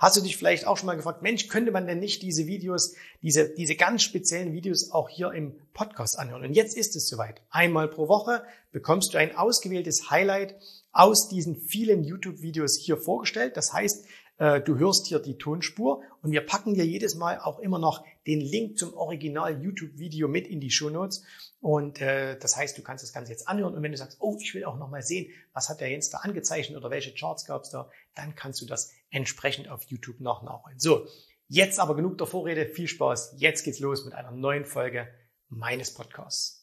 hast 0.00 0.16
du 0.16 0.22
dich 0.22 0.36
vielleicht 0.36 0.66
auch 0.66 0.76
schon 0.76 0.86
mal 0.86 0.96
gefragt, 0.96 1.22
Mensch, 1.22 1.46
könnte 1.46 1.70
man 1.70 1.86
denn 1.86 2.00
nicht 2.00 2.22
diese 2.22 2.46
Videos, 2.46 2.94
diese, 3.22 3.50
diese 3.50 3.76
ganz 3.76 4.02
speziellen 4.02 4.52
Videos 4.52 4.90
auch 4.90 5.08
hier 5.08 5.30
im 5.32 5.54
Podcast 5.74 6.18
anhören? 6.18 6.42
Und 6.42 6.54
jetzt 6.54 6.76
ist 6.76 6.96
es 6.96 7.06
soweit. 7.06 7.42
Einmal 7.50 7.86
pro 7.86 8.08
Woche 8.08 8.42
bekommst 8.72 9.14
du 9.14 9.18
ein 9.18 9.36
ausgewähltes 9.36 10.10
Highlight 10.10 10.56
aus 10.90 11.28
diesen 11.28 11.60
vielen 11.60 12.02
YouTube-Videos 12.02 12.78
hier 12.82 12.96
vorgestellt. 12.96 13.56
Das 13.56 13.72
heißt, 13.72 14.06
äh, 14.38 14.62
du 14.62 14.78
hörst 14.78 15.06
hier 15.06 15.18
die 15.18 15.36
Tonspur 15.36 16.02
und 16.22 16.32
wir 16.32 16.40
packen 16.40 16.74
dir 16.74 16.84
jedes 16.84 17.14
Mal 17.14 17.38
auch 17.38 17.58
immer 17.58 17.78
noch 17.78 18.02
den 18.26 18.40
Link 18.40 18.78
zum 18.78 18.94
Original 18.94 19.62
YouTube-Video 19.62 20.28
mit 20.28 20.48
in 20.48 20.60
die 20.60 20.70
Show 20.70 20.88
Notes. 20.88 21.22
Und 21.60 22.00
äh, 22.00 22.38
das 22.38 22.56
heißt, 22.56 22.76
du 22.78 22.82
kannst 22.82 23.04
das 23.04 23.12
Ganze 23.12 23.32
jetzt 23.32 23.46
anhören 23.46 23.74
und 23.74 23.82
wenn 23.82 23.92
du 23.92 23.98
sagst, 23.98 24.16
oh, 24.20 24.38
ich 24.40 24.54
will 24.54 24.64
auch 24.64 24.78
noch 24.78 24.88
mal 24.88 25.02
sehen, 25.02 25.30
was 25.52 25.68
hat 25.68 25.80
der 25.82 25.90
Jens 25.90 26.08
da 26.08 26.18
angezeichnet 26.18 26.78
oder 26.78 26.90
welche 26.90 27.12
Charts 27.12 27.44
gab 27.44 27.64
es 27.64 27.70
da, 27.70 27.90
dann 28.14 28.34
kannst 28.34 28.62
du 28.62 28.66
das 28.66 28.92
entsprechend 29.10 29.68
auf 29.68 29.84
YouTube 29.84 30.20
noch 30.20 30.42
nachholen. 30.42 30.78
So, 30.78 31.06
jetzt 31.48 31.80
aber 31.80 31.96
genug 31.96 32.18
der 32.18 32.26
Vorrede, 32.26 32.66
viel 32.66 32.88
Spaß. 32.88 33.34
Jetzt 33.38 33.64
geht's 33.64 33.80
los 33.80 34.04
mit 34.04 34.14
einer 34.14 34.30
neuen 34.30 34.64
Folge 34.64 35.08
meines 35.48 35.92
Podcasts. 35.92 36.60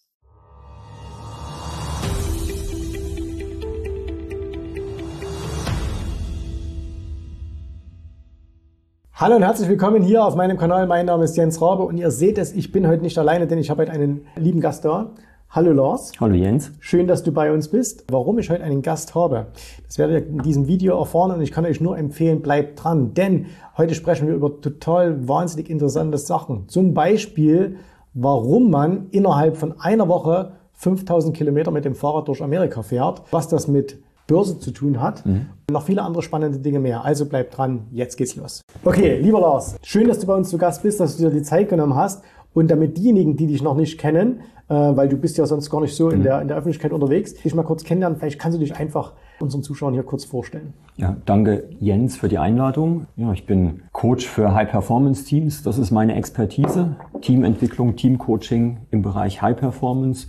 Hallo 9.20 9.36
und 9.36 9.42
herzlich 9.42 9.68
willkommen 9.68 10.04
hier 10.04 10.24
auf 10.24 10.36
meinem 10.36 10.58
Kanal. 10.58 10.86
Mein 10.86 11.08
Name 11.08 11.24
ist 11.24 11.36
Jens 11.36 11.60
Rabe 11.60 11.82
und 11.82 11.98
ihr 11.98 12.12
seht 12.12 12.38
es, 12.38 12.54
ich 12.54 12.72
bin 12.72 12.88
heute 12.88 13.02
nicht 13.02 13.18
alleine, 13.18 13.48
denn 13.48 13.58
ich 13.58 13.72
habe 13.72 13.82
heute 13.82 13.92
einen 13.92 14.28
lieben 14.36 14.62
Gast 14.62 14.86
da. 14.86 15.16
Hallo 15.50 15.72
Lars. 15.72 16.12
Hallo 16.20 16.36
Jens. 16.36 16.72
Schön, 16.82 17.08
dass 17.08 17.24
du 17.24 17.32
bei 17.32 17.54
uns 17.54 17.70
bist. 17.70 18.04
Warum 18.12 18.38
ich 18.38 18.50
heute 18.50 18.64
einen 18.64 18.82
Gast 18.82 19.16
habe, 19.16 19.48
das 19.86 19.98
werdet 19.98 20.26
ihr 20.26 20.30
in 20.30 20.40
diesem 20.40 20.68
Video 20.68 21.00
erfahren 21.00 21.32
und 21.32 21.42
ich 21.42 21.54
kann 21.54 21.66
euch 21.66 21.80
nur 21.80 21.98
empfehlen, 21.98 22.42
bleibt 22.42 22.84
dran, 22.84 23.14
denn 23.14 23.46
heute 23.78 23.96
sprechen 23.96 24.28
wir 24.28 24.36
über 24.36 24.60
total 24.60 25.26
wahnsinnig 25.26 25.70
interessante 25.70 26.18
Sachen. 26.18 26.68
Zum 26.68 26.94
Beispiel, 26.94 27.78
warum 28.14 28.70
man 28.70 29.08
innerhalb 29.12 29.56
von 29.56 29.80
einer 29.80 30.10
Woche 30.10 30.52
5000 30.74 31.36
Kilometer 31.36 31.72
mit 31.72 31.86
dem 31.86 31.96
Fahrrad 31.96 32.28
durch 32.28 32.44
Amerika 32.44 32.82
fährt, 32.82 33.24
was 33.32 33.48
das 33.48 33.70
mit 33.70 34.00
Börse 34.28 34.60
zu 34.60 34.72
tun 34.72 35.02
hat. 35.02 35.26
Mhm. 35.26 35.48
Noch 35.72 35.84
viele 35.84 36.02
andere 36.02 36.22
spannende 36.22 36.60
Dinge 36.60 36.80
mehr. 36.80 37.06
Also 37.06 37.26
bleib 37.26 37.52
dran, 37.52 37.88
jetzt 37.92 38.18
geht's 38.18 38.36
los. 38.36 38.62
Okay, 38.84 39.20
lieber 39.20 39.40
Lars, 39.40 39.78
schön, 39.82 40.08
dass 40.08 40.20
du 40.20 40.28
bei 40.28 40.36
uns 40.36 40.50
zu 40.50 40.58
Gast 40.58 40.84
bist, 40.84 41.00
dass 41.00 41.16
du 41.18 41.24
dir 41.24 41.32
die 41.32 41.42
Zeit 41.42 41.70
genommen 41.70 41.96
hast. 41.96 42.24
Und 42.58 42.72
damit 42.72 42.98
diejenigen, 42.98 43.38
die 43.38 43.46
dich 43.46 43.62
noch 43.62 43.78
nicht 43.78 44.00
kennen, 44.00 44.40
äh, 44.68 44.74
weil 44.74 45.08
du 45.08 45.16
bist 45.16 45.38
ja 45.38 45.46
sonst 45.46 45.70
gar 45.70 45.80
nicht 45.80 45.96
so 45.96 46.10
in, 46.10 46.22
mhm. 46.22 46.24
der, 46.24 46.42
in 46.42 46.48
der 46.48 46.58
Öffentlichkeit 46.58 46.92
unterwegs, 46.92 47.36
dich 47.36 47.54
mal 47.54 47.62
kurz 47.62 47.84
kennenlernen, 47.84 48.18
vielleicht 48.18 48.40
kannst 48.40 48.58
du 48.58 48.60
dich 48.60 48.76
einfach 48.76 49.14
unseren 49.40 49.62
Zuschauern 49.62 49.94
hier 49.94 50.02
kurz 50.02 50.26
vorstellen. 50.26 50.74
Ja, 50.96 51.18
danke 51.28 51.70
Jens 51.80 52.18
für 52.18 52.30
die 52.30 52.40
Einladung. 52.40 53.06
Ja, 53.16 53.32
ich 53.32 53.46
bin 53.46 53.82
Coach 53.92 54.26
für 54.26 54.56
High 54.56 54.72
Performance 54.72 55.24
Teams. 55.24 55.62
Das 55.62 55.78
ist 55.78 55.92
meine 55.92 56.16
Expertise. 56.16 56.96
Teamentwicklung, 57.22 57.96
Teamcoaching 57.96 58.78
im 58.90 59.04
Bereich 59.04 59.44
High 59.44 59.56
Performance. 59.56 60.26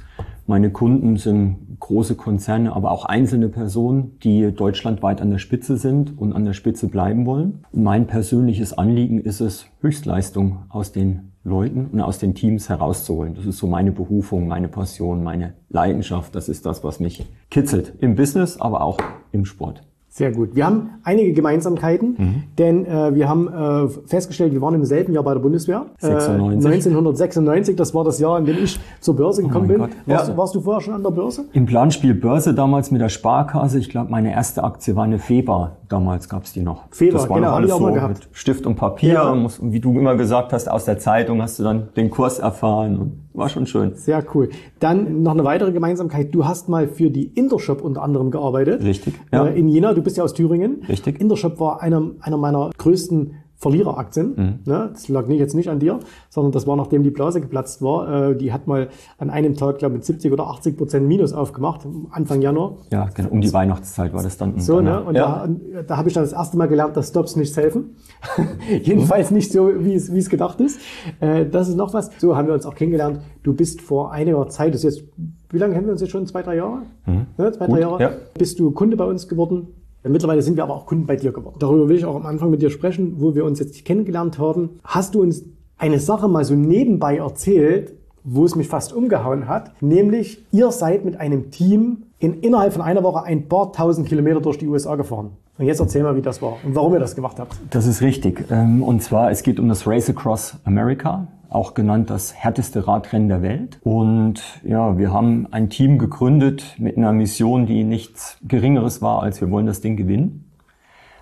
Meine 0.46 0.70
Kunden 0.70 1.16
sind 1.16 1.78
große 1.80 2.14
Konzerne, 2.14 2.76
aber 2.76 2.90
auch 2.90 3.06
einzelne 3.06 3.48
Personen, 3.48 4.18
die 4.22 4.52
deutschlandweit 4.52 5.22
an 5.22 5.30
der 5.30 5.38
Spitze 5.38 5.78
sind 5.78 6.18
und 6.18 6.34
an 6.34 6.44
der 6.44 6.52
Spitze 6.52 6.88
bleiben 6.88 7.24
wollen. 7.24 7.64
Mein 7.72 8.06
persönliches 8.06 8.76
Anliegen 8.76 9.18
ist 9.18 9.40
es, 9.40 9.66
Höchstleistung 9.80 10.64
aus 10.68 10.92
den 10.92 11.32
Leuten 11.48 11.88
und 11.92 12.00
aus 12.00 12.18
den 12.18 12.34
Teams 12.34 12.68
herauszuholen. 12.68 13.34
Das 13.34 13.46
ist 13.46 13.58
so 13.58 13.66
meine 13.66 13.92
Berufung, 13.92 14.46
meine 14.46 14.68
Passion, 14.68 15.24
meine 15.24 15.54
Leidenschaft. 15.68 16.34
Das 16.34 16.48
ist 16.48 16.66
das, 16.66 16.84
was 16.84 17.00
mich 17.00 17.26
kitzelt 17.50 17.94
im 18.00 18.14
Business, 18.14 18.60
aber 18.60 18.82
auch 18.82 18.98
im 19.32 19.44
Sport. 19.44 19.82
Sehr 20.10 20.32
gut. 20.32 20.56
Wir 20.56 20.66
haben 20.66 20.90
einige 21.04 21.32
Gemeinsamkeiten, 21.32 22.16
mhm. 22.18 22.42
denn 22.58 22.86
äh, 22.86 23.14
wir 23.14 23.28
haben 23.28 23.46
äh, 23.46 23.88
festgestellt, 24.06 24.52
wir 24.52 24.60
waren 24.60 24.74
im 24.74 24.84
selben 24.84 25.12
Jahr 25.12 25.22
bei 25.22 25.32
der 25.32 25.40
Bundeswehr. 25.40 25.86
96. 25.98 26.64
Äh, 26.64 26.74
1996, 26.74 27.76
das 27.76 27.94
war 27.94 28.02
das 28.02 28.18
Jahr, 28.18 28.38
in 28.38 28.44
dem 28.44 28.56
ich 28.56 28.80
zur 29.00 29.14
Börse 29.14 29.42
oh 29.42 29.46
gekommen 29.46 29.66
oh 29.66 29.68
bin. 29.68 29.80
Warst, 30.06 30.28
ja. 30.28 30.36
warst, 30.36 30.54
du 30.56 30.60
vorher 30.60 30.80
schon 30.80 30.94
an 30.94 31.04
der 31.04 31.10
Börse? 31.10 31.44
Im 31.52 31.66
Planspiel 31.66 32.14
Börse 32.14 32.52
damals 32.52 32.90
mit 32.90 33.00
der 33.00 33.10
Sparkasse. 33.10 33.78
Ich 33.78 33.90
glaube, 33.90 34.10
meine 34.10 34.32
erste 34.32 34.64
Aktie 34.64 34.96
war 34.96 35.04
eine 35.04 35.20
Feber. 35.20 35.76
Damals 35.88 36.28
gab 36.28 36.44
es 36.44 36.52
die 36.52 36.60
noch. 36.60 36.84
Feber, 36.90 37.18
das 37.18 37.28
war 37.30 37.36
genau, 37.36 37.52
alles 37.52 37.70
so 37.70 37.80
mit 37.80 38.28
Stift 38.32 38.66
und 38.66 38.76
Papier. 38.76 39.14
Ja. 39.14 39.30
Und 39.30 39.72
wie 39.72 39.80
du 39.80 39.98
immer 39.98 40.16
gesagt 40.16 40.52
hast, 40.52 40.70
aus 40.70 40.84
der 40.84 40.98
Zeitung 40.98 41.40
hast 41.40 41.58
du 41.58 41.62
dann 41.62 41.88
den 41.96 42.10
Kurs 42.10 42.38
erfahren. 42.38 43.28
War 43.32 43.48
schon 43.48 43.66
schön. 43.66 43.94
Sehr 43.94 44.22
cool. 44.34 44.50
Dann 44.80 45.22
noch 45.22 45.32
eine 45.32 45.44
weitere 45.44 45.72
Gemeinsamkeit. 45.72 46.34
Du 46.34 46.44
hast 46.44 46.68
mal 46.68 46.88
für 46.88 47.10
die 47.10 47.28
Intershop 47.28 47.80
unter 47.80 48.02
anderem 48.02 48.30
gearbeitet. 48.30 48.82
Richtig. 48.82 49.14
Ja. 49.32 49.46
Äh, 49.46 49.58
in 49.58 49.68
Jena. 49.68 49.94
Du 49.94 50.02
bist 50.02 50.16
ja 50.18 50.24
aus 50.24 50.34
Thüringen. 50.34 50.82
Richtig. 50.88 51.20
Intershop 51.20 51.58
war 51.58 51.80
einer, 51.80 52.02
einer 52.20 52.36
meiner 52.36 52.70
größten 52.76 53.34
Verliereraktien. 53.58 54.34
Mhm. 54.36 54.72
Ne? 54.72 54.90
Das 54.92 55.08
lag 55.08 55.26
nicht, 55.26 55.40
jetzt 55.40 55.54
nicht 55.54 55.68
an 55.68 55.80
dir, 55.80 55.98
sondern 56.30 56.52
das 56.52 56.68
war, 56.68 56.76
nachdem 56.76 57.02
die 57.02 57.10
Blase 57.10 57.40
geplatzt 57.40 57.82
war. 57.82 58.30
Äh, 58.30 58.36
die 58.36 58.52
hat 58.52 58.68
mal 58.68 58.88
an 59.18 59.30
einem 59.30 59.56
Tag, 59.56 59.78
glaube 59.78 59.94
ich, 59.94 59.98
mit 59.98 60.04
70 60.04 60.32
oder 60.32 60.46
80 60.46 60.76
Prozent 60.76 61.08
Minus 61.08 61.32
aufgemacht, 61.32 61.84
Anfang 62.10 62.40
Januar. 62.40 62.76
Ja, 62.92 63.08
genau. 63.12 63.30
Um 63.30 63.40
die 63.40 63.52
Weihnachtszeit 63.52 64.14
war 64.14 64.22
das 64.22 64.36
dann. 64.36 64.60
So, 64.60 64.80
ne? 64.80 65.02
Und 65.02 65.16
ja. 65.16 65.48
da, 65.74 65.82
da 65.82 65.96
habe 65.96 66.08
ich 66.08 66.14
dann 66.14 66.22
das 66.22 66.32
erste 66.32 66.56
Mal 66.56 66.66
gelernt, 66.66 66.96
dass 66.96 67.08
Stops 67.08 67.34
nicht 67.34 67.56
helfen. 67.56 67.96
Jedenfalls 68.82 69.32
nicht 69.32 69.50
so, 69.50 69.84
wie 69.84 69.94
es, 69.94 70.12
wie 70.12 70.18
es 70.18 70.30
gedacht 70.30 70.60
ist. 70.60 70.80
Äh, 71.18 71.44
das 71.46 71.68
ist 71.68 71.76
noch 71.76 71.92
was. 71.92 72.10
So 72.18 72.36
haben 72.36 72.46
wir 72.46 72.54
uns 72.54 72.64
auch 72.64 72.76
kennengelernt. 72.76 73.20
Du 73.42 73.54
bist 73.54 73.80
vor 73.82 74.12
einiger 74.12 74.48
Zeit, 74.48 74.72
das 74.72 74.84
ist 74.84 74.98
jetzt, 74.98 75.08
wie 75.50 75.58
lange 75.58 75.74
kennen 75.74 75.86
wir 75.86 75.92
uns 75.92 76.00
jetzt 76.00 76.10
schon? 76.10 76.26
Zwei, 76.28 76.42
drei 76.42 76.56
Jahre? 76.56 76.82
Mhm. 77.06 77.26
Ja, 77.38 77.52
zwei, 77.52 77.66
Gut, 77.66 77.74
drei 77.74 77.80
Jahre. 77.80 78.02
Ja. 78.02 78.12
Bist 78.38 78.60
du 78.60 78.70
Kunde 78.70 78.96
bei 78.96 79.04
uns 79.04 79.26
geworden 79.26 79.68
Mittlerweile 80.04 80.42
sind 80.42 80.56
wir 80.56 80.62
aber 80.62 80.74
auch 80.74 80.86
Kunden 80.86 81.06
bei 81.06 81.16
dir 81.16 81.32
geworden. 81.32 81.56
Darüber 81.58 81.88
will 81.88 81.96
ich 81.96 82.04
auch 82.04 82.16
am 82.16 82.26
Anfang 82.26 82.50
mit 82.50 82.62
dir 82.62 82.70
sprechen, 82.70 83.16
wo 83.18 83.34
wir 83.34 83.44
uns 83.44 83.58
jetzt 83.58 83.84
kennengelernt 83.84 84.38
haben. 84.38 84.80
Hast 84.84 85.14
du 85.14 85.22
uns 85.22 85.44
eine 85.76 85.98
Sache 85.98 86.28
mal 86.28 86.44
so 86.44 86.54
nebenbei 86.54 87.16
erzählt, 87.18 87.94
wo 88.24 88.44
es 88.44 88.54
mich 88.54 88.68
fast 88.68 88.92
umgehauen 88.92 89.48
hat, 89.48 89.80
nämlich 89.82 90.44
ihr 90.52 90.70
seid 90.70 91.04
mit 91.04 91.18
einem 91.18 91.50
Team 91.50 92.04
in 92.18 92.40
innerhalb 92.40 92.72
von 92.72 92.82
einer 92.82 93.02
Woche 93.02 93.22
ein 93.22 93.48
paar 93.48 93.72
tausend 93.72 94.08
Kilometer 94.08 94.40
durch 94.40 94.58
die 94.58 94.66
USA 94.66 94.96
gefahren. 94.96 95.30
Und 95.56 95.66
jetzt 95.66 95.80
erzähl 95.80 96.02
mal, 96.02 96.14
wie 96.16 96.22
das 96.22 96.40
war 96.42 96.56
und 96.64 96.74
warum 96.74 96.92
ihr 96.92 97.00
das 97.00 97.14
gemacht 97.14 97.38
habt. 97.40 97.56
Das 97.70 97.86
ist 97.86 98.00
richtig. 98.00 98.44
Ähm, 98.50 98.82
und 98.82 99.02
zwar, 99.02 99.30
es 99.30 99.42
geht 99.42 99.58
um 99.58 99.68
das 99.68 99.86
Race 99.86 100.08
Across 100.08 100.56
America 100.64 101.26
auch 101.48 101.74
genannt 101.74 102.10
das 102.10 102.34
härteste 102.34 102.86
Radrennen 102.86 103.28
der 103.28 103.42
Welt. 103.42 103.78
Und 103.82 104.42
ja, 104.64 104.98
wir 104.98 105.12
haben 105.12 105.46
ein 105.50 105.70
Team 105.70 105.98
gegründet 105.98 106.76
mit 106.78 106.96
einer 106.96 107.12
Mission, 107.12 107.66
die 107.66 107.84
nichts 107.84 108.38
Geringeres 108.46 109.00
war, 109.00 109.22
als 109.22 109.40
wir 109.40 109.50
wollen 109.50 109.66
das 109.66 109.80
Ding 109.80 109.96
gewinnen. 109.96 110.50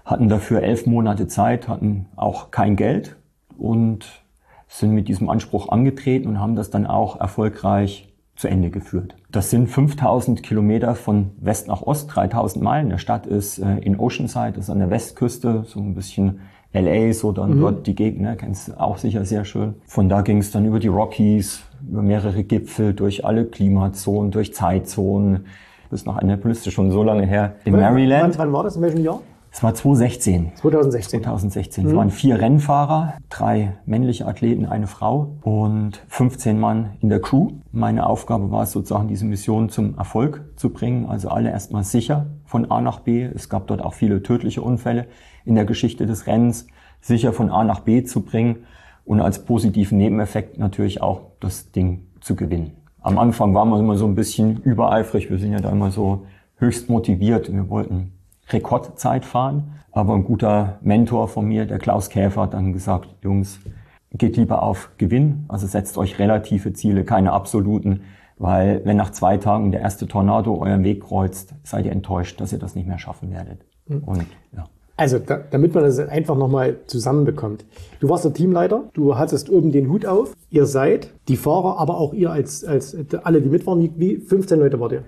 Hatten 0.04 0.28
dafür 0.28 0.62
elf 0.62 0.86
Monate 0.86 1.26
Zeit, 1.26 1.68
hatten 1.68 2.06
auch 2.16 2.50
kein 2.50 2.76
Geld 2.76 3.16
und 3.56 4.22
sind 4.68 4.92
mit 4.92 5.08
diesem 5.08 5.28
Anspruch 5.30 5.68
angetreten 5.68 6.28
und 6.28 6.40
haben 6.40 6.56
das 6.56 6.70
dann 6.70 6.86
auch 6.86 7.20
erfolgreich 7.20 8.12
zu 8.34 8.48
Ende 8.48 8.70
geführt. 8.70 9.16
Das 9.30 9.50
sind 9.50 9.68
5000 9.68 10.42
Kilometer 10.42 10.94
von 10.94 11.30
West 11.38 11.68
nach 11.68 11.82
Ost, 11.82 12.14
3000 12.14 12.62
Meilen. 12.62 12.90
Der 12.90 12.98
Stadt 12.98 13.26
ist 13.26 13.58
äh, 13.58 13.78
in 13.78 13.98
Oceanside, 13.98 14.52
das 14.52 14.64
ist 14.64 14.70
an 14.70 14.78
der 14.78 14.90
Westküste, 14.90 15.64
so 15.66 15.80
ein 15.80 15.94
bisschen 15.94 16.40
LA, 16.72 17.12
so 17.12 17.32
dann 17.32 17.56
mhm. 17.56 17.60
dort 17.60 17.86
die 17.86 17.94
Gegend, 17.94 18.22
ne, 18.22 18.36
kennst 18.36 18.68
du 18.68 18.80
auch 18.80 18.98
sicher 18.98 19.24
sehr 19.24 19.44
schön. 19.44 19.74
Von 19.86 20.08
da 20.08 20.22
ging 20.22 20.38
es 20.38 20.50
dann 20.50 20.66
über 20.66 20.78
die 20.78 20.88
Rockies, 20.88 21.62
über 21.88 22.02
mehrere 22.02 22.44
Gipfel, 22.44 22.92
durch 22.94 23.24
alle 23.24 23.46
Klimazonen, 23.46 24.30
durch 24.30 24.54
Zeitzonen, 24.54 25.46
bis 25.90 26.04
nach 26.04 26.16
Annapolis, 26.16 26.58
das 26.58 26.68
ist 26.68 26.72
schon 26.74 26.90
so 26.90 27.02
lange 27.02 27.26
her, 27.26 27.56
in 27.64 27.72
Maryland. 27.72 28.38
Wann, 28.38 28.46
wann 28.46 28.52
war 28.52 28.64
das, 28.64 28.76
in 28.76 28.82
welchem 28.82 29.02
Jahr? 29.02 29.20
Es 29.56 29.62
war 29.62 29.72
2016. 29.72 30.52
2016. 30.56 31.22
2016. 31.22 31.84
Mhm. 31.84 31.90
Es 31.90 31.96
waren 31.96 32.10
vier 32.10 32.38
Rennfahrer, 32.38 33.14
drei 33.30 33.78
männliche 33.86 34.26
Athleten, 34.26 34.66
eine 34.66 34.86
Frau 34.86 35.36
und 35.40 36.02
15 36.08 36.60
Mann 36.60 36.90
in 37.00 37.08
der 37.08 37.22
Crew. 37.22 37.52
Meine 37.72 38.06
Aufgabe 38.06 38.50
war 38.50 38.64
es 38.64 38.72
sozusagen, 38.72 39.08
diese 39.08 39.24
Mission 39.24 39.70
zum 39.70 39.96
Erfolg 39.96 40.44
zu 40.56 40.68
bringen. 40.68 41.06
Also 41.06 41.30
alle 41.30 41.48
erstmal 41.48 41.84
sicher 41.84 42.26
von 42.44 42.70
A 42.70 42.82
nach 42.82 43.00
B. 43.00 43.22
Es 43.22 43.48
gab 43.48 43.66
dort 43.68 43.82
auch 43.82 43.94
viele 43.94 44.22
tödliche 44.22 44.60
Unfälle 44.60 45.06
in 45.46 45.54
der 45.54 45.64
Geschichte 45.64 46.06
des 46.06 46.26
Rennens, 46.26 46.66
sicher 47.00 47.32
von 47.32 47.50
A 47.50 47.64
nach 47.64 47.80
B 47.80 48.04
zu 48.04 48.22
bringen 48.22 48.66
und 49.04 49.20
als 49.20 49.44
positiven 49.44 49.98
Nebeneffekt 49.98 50.58
natürlich 50.58 51.00
auch 51.00 51.22
das 51.40 51.70
Ding 51.72 52.08
zu 52.20 52.36
gewinnen. 52.36 52.72
Am 53.00 53.18
Anfang 53.18 53.54
waren 53.54 53.68
wir 53.68 53.78
immer 53.78 53.96
so 53.96 54.06
ein 54.06 54.16
bisschen 54.16 54.60
übereifrig. 54.62 55.30
Wir 55.30 55.38
sind 55.38 55.52
ja 55.52 55.60
da 55.60 55.70
immer 55.70 55.92
so 55.92 56.26
höchst 56.56 56.90
motiviert. 56.90 57.52
Wir 57.52 57.68
wollten 57.68 58.12
Rekordzeit 58.48 59.24
fahren. 59.24 59.74
Aber 59.92 60.14
ein 60.14 60.24
guter 60.24 60.78
Mentor 60.82 61.28
von 61.28 61.46
mir, 61.46 61.66
der 61.66 61.78
Klaus 61.78 62.10
Käfer, 62.10 62.42
hat 62.42 62.54
dann 62.54 62.72
gesagt, 62.72 63.08
Jungs, 63.22 63.60
geht 64.12 64.36
lieber 64.36 64.62
auf 64.62 64.90
Gewinn. 64.98 65.44
Also 65.48 65.68
setzt 65.68 65.96
euch 65.98 66.18
relative 66.18 66.72
Ziele, 66.72 67.04
keine 67.04 67.32
absoluten. 67.32 68.02
Weil 68.38 68.82
wenn 68.84 68.96
nach 68.96 69.10
zwei 69.10 69.36
Tagen 69.38 69.70
der 69.70 69.80
erste 69.80 70.08
Tornado 70.08 70.56
euren 70.56 70.84
Weg 70.84 71.04
kreuzt, 71.04 71.54
seid 71.62 71.86
ihr 71.86 71.92
enttäuscht, 71.92 72.40
dass 72.40 72.52
ihr 72.52 72.58
das 72.58 72.74
nicht 72.74 72.86
mehr 72.86 72.98
schaffen 72.98 73.30
werdet. 73.30 73.64
Mhm. 73.86 74.02
Und 74.04 74.26
ja. 74.54 74.64
Also, 74.96 75.18
da, 75.18 75.38
damit 75.50 75.74
man 75.74 75.84
das 75.84 75.98
einfach 75.98 76.36
nochmal 76.36 76.78
zusammenbekommt. 76.86 77.66
Du 78.00 78.08
warst 78.08 78.24
der 78.24 78.32
Teamleiter, 78.32 78.84
du 78.94 79.16
hattest 79.16 79.50
oben 79.50 79.70
den 79.70 79.90
Hut 79.90 80.06
auf, 80.06 80.34
ihr 80.50 80.64
seid 80.66 81.12
die 81.28 81.36
Fahrer, 81.36 81.78
aber 81.78 81.98
auch 81.98 82.14
ihr 82.14 82.30
als, 82.30 82.64
als 82.64 82.96
alle, 83.22 83.42
die 83.42 83.50
mitfahren, 83.50 83.80
wie, 83.80 83.92
wie 83.96 84.16
15 84.16 84.58
Leute 84.58 84.80
wart 84.80 84.92
ihr? 84.92 85.04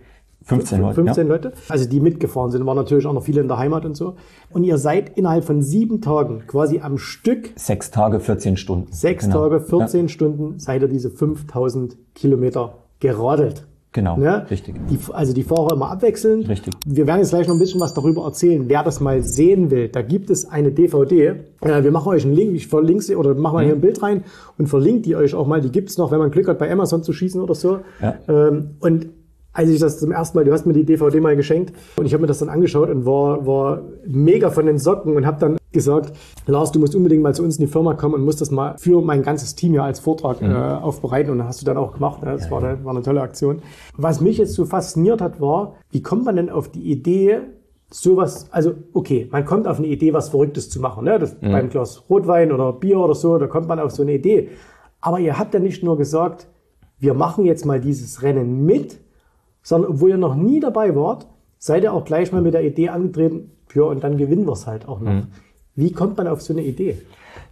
15 0.49 0.81
Leute. 0.81 0.95
15 0.95 1.27
ja. 1.27 1.33
Leute. 1.33 1.53
Also 1.69 1.89
die 1.89 2.01
mitgefahren 2.01 2.51
sind, 2.51 2.65
waren 2.65 2.77
natürlich 2.77 3.07
auch 3.07 3.13
noch 3.13 3.25
viele 3.25 3.41
in 3.41 3.49
der 3.49 3.59
Heimat 3.59 3.85
und 3.85 3.97
so. 3.97 4.15
Und 4.51 4.65
ihr 4.65 4.79
seid 4.79 5.17
innerhalb 5.19 5.45
von 5.45 5.63
sieben 5.63 6.01
Tagen 6.01 6.45
quasi 6.47 6.81
am 6.81 6.97
Stück. 6.97 7.51
Sechs 7.57 7.91
Tage, 7.91 8.19
14 8.19 8.57
Stunden. 8.57 8.91
Sechs 8.91 9.25
genau. 9.25 9.49
Tage, 9.49 9.61
14 9.61 10.03
ja. 10.03 10.09
Stunden 10.09 10.59
seid 10.59 10.83
ihr 10.83 10.89
diese 10.89 11.11
5000 11.11 11.97
Kilometer 12.15 12.79
geradelt. 13.01 13.67
Genau, 13.93 14.19
ne? 14.19 14.47
richtig. 14.51 14.75
Die, 14.91 14.99
also 15.13 15.33
die 15.33 15.43
Fahrer 15.43 15.73
immer 15.73 15.91
abwechselnd. 15.91 16.49
Richtig. 16.49 16.75
Wir 16.87 17.07
werden 17.07 17.21
jetzt 17.21 17.31
gleich 17.31 17.49
noch 17.49 17.55
ein 17.55 17.59
bisschen 17.59 17.81
was 17.81 17.95
darüber 17.95 18.25
erzählen, 18.25 18.65
wer 18.69 18.83
das 18.83 19.01
mal 19.01 19.23
sehen 19.23 19.71
will. 19.71 19.89
Da 19.89 20.03
gibt 20.03 20.29
es 20.31 20.49
eine 20.49 20.71
DVD. 20.73 21.37
Äh, 21.63 21.83
wir 21.83 21.91
machen 21.91 22.09
euch 22.09 22.25
einen 22.25 22.35
Link, 22.35 22.55
ich 22.55 22.69
verlinke 22.69 23.03
sie 23.03 23.17
oder 23.17 23.35
machen 23.35 23.57
wir 23.57 23.63
mhm. 23.63 23.67
hier 23.67 23.75
ein 23.75 23.81
Bild 23.81 24.03
rein 24.03 24.25
und 24.59 24.69
verlinke 24.69 25.03
die 25.03 25.17
euch 25.17 25.35
auch 25.35 25.47
mal. 25.47 25.61
Die 25.61 25.73
gibt's 25.73 25.97
noch, 25.97 26.11
wenn 26.11 26.19
man 26.19 26.31
Glück 26.31 26.49
hat, 26.49 26.59
bei 26.59 26.71
Amazon 26.71 27.03
zu 27.03 27.13
schießen 27.13 27.41
oder 27.41 27.55
so. 27.55 27.81
Ja. 28.01 28.17
Ähm, 28.29 28.77
und 28.81 29.09
als 29.53 29.71
ich 29.71 29.81
das 29.81 29.99
zum 29.99 30.13
ersten 30.13 30.39
Mal, 30.39 30.45
du 30.45 30.53
hast 30.53 30.67
mir 30.67 30.75
die 30.75 30.85
DVD 30.85 31.21
mal 31.21 31.35
geschenkt 31.35 31.73
und 31.97 32.07
ich 32.07 32.13
habe 32.13 32.21
mir 32.21 32.29
das 32.29 32.39
dann 32.39 32.49
angeschaut 32.49 32.91
und 32.91 33.07
war, 33.07 33.47
war 33.47 33.83
mega 34.07 34.51
von 34.51 34.67
den 34.67 34.79
Socken 34.79 35.17
und 35.17 35.27
habe 35.27 35.41
dann 35.41 35.58
gesagt, 35.73 36.13
Lars, 36.47 36.73
du 36.73 36.81
musst 36.81 36.95
unbedingt 36.95 37.23
mal 37.23 37.35
zu 37.35 37.43
uns 37.43 37.59
in 37.59 37.67
die 37.67 37.71
Firma 37.71 37.95
kommen 37.95 38.15
und 38.15 38.25
musst 38.25 38.41
das 38.41 38.51
mal 38.51 38.77
für 38.79 39.03
mein 39.03 39.23
ganzes 39.23 39.55
Team 39.55 39.75
ja 39.75 39.85
als 39.85 40.01
Vortrag 40.01 40.41
mhm. 40.41 40.51
äh, 40.51 40.55
aufbereiten 40.55 41.31
und 41.31 41.39
das 41.39 41.49
hast 41.49 41.63
du 41.63 41.67
dann 41.67 41.77
auch 41.77 41.93
gemacht. 41.93 42.23
Ne? 42.23 42.33
Das 42.33 42.47
ja, 42.47 42.51
war. 42.51 42.63
Eine, 42.63 42.85
war 42.85 42.93
eine 42.93 43.03
tolle 43.03 43.21
Aktion. 43.21 43.63
Was 43.97 44.21
mich 44.21 44.39
jetzt 44.39 44.55
so 44.55 44.65
fasziniert 44.65 45.21
hat, 45.21 45.41
war, 45.41 45.75
wie 45.91 46.03
kommt 46.03 46.25
man 46.25 46.37
denn 46.37 46.51
auf 46.51 46.71
die 46.71 46.91
Idee, 46.91 47.41
sowas, 47.91 48.49
also 48.51 48.75
okay, 48.93 49.29
man 49.31 49.45
kommt 49.45 49.67
auf 49.67 49.79
eine 49.79 49.87
Idee, 49.87 50.13
was 50.13 50.31
Verrücktes 50.31 50.71
zu 50.71 50.81
machen. 50.81 51.05
Ne? 51.05 51.19
Das, 51.19 51.41
mhm. 51.41 51.53
Beim 51.53 51.69
Glas 51.69 52.05
Rotwein 52.09 52.53
oder 52.53 52.73
Bier 52.73 52.99
oder 52.99 53.15
so, 53.15 53.39
da 53.39 53.47
kommt 53.47 53.69
man 53.69 53.79
auf 53.79 53.91
so 53.91 54.03
eine 54.03 54.15
Idee. 54.15 54.51
Aber 55.01 55.21
ihr 55.21 55.39
habt 55.39 55.55
ja 55.55 55.61
nicht 55.61 55.83
nur 55.83 55.97
gesagt, 55.97 56.49
wir 56.99 57.15
machen 57.15 57.45
jetzt 57.45 57.65
mal 57.65 57.81
dieses 57.81 58.23
Rennen 58.23 58.65
mit, 58.65 58.99
sondern 59.63 59.93
obwohl 59.93 60.11
ihr 60.11 60.19
noch 60.19 60.35
nie 60.35 60.61
dabei 60.61 60.97
wart, 60.97 61.29
seid 61.59 61.83
ihr 61.83 61.93
auch 61.93 62.05
gleich 62.05 62.33
mal 62.33 62.43
mit 62.43 62.55
der 62.55 62.65
Idee 62.65 62.89
angetreten, 62.89 63.53
ja, 63.75 63.83
und 63.83 64.03
dann 64.03 64.17
gewinnen 64.17 64.47
wir 64.47 64.53
es 64.53 64.67
halt 64.67 64.89
auch 64.89 65.01
noch. 65.01 65.13
Mhm. 65.13 65.27
Wie 65.79 65.93
kommt 65.93 66.17
man 66.17 66.27
auf 66.27 66.43
so 66.43 66.53
eine 66.53 66.63
Idee? 66.63 67.01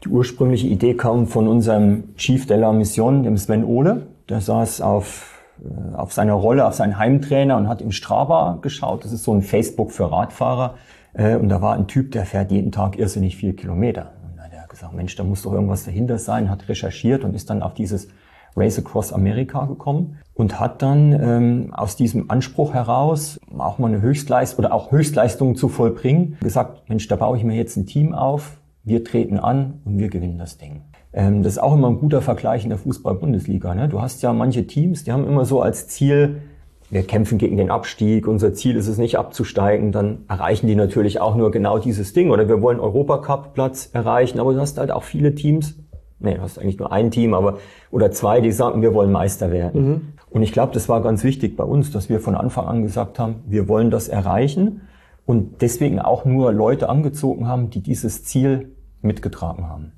Die 0.02 0.08
ursprüngliche 0.08 0.67
Idee 0.67 0.94
kam 0.94 1.28
von 1.28 1.46
unserem 1.46 2.17
Chief 2.17 2.44
de 2.44 2.56
la 2.56 2.73
Mission, 2.73 3.23
dem 3.23 3.37
Sven 3.37 3.64
Ohle. 3.64 4.08
Der 4.28 4.40
saß 4.40 4.81
auf, 4.81 5.44
äh, 5.62 5.94
auf 5.94 6.12
seiner 6.12 6.32
Rolle, 6.32 6.67
auf 6.67 6.75
seinen 6.75 6.99
Heimtrainer 6.99 7.56
und 7.56 7.69
hat 7.69 7.81
im 7.81 7.93
Strava 7.93 8.58
geschaut. 8.61 9.05
Das 9.05 9.12
ist 9.12 9.23
so 9.23 9.32
ein 9.32 9.43
Facebook 9.43 9.93
für 9.93 10.11
Radfahrer. 10.11 10.75
Äh, 11.12 11.37
und 11.37 11.49
da 11.50 11.62
war 11.62 11.75
ein 11.75 11.87
Typ, 11.87 12.11
der 12.11 12.26
fährt 12.26 12.50
jeden 12.50 12.73
Tag 12.73 12.99
irrsinnig 12.99 13.37
viel 13.37 13.52
Kilometer. 13.52 14.11
Und 14.29 14.37
da 14.37 14.43
hat 14.43 14.52
er 14.52 14.67
gesagt, 14.67 14.93
Mensch, 14.93 15.14
da 15.14 15.22
muss 15.22 15.43
doch 15.43 15.52
irgendwas 15.52 15.84
dahinter 15.84 16.19
sein, 16.19 16.50
hat 16.50 16.69
recherchiert 16.69 17.22
und 17.22 17.32
ist 17.37 17.49
dann 17.49 17.62
auf 17.62 17.75
dieses 17.75 18.08
Race 18.56 18.79
Across 18.79 19.12
America 19.12 19.67
gekommen 19.67 20.19
und 20.35 20.58
hat 20.58 20.82
dann 20.82 21.12
ähm, 21.12 21.75
aus 21.75 21.97
diesem 21.97 22.31
Anspruch 22.31 22.73
heraus 22.73 23.38
auch 23.58 23.79
mal 23.79 23.88
eine 23.88 24.00
Höchstleistung 24.00 24.64
oder 24.64 24.75
auch 24.75 24.91
Höchstleistungen 24.91 25.56
zu 25.56 25.69
vollbringen, 25.69 26.37
gesagt, 26.41 26.88
Mensch, 26.88 27.06
da 27.08 27.17
baue 27.17 27.37
ich 27.37 27.44
mir 27.44 27.56
jetzt 27.56 27.76
ein 27.76 27.87
Team 27.87 28.14
auf, 28.14 28.58
wir 28.82 29.05
treten 29.05 29.38
an 29.38 29.81
und 29.85 29.99
wir 29.99 30.08
gewinnen 30.08 30.38
das 30.38 30.58
Ding. 30.58 30.82
Ähm, 31.12 31.43
das 31.43 31.55
ist 31.55 31.58
auch 31.58 31.75
immer 31.75 31.88
ein 31.88 31.99
guter 31.99 32.23
Vergleich 32.23 32.64
in 32.64 32.70
der 32.70 32.79
Fußball-Bundesliga. 32.79 33.75
Ne? 33.75 33.88
Du 33.88 34.00
hast 34.00 34.23
ja 34.23 34.32
manche 34.32 34.67
Teams, 34.67 35.05
die 35.05 35.12
haben 35.12 35.26
immer 35.26 35.44
so 35.44 35.61
als 35.61 35.88
Ziel, 35.88 36.43
wir 36.88 37.03
kämpfen 37.03 37.38
gegen 37.38 37.56
den 37.56 37.70
Abstieg, 37.70 38.29
unser 38.29 38.55
Ziel 38.55 38.76
ist 38.76 38.87
es 38.87 38.97
nicht 38.97 39.19
abzusteigen, 39.19 39.91
dann 39.91 40.25
erreichen 40.29 40.69
die 40.69 40.76
natürlich 40.76 41.20
auch 41.20 41.35
nur 41.35 41.50
genau 41.50 41.79
dieses 41.79 42.12
Ding. 42.12 42.31
Oder 42.31 42.49
wir 42.49 42.62
wollen 42.62 42.79
Europacup-Platz 42.79 43.91
erreichen, 43.93 44.38
aber 44.38 44.53
du 44.53 44.61
hast 44.61 44.79
halt 44.79 44.93
auch 44.93 45.03
viele 45.03 45.35
Teams, 45.35 45.76
nee, 46.18 46.34
du 46.34 46.40
hast 46.40 46.58
eigentlich 46.58 46.78
nur 46.78 46.92
ein 46.92 47.10
Team, 47.10 47.34
aber 47.34 47.58
oder 47.90 48.10
zwei, 48.10 48.40
die 48.40 48.52
sagen, 48.52 48.82
wir 48.82 48.94
wollen 48.94 49.12
Meister 49.12 49.50
werden. 49.50 49.88
Mhm. 49.88 50.00
Und 50.30 50.42
ich 50.42 50.52
glaube, 50.52 50.72
das 50.74 50.88
war 50.88 51.02
ganz 51.02 51.24
wichtig 51.24 51.56
bei 51.56 51.64
uns, 51.64 51.90
dass 51.92 52.08
wir 52.08 52.20
von 52.20 52.34
Anfang 52.34 52.66
an 52.66 52.82
gesagt 52.82 53.18
haben, 53.18 53.36
wir 53.46 53.68
wollen 53.68 53.90
das 53.90 54.08
erreichen 54.08 54.82
und 55.24 55.62
deswegen 55.62 55.98
auch 55.98 56.24
nur 56.24 56.52
Leute 56.52 56.88
angezogen 56.88 57.48
haben, 57.48 57.70
die 57.70 57.82
dieses 57.82 58.24
Ziel 58.24 58.72
mitgetragen 59.02 59.68
haben. 59.68 59.92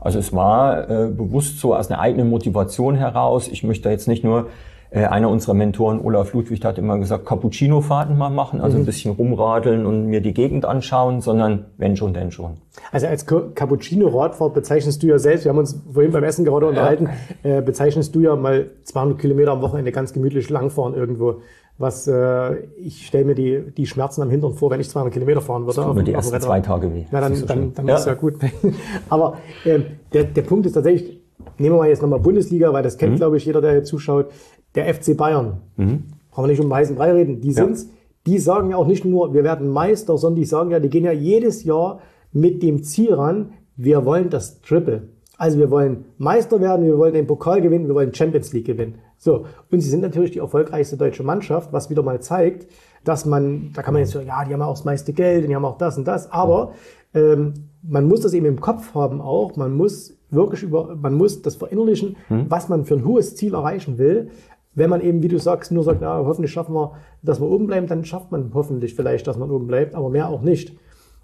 Also 0.00 0.18
es 0.18 0.34
war 0.34 0.90
äh, 0.90 1.08
bewusst 1.08 1.60
so 1.60 1.74
aus 1.74 1.90
einer 1.90 1.98
eigenen 1.98 2.28
Motivation 2.28 2.94
heraus. 2.94 3.48
Ich 3.48 3.64
möchte 3.64 3.88
jetzt 3.88 4.06
nicht 4.06 4.22
nur 4.22 4.48
äh, 4.94 5.06
einer 5.06 5.28
unserer 5.28 5.54
Mentoren, 5.54 6.00
Olaf 6.00 6.32
Ludwig, 6.32 6.64
hat 6.64 6.78
immer 6.78 6.98
gesagt, 6.98 7.26
Cappuccino-Fahrten 7.26 8.16
mal 8.16 8.30
machen, 8.30 8.60
also 8.60 8.76
mhm. 8.76 8.84
ein 8.84 8.86
bisschen 8.86 9.12
rumradeln 9.14 9.86
und 9.86 10.06
mir 10.06 10.20
die 10.20 10.32
Gegend 10.32 10.64
anschauen, 10.64 11.20
sondern 11.20 11.64
wenn 11.78 11.96
schon, 11.96 12.14
denn 12.14 12.30
schon. 12.30 12.58
Also 12.92 13.08
als 13.08 13.26
Cappuccino-Radfahrt 13.26 14.54
bezeichnest 14.54 15.02
du 15.02 15.08
ja 15.08 15.18
selbst, 15.18 15.44
wir 15.44 15.50
haben 15.50 15.58
uns 15.58 15.82
vorhin 15.92 16.12
beim 16.12 16.22
Essen 16.22 16.44
gerade 16.44 16.66
unterhalten, 16.66 17.08
ja. 17.42 17.58
äh, 17.58 17.60
bezeichnest 17.60 18.14
du 18.14 18.20
ja 18.20 18.36
mal 18.36 18.70
200 18.84 19.18
Kilometer 19.18 19.50
am 19.50 19.62
Wochenende 19.62 19.90
ganz 19.90 20.12
gemütlich 20.12 20.48
langfahren 20.48 20.94
irgendwo 20.94 21.40
was 21.76 22.06
äh, 22.06 22.54
ich 22.76 23.04
stelle 23.04 23.24
mir 23.24 23.34
die, 23.34 23.72
die 23.76 23.86
Schmerzen 23.86 24.22
am 24.22 24.30
Hintern 24.30 24.54
vor, 24.54 24.70
wenn 24.70 24.78
ich 24.78 24.88
200 24.88 25.12
Kilometer 25.12 25.40
fahren 25.40 25.62
würde. 25.62 25.74
Das 25.74 25.84
tut 25.84 25.96
mir 25.96 26.04
die 26.04 26.12
ersten 26.12 26.40
zwei 26.40 26.60
Tage 26.60 26.94
weh. 26.94 27.04
Na, 27.10 27.20
dann, 27.20 27.34
so 27.34 27.46
dann, 27.46 27.74
dann 27.74 27.88
ja. 27.88 27.96
ist 27.96 28.06
ja 28.06 28.14
gut. 28.14 28.34
Aber 29.08 29.38
äh, 29.64 29.80
der, 30.12 30.22
der 30.22 30.42
Punkt 30.42 30.66
ist 30.66 30.74
tatsächlich, 30.74 31.20
nehmen 31.58 31.74
wir 31.74 31.78
mal 31.78 31.88
jetzt 31.88 32.00
nochmal 32.00 32.20
Bundesliga, 32.20 32.72
weil 32.72 32.84
das 32.84 32.96
kennt, 32.96 33.14
mhm. 33.14 33.16
glaube 33.16 33.38
ich, 33.38 33.44
jeder, 33.44 33.60
der 33.60 33.72
hier 33.72 33.82
zuschaut 33.82 34.26
der 34.74 34.92
FC 34.92 35.16
Bayern. 35.16 35.60
Mhm. 35.76 36.04
Brauchen 36.30 36.44
wir 36.44 36.50
nicht 36.50 36.60
um 36.60 36.72
heißen 36.72 36.96
Brei 36.96 37.12
reden. 37.12 37.40
Die 37.40 37.52
sind's. 37.52 37.84
Ja. 37.84 37.90
Die 38.26 38.38
sagen 38.38 38.70
ja 38.70 38.76
auch 38.76 38.86
nicht 38.86 39.04
nur, 39.04 39.34
wir 39.34 39.44
werden 39.44 39.68
Meister, 39.68 40.16
sondern 40.16 40.36
die 40.36 40.46
sagen 40.46 40.70
ja, 40.70 40.80
die 40.80 40.88
gehen 40.88 41.04
ja 41.04 41.12
jedes 41.12 41.64
Jahr 41.64 42.00
mit 42.32 42.62
dem 42.62 42.82
Ziel 42.82 43.12
ran, 43.12 43.52
wir 43.76 44.04
wollen 44.04 44.30
das 44.30 44.62
Triple. 44.62 45.08
Also 45.36 45.58
wir 45.58 45.70
wollen 45.70 46.06
Meister 46.16 46.60
werden, 46.60 46.86
wir 46.86 46.96
wollen 46.96 47.12
den 47.12 47.26
Pokal 47.26 47.60
gewinnen, 47.60 47.86
wir 47.86 47.94
wollen 47.94 48.14
Champions 48.14 48.52
League 48.52 48.66
gewinnen. 48.66 48.94
So. 49.18 49.46
Und 49.70 49.80
sie 49.80 49.90
sind 49.90 50.00
natürlich 50.00 50.30
die 50.30 50.38
erfolgreichste 50.38 50.96
deutsche 50.96 51.22
Mannschaft, 51.22 51.72
was 51.72 51.90
wieder 51.90 52.02
mal 52.02 52.20
zeigt, 52.20 52.66
dass 53.04 53.26
man, 53.26 53.70
da 53.74 53.82
kann 53.82 53.94
man 53.94 54.02
jetzt 54.02 54.12
sagen, 54.12 54.26
ja, 54.26 54.44
die 54.44 54.52
haben 54.52 54.62
auch 54.62 54.74
das 54.74 54.84
meiste 54.84 55.12
Geld 55.12 55.42
und 55.42 55.48
die 55.50 55.56
haben 55.56 55.64
auch 55.64 55.78
das 55.78 55.98
und 55.98 56.06
das, 56.06 56.30
aber 56.30 56.72
ähm, 57.14 57.54
man 57.82 58.08
muss 58.08 58.20
das 58.20 58.32
eben 58.32 58.46
im 58.46 58.60
Kopf 58.60 58.94
haben 58.94 59.20
auch, 59.20 59.56
man 59.56 59.76
muss 59.76 60.16
wirklich 60.30 60.62
über, 60.62 60.96
man 60.96 61.14
muss 61.14 61.42
das 61.42 61.56
verinnerlichen, 61.56 62.16
hm. 62.28 62.46
was 62.48 62.68
man 62.68 62.84
für 62.84 62.94
ein 62.94 63.04
hohes 63.04 63.36
Ziel 63.36 63.54
erreichen 63.54 63.98
will. 63.98 64.30
Wenn 64.74 64.90
man 64.90 65.00
eben, 65.00 65.22
wie 65.22 65.28
du 65.28 65.38
sagst, 65.38 65.72
nur 65.72 65.84
sagt, 65.84 66.00
na, 66.00 66.18
hoffentlich 66.18 66.52
schaffen 66.52 66.74
wir, 66.74 66.92
dass 67.22 67.40
wir 67.40 67.48
oben 67.48 67.66
bleiben, 67.66 67.86
dann 67.86 68.04
schafft 68.04 68.32
man 68.32 68.50
hoffentlich 68.54 68.94
vielleicht, 68.94 69.26
dass 69.26 69.38
man 69.38 69.50
oben 69.50 69.66
bleibt, 69.66 69.94
aber 69.94 70.08
mehr 70.08 70.28
auch 70.28 70.42
nicht. 70.42 70.76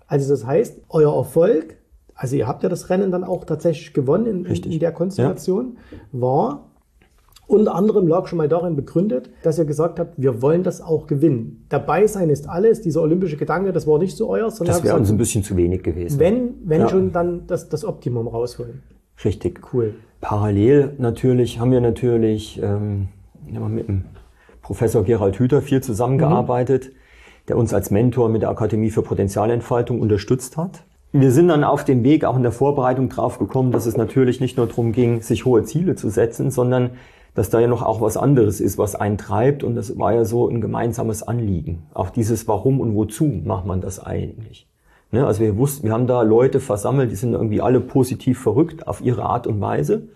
Also 0.06 0.30
das 0.30 0.46
heißt, 0.46 0.82
euer 0.88 1.14
Erfolg, 1.14 1.76
also 2.14 2.36
ihr 2.36 2.46
habt 2.46 2.62
ja 2.62 2.68
das 2.68 2.90
Rennen 2.90 3.10
dann 3.10 3.24
auch 3.24 3.44
tatsächlich 3.44 3.92
gewonnen 3.92 4.44
in, 4.44 4.44
in 4.44 4.78
der 4.78 4.92
Konstellation, 4.92 5.78
ja. 5.90 5.98
war 6.20 6.70
unter 7.50 7.74
anderem 7.74 8.06
lag 8.06 8.28
schon 8.28 8.38
mal 8.38 8.48
darin 8.48 8.76
begründet, 8.76 9.30
dass 9.42 9.58
ihr 9.58 9.64
gesagt 9.64 9.98
habt, 9.98 10.14
wir 10.16 10.40
wollen 10.40 10.62
das 10.62 10.80
auch 10.80 11.08
gewinnen. 11.08 11.66
Dabei 11.68 12.06
sein 12.06 12.30
ist 12.30 12.48
alles, 12.48 12.80
dieser 12.80 13.02
olympische 13.02 13.36
Gedanke, 13.36 13.72
das 13.72 13.88
war 13.88 13.98
nicht 13.98 14.16
so 14.16 14.28
euer, 14.28 14.50
sondern 14.52 14.76
das 14.76 14.84
wäre 14.84 14.96
uns 14.96 15.10
ein 15.10 15.16
bisschen 15.16 15.42
zu 15.42 15.56
wenig 15.56 15.82
gewesen. 15.82 16.20
Wenn, 16.20 16.54
wenn 16.64 16.82
ja. 16.82 16.88
schon, 16.88 17.10
dann 17.10 17.48
das, 17.48 17.68
das 17.68 17.84
Optimum 17.84 18.28
rausholen. 18.28 18.82
Richtig. 19.24 19.60
Cool. 19.72 19.94
Parallel 20.20 20.92
natürlich 20.98 21.58
haben 21.58 21.72
wir 21.72 21.80
natürlich 21.80 22.60
ähm, 22.62 23.08
mit 23.50 23.88
dem 23.88 24.04
Professor 24.62 25.02
Gerald 25.04 25.38
Hüther 25.38 25.62
viel 25.62 25.82
zusammengearbeitet, 25.82 26.86
mhm. 26.86 27.46
der 27.48 27.56
uns 27.56 27.74
als 27.74 27.90
Mentor 27.90 28.28
mit 28.28 28.42
der 28.42 28.50
Akademie 28.50 28.90
für 28.90 29.02
Potenzialentfaltung 29.02 30.00
unterstützt 30.00 30.56
hat. 30.56 30.84
Wir 31.12 31.32
sind 31.32 31.48
dann 31.48 31.64
auf 31.64 31.84
dem 31.84 32.04
Weg 32.04 32.24
auch 32.24 32.36
in 32.36 32.44
der 32.44 32.52
Vorbereitung 32.52 33.08
drauf 33.08 33.40
gekommen, 33.40 33.72
dass 33.72 33.86
es 33.86 33.96
natürlich 33.96 34.40
nicht 34.40 34.56
nur 34.56 34.68
darum 34.68 34.92
ging, 34.92 35.22
sich 35.22 35.44
hohe 35.44 35.64
Ziele 35.64 35.96
zu 35.96 36.08
setzen, 36.08 36.52
sondern 36.52 36.90
dass 37.34 37.50
da 37.50 37.58
ja 37.58 37.66
noch 37.66 37.82
auch 37.82 38.00
was 38.00 38.16
anderes 38.16 38.60
ist, 38.60 38.78
was 38.78 38.94
einen 38.94 39.18
treibt. 39.18 39.64
Und 39.64 39.74
das 39.74 39.98
war 39.98 40.12
ja 40.12 40.24
so 40.24 40.48
ein 40.48 40.60
gemeinsames 40.60 41.24
Anliegen. 41.24 41.82
Auch 41.94 42.10
dieses 42.10 42.46
Warum 42.46 42.80
und 42.80 42.94
Wozu 42.94 43.24
macht 43.24 43.66
man 43.66 43.80
das 43.80 43.98
eigentlich. 43.98 44.68
Ne? 45.10 45.26
Also 45.26 45.40
wir 45.40 45.56
wussten, 45.56 45.86
wir 45.86 45.92
haben 45.92 46.06
da 46.06 46.22
Leute 46.22 46.60
versammelt, 46.60 47.10
die 47.10 47.16
sind 47.16 47.32
irgendwie 47.32 47.60
alle 47.60 47.80
positiv 47.80 48.40
verrückt 48.40 48.86
auf 48.86 49.00
ihre 49.00 49.24
Art 49.24 49.46
und 49.46 49.60
Weise. 49.60 50.08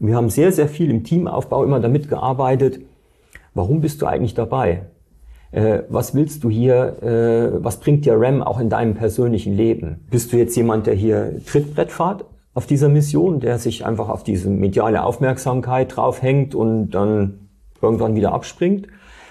Und 0.00 0.08
wir 0.08 0.16
haben 0.16 0.30
sehr, 0.30 0.52
sehr 0.52 0.68
viel 0.68 0.90
im 0.90 1.04
Teamaufbau 1.04 1.64
immer 1.64 1.80
damit 1.80 2.08
gearbeitet, 2.08 2.80
warum 3.54 3.80
bist 3.80 4.00
du 4.02 4.06
eigentlich 4.06 4.34
dabei? 4.34 4.86
Äh, 5.50 5.80
was 5.88 6.14
willst 6.14 6.44
du 6.44 6.50
hier, 6.50 7.02
äh, 7.02 7.64
was 7.64 7.80
bringt 7.80 8.04
dir 8.04 8.14
RAM 8.16 8.42
auch 8.42 8.60
in 8.60 8.68
deinem 8.68 8.94
persönlichen 8.94 9.54
Leben? 9.54 10.06
Bist 10.10 10.32
du 10.32 10.36
jetzt 10.36 10.56
jemand, 10.56 10.86
der 10.86 10.94
hier 10.94 11.40
Trittbrett 11.46 11.90
fahrt 11.90 12.26
auf 12.54 12.66
dieser 12.66 12.88
Mission, 12.88 13.40
der 13.40 13.58
sich 13.58 13.86
einfach 13.86 14.08
auf 14.08 14.22
diese 14.22 14.50
mediale 14.50 15.02
Aufmerksamkeit 15.02 15.96
draufhängt 15.96 16.54
und 16.54 16.90
dann 16.90 17.48
irgendwann 17.80 18.14
wieder 18.14 18.32
abspringt? 18.32 18.88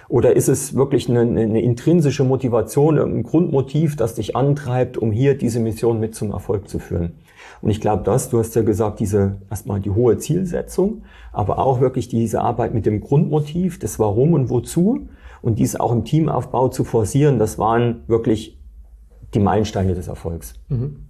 Oder 0.09 0.35
ist 0.35 0.47
es 0.47 0.75
wirklich 0.75 1.09
eine, 1.09 1.21
eine 1.21 1.61
intrinsische 1.61 2.23
Motivation, 2.23 2.97
ein 2.97 3.23
Grundmotiv, 3.23 3.97
das 3.97 4.15
dich 4.15 4.35
antreibt, 4.35 4.97
um 4.97 5.11
hier 5.11 5.37
diese 5.37 5.59
Mission 5.59 5.99
mit 5.99 6.15
zum 6.15 6.31
Erfolg 6.31 6.69
zu 6.69 6.79
führen? 6.79 7.15
Und 7.61 7.69
ich 7.69 7.81
glaube, 7.81 8.03
das, 8.03 8.29
du 8.29 8.39
hast 8.39 8.55
ja 8.55 8.61
gesagt, 8.61 8.99
diese 8.99 9.37
erstmal 9.49 9.79
die 9.79 9.89
hohe 9.89 10.17
Zielsetzung, 10.17 11.03
aber 11.31 11.59
auch 11.59 11.81
wirklich 11.81 12.07
diese 12.07 12.41
Arbeit 12.41 12.73
mit 12.73 12.85
dem 12.85 13.01
Grundmotiv, 13.01 13.79
das 13.79 13.99
Warum 13.99 14.33
und 14.33 14.49
Wozu 14.49 15.07
und 15.41 15.59
dies 15.59 15.75
auch 15.75 15.91
im 15.91 16.03
Teamaufbau 16.03 16.69
zu 16.69 16.83
forcieren, 16.83 17.39
das 17.39 17.57
waren 17.57 18.03
wirklich 18.07 18.59
die 19.33 19.39
Meilensteine 19.39 19.93
des 19.93 20.07
Erfolgs. 20.07 20.53
Mhm. 20.69 21.07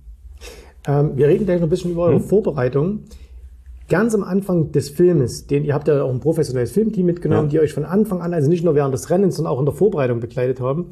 Ähm, 0.88 1.12
wir 1.16 1.27
reden 1.27 1.46
gleich 1.46 1.60
noch 1.60 1.68
ein 1.68 1.70
bisschen 1.70 1.92
über 1.92 2.04
eure 2.04 2.20
mhm. 2.20 2.24
Vorbereitung. 2.24 3.00
Ganz 3.89 4.13
am 4.13 4.24
Anfang 4.24 4.72
des 4.72 4.89
Filmes, 4.89 5.48
den 5.48 5.63
ihr 5.63 5.74
habt 5.74 5.88
ja 5.88 6.04
auch 6.04 6.12
ein 6.12 6.20
professionelles 6.20 6.72
Filmteam 6.72 7.06
mitgenommen, 7.06 7.50
ja. 7.50 7.51
die 7.51 7.60
euch 7.60 7.74
von 7.74 7.86
Anfang 7.86 8.22
an, 8.22 8.34
also 8.34 8.50
nicht 8.50 8.63
nur 8.63 8.75
während 8.75 8.94
des 8.94 9.10
Rennens, 9.10 9.38
sondern 9.38 9.54
auch 9.54 9.60
in 9.60 9.66
der 9.66 9.74
Vorbereitung 9.74 10.20
begleitet 10.20 10.60
haben. 10.60 10.88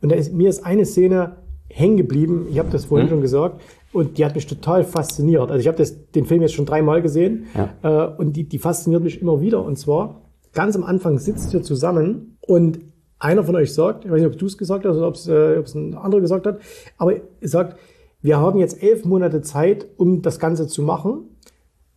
Und 0.00 0.10
da 0.10 0.16
ist, 0.16 0.32
mir 0.32 0.48
ist 0.48 0.64
eine 0.64 0.86
Szene 0.86 1.36
hängen 1.68 1.96
geblieben. 1.96 2.46
Ich 2.50 2.58
habe 2.58 2.70
das 2.70 2.86
vorhin 2.86 3.06
mhm. 3.06 3.10
schon 3.10 3.20
gesagt. 3.20 3.60
Und 3.92 4.18
die 4.18 4.24
hat 4.24 4.34
mich 4.34 4.46
total 4.46 4.84
fasziniert. 4.84 5.50
Also 5.50 5.60
ich 5.60 5.68
habe 5.68 5.82
den 6.14 6.26
Film 6.26 6.42
jetzt 6.42 6.54
schon 6.54 6.66
dreimal 6.66 7.00
gesehen 7.00 7.46
ja. 7.54 8.10
äh, 8.10 8.16
und 8.16 8.34
die, 8.34 8.48
die 8.48 8.58
fasziniert 8.58 9.02
mich 9.02 9.22
immer 9.22 9.40
wieder. 9.40 9.64
Und 9.64 9.78
zwar 9.78 10.22
ganz 10.52 10.76
am 10.76 10.84
Anfang 10.84 11.18
sitzt 11.18 11.54
ihr 11.54 11.62
zusammen 11.62 12.38
und 12.40 12.80
einer 13.18 13.42
von 13.44 13.56
euch 13.56 13.72
sagt, 13.72 14.04
ich 14.04 14.10
weiß 14.10 14.20
nicht, 14.20 14.30
ob 14.30 14.38
du 14.38 14.46
es 14.46 14.58
gesagt 14.58 14.84
hast 14.84 14.96
oder 14.96 15.08
ob 15.08 15.14
es 15.14 15.26
äh, 15.26 15.62
ein 15.74 15.94
anderer 15.94 16.20
gesagt 16.20 16.46
hat, 16.46 16.60
aber 16.98 17.14
sagt, 17.40 17.78
wir 18.20 18.38
haben 18.38 18.58
jetzt 18.58 18.82
elf 18.82 19.04
Monate 19.04 19.42
Zeit, 19.42 19.86
um 19.96 20.22
das 20.22 20.38
Ganze 20.38 20.66
zu 20.66 20.82
machen. 20.82 21.36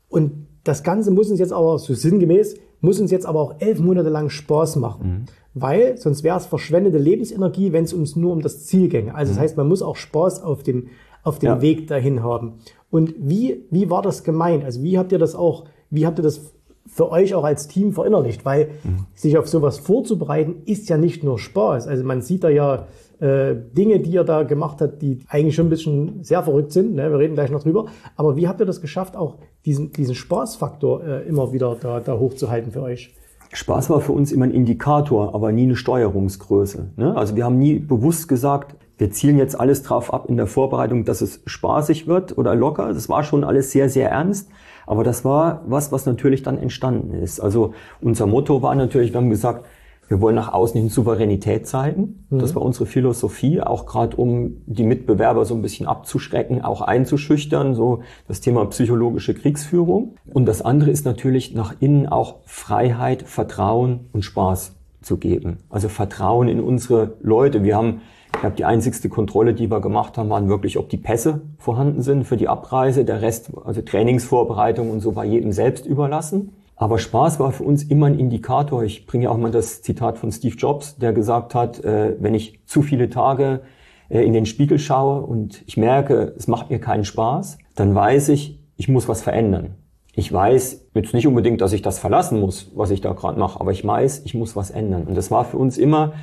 Und 0.07 0.47
das 0.63 0.83
Ganze 0.83 1.11
muss 1.11 1.29
uns 1.29 1.39
jetzt 1.39 1.53
aber, 1.53 1.79
so 1.79 1.93
sinngemäß, 1.93 2.55
muss 2.79 2.99
uns 2.99 3.11
jetzt 3.11 3.25
aber 3.25 3.39
auch 3.39 3.55
elf 3.59 3.79
Monate 3.79 4.09
lang 4.09 4.29
Spaß 4.29 4.75
machen. 4.77 5.07
Mhm. 5.07 5.25
Weil 5.53 5.97
sonst 5.97 6.23
wäre 6.23 6.37
es 6.37 6.45
verschwendete 6.45 6.97
Lebensenergie, 6.97 7.73
wenn 7.73 7.83
es 7.83 7.93
uns 7.93 8.15
nur 8.15 8.31
um 8.31 8.41
das 8.41 8.65
Ziel 8.65 8.87
ginge. 8.87 9.13
Also 9.13 9.31
mhm. 9.31 9.35
das 9.35 9.43
heißt, 9.43 9.57
man 9.57 9.67
muss 9.67 9.81
auch 9.81 9.95
Spaß 9.95 10.43
auf 10.43 10.63
dem, 10.63 10.87
auf 11.23 11.39
dem 11.39 11.47
ja. 11.49 11.61
Weg 11.61 11.87
dahin 11.87 12.23
haben. 12.23 12.53
Und 12.89 13.13
wie, 13.17 13.65
wie 13.69 13.89
war 13.89 14.01
das 14.01 14.23
gemeint? 14.23 14.63
Also 14.63 14.81
wie 14.81 14.97
habt 14.97 15.11
ihr 15.11 15.19
das 15.19 15.35
auch, 15.35 15.65
wie 15.89 16.05
habt 16.05 16.19
ihr 16.19 16.23
das 16.23 16.53
für 16.87 17.11
euch 17.11 17.33
auch 17.33 17.43
als 17.43 17.67
Team 17.67 17.93
verinnerlicht? 17.93 18.45
Weil 18.45 18.69
mhm. 18.83 19.05
sich 19.13 19.37
auf 19.37 19.47
sowas 19.47 19.77
vorzubereiten, 19.77 20.63
ist 20.65 20.89
ja 20.89 20.97
nicht 20.97 21.23
nur 21.23 21.37
Spaß. 21.37 21.87
Also 21.87 22.03
man 22.03 22.21
sieht 22.21 22.43
da 22.43 22.49
ja 22.49 22.87
äh, 23.19 23.55
Dinge, 23.77 23.99
die 23.99 24.11
ihr 24.11 24.23
da 24.23 24.43
gemacht 24.43 24.81
habt, 24.81 25.01
die 25.01 25.19
eigentlich 25.27 25.55
schon 25.55 25.67
ein 25.67 25.69
bisschen 25.69 26.23
sehr 26.23 26.43
verrückt 26.43 26.71
sind. 26.71 26.95
Ne? 26.95 27.11
Wir 27.11 27.19
reden 27.19 27.35
gleich 27.35 27.51
noch 27.51 27.63
drüber. 27.63 27.87
Aber 28.15 28.37
wie 28.37 28.47
habt 28.47 28.61
ihr 28.61 28.65
das 28.65 28.81
geschafft, 28.81 29.17
auch 29.17 29.37
diesen, 29.65 29.91
diesen 29.91 30.15
Spaßfaktor 30.15 31.03
äh, 31.03 31.27
immer 31.27 31.51
wieder 31.51 31.75
da, 31.79 31.99
da 31.99 32.17
hochzuhalten 32.17 32.71
für 32.71 32.81
euch? 32.81 33.13
Spaß 33.53 33.89
war 33.89 34.01
für 34.01 34.13
uns 34.13 34.31
immer 34.31 34.45
ein 34.45 34.51
Indikator, 34.51 35.35
aber 35.35 35.51
nie 35.51 35.63
eine 35.63 35.75
Steuerungsgröße. 35.75 36.91
Ne? 36.95 37.15
Also 37.15 37.35
wir 37.35 37.43
haben 37.45 37.57
nie 37.57 37.79
bewusst 37.79 38.27
gesagt, 38.27 38.75
wir 38.97 39.11
zielen 39.11 39.37
jetzt 39.37 39.59
alles 39.59 39.83
drauf 39.83 40.13
ab 40.13 40.25
in 40.29 40.37
der 40.37 40.47
Vorbereitung, 40.47 41.05
dass 41.05 41.21
es 41.21 41.41
spaßig 41.45 42.07
wird 42.07 42.37
oder 42.37 42.55
locker. 42.55 42.93
Das 42.93 43.09
war 43.09 43.23
schon 43.23 43.43
alles 43.43 43.71
sehr, 43.71 43.89
sehr 43.89 44.11
ernst. 44.11 44.49
Aber 44.85 45.03
das 45.03 45.25
war 45.25 45.63
was, 45.67 45.91
was 45.91 46.05
natürlich 46.05 46.43
dann 46.43 46.57
entstanden 46.57 47.13
ist. 47.13 47.39
Also 47.39 47.73
unser 48.01 48.27
Motto 48.27 48.61
war 48.61 48.75
natürlich, 48.75 49.11
wir 49.13 49.19
haben 49.19 49.29
gesagt, 49.29 49.65
wir 50.11 50.19
wollen 50.19 50.35
nach 50.35 50.51
außen 50.51 50.77
hin 50.77 50.89
Souveränität 50.89 51.65
zeigen. 51.65 52.25
Mhm. 52.29 52.39
Das 52.39 52.53
war 52.53 52.61
unsere 52.61 52.85
Philosophie, 52.85 53.61
auch 53.61 53.85
gerade 53.85 54.17
um 54.17 54.57
die 54.65 54.83
Mitbewerber 54.83 55.45
so 55.45 55.55
ein 55.55 55.61
bisschen 55.61 55.87
abzuschrecken, 55.87 56.61
auch 56.61 56.81
einzuschüchtern, 56.81 57.75
so 57.75 58.01
das 58.27 58.41
Thema 58.41 58.65
psychologische 58.65 59.33
Kriegsführung. 59.33 60.15
Und 60.33 60.47
das 60.47 60.61
andere 60.61 60.91
ist 60.91 61.05
natürlich 61.05 61.55
nach 61.55 61.75
innen 61.79 62.07
auch 62.07 62.39
Freiheit, 62.45 63.23
Vertrauen 63.23 64.01
und 64.11 64.25
Spaß 64.25 64.75
zu 65.01 65.15
geben. 65.15 65.59
Also 65.69 65.87
Vertrauen 65.87 66.49
in 66.49 66.59
unsere 66.59 67.13
Leute. 67.21 67.63
Wir 67.63 67.77
haben 67.77 68.01
ich 68.33 68.39
glaube, 68.41 68.55
die 68.57 68.65
einzigste 68.65 69.07
Kontrolle, 69.07 69.53
die 69.53 69.69
wir 69.71 69.79
gemacht 69.79 70.17
haben, 70.17 70.29
waren 70.29 70.49
wirklich, 70.49 70.77
ob 70.77 70.89
die 70.89 70.97
Pässe 70.97 71.41
vorhanden 71.57 72.01
sind 72.01 72.25
für 72.25 72.37
die 72.37 72.49
Abreise. 72.49 73.05
Der 73.05 73.21
Rest, 73.21 73.51
also 73.63 73.81
Trainingsvorbereitung 73.81 74.89
und 74.89 74.99
so, 74.99 75.15
war 75.15 75.23
jedem 75.23 75.53
selbst 75.53 75.85
überlassen. 75.85 76.51
Aber 76.81 76.97
Spaß 76.97 77.39
war 77.39 77.51
für 77.51 77.63
uns 77.63 77.83
immer 77.83 78.07
ein 78.07 78.17
Indikator. 78.17 78.81
Ich 78.81 79.05
bringe 79.05 79.29
auch 79.29 79.37
mal 79.37 79.51
das 79.51 79.83
Zitat 79.83 80.17
von 80.17 80.31
Steve 80.31 80.55
Jobs, 80.55 80.97
der 80.97 81.13
gesagt 81.13 81.53
hat, 81.53 81.83
äh, 81.83 82.15
wenn 82.19 82.33
ich 82.33 82.59
zu 82.65 82.81
viele 82.81 83.11
Tage 83.11 83.61
äh, 84.09 84.25
in 84.25 84.33
den 84.33 84.47
Spiegel 84.47 84.79
schaue 84.79 85.21
und 85.21 85.61
ich 85.67 85.77
merke, 85.77 86.33
es 86.35 86.47
macht 86.47 86.71
mir 86.71 86.79
keinen 86.79 87.05
Spaß, 87.05 87.59
dann 87.75 87.93
weiß 87.93 88.29
ich, 88.29 88.59
ich 88.77 88.87
muss 88.87 89.07
was 89.07 89.21
verändern. 89.21 89.75
Ich 90.15 90.33
weiß 90.33 90.87
jetzt 90.95 91.13
nicht 91.13 91.27
unbedingt, 91.27 91.61
dass 91.61 91.71
ich 91.71 91.83
das 91.83 91.99
verlassen 91.99 92.39
muss, 92.39 92.71
was 92.73 92.89
ich 92.89 92.99
da 92.99 93.13
gerade 93.13 93.37
mache, 93.37 93.61
aber 93.61 93.71
ich 93.71 93.85
weiß, 93.85 94.23
ich 94.25 94.33
muss 94.33 94.55
was 94.55 94.71
ändern. 94.71 95.03
Und 95.03 95.15
das 95.15 95.29
war 95.29 95.45
für 95.45 95.57
uns 95.57 95.77
immer 95.77 96.13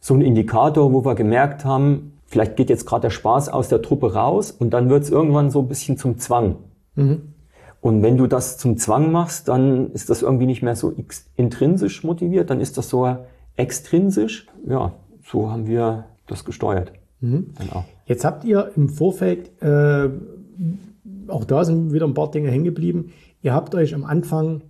so 0.00 0.14
ein 0.14 0.22
Indikator, 0.22 0.90
wo 0.90 1.04
wir 1.04 1.16
gemerkt 1.16 1.66
haben, 1.66 2.18
vielleicht 2.24 2.56
geht 2.56 2.70
jetzt 2.70 2.86
gerade 2.86 3.02
der 3.02 3.10
Spaß 3.10 3.50
aus 3.50 3.68
der 3.68 3.82
Truppe 3.82 4.14
raus 4.14 4.52
und 4.52 4.70
dann 4.70 4.88
wird 4.88 5.02
es 5.02 5.10
irgendwann 5.10 5.50
so 5.50 5.60
ein 5.60 5.68
bisschen 5.68 5.98
zum 5.98 6.16
Zwang. 6.16 6.56
Mhm. 6.94 7.34
Und 7.80 8.02
wenn 8.02 8.16
du 8.16 8.26
das 8.26 8.58
zum 8.58 8.76
Zwang 8.76 9.12
machst, 9.12 9.48
dann 9.48 9.92
ist 9.92 10.10
das 10.10 10.22
irgendwie 10.22 10.46
nicht 10.46 10.62
mehr 10.62 10.74
so 10.74 10.94
intrinsisch 11.36 12.02
motiviert, 12.02 12.50
dann 12.50 12.60
ist 12.60 12.76
das 12.76 12.88
so 12.88 13.16
extrinsisch. 13.56 14.46
Ja, 14.66 14.94
so 15.24 15.50
haben 15.50 15.66
wir 15.66 16.06
das 16.26 16.44
gesteuert. 16.44 16.92
Mhm. 17.20 17.50
Jetzt 18.06 18.24
habt 18.24 18.44
ihr 18.44 18.72
im 18.76 18.88
Vorfeld, 18.88 19.50
äh, 19.62 20.08
auch 21.28 21.44
da 21.44 21.64
sind 21.64 21.92
wieder 21.92 22.06
ein 22.06 22.14
paar 22.14 22.30
Dinge 22.30 22.50
hängen 22.50 22.64
geblieben, 22.64 23.12
ihr 23.42 23.54
habt 23.54 23.74
euch 23.74 23.94
am 23.94 24.04
Anfang 24.04 24.62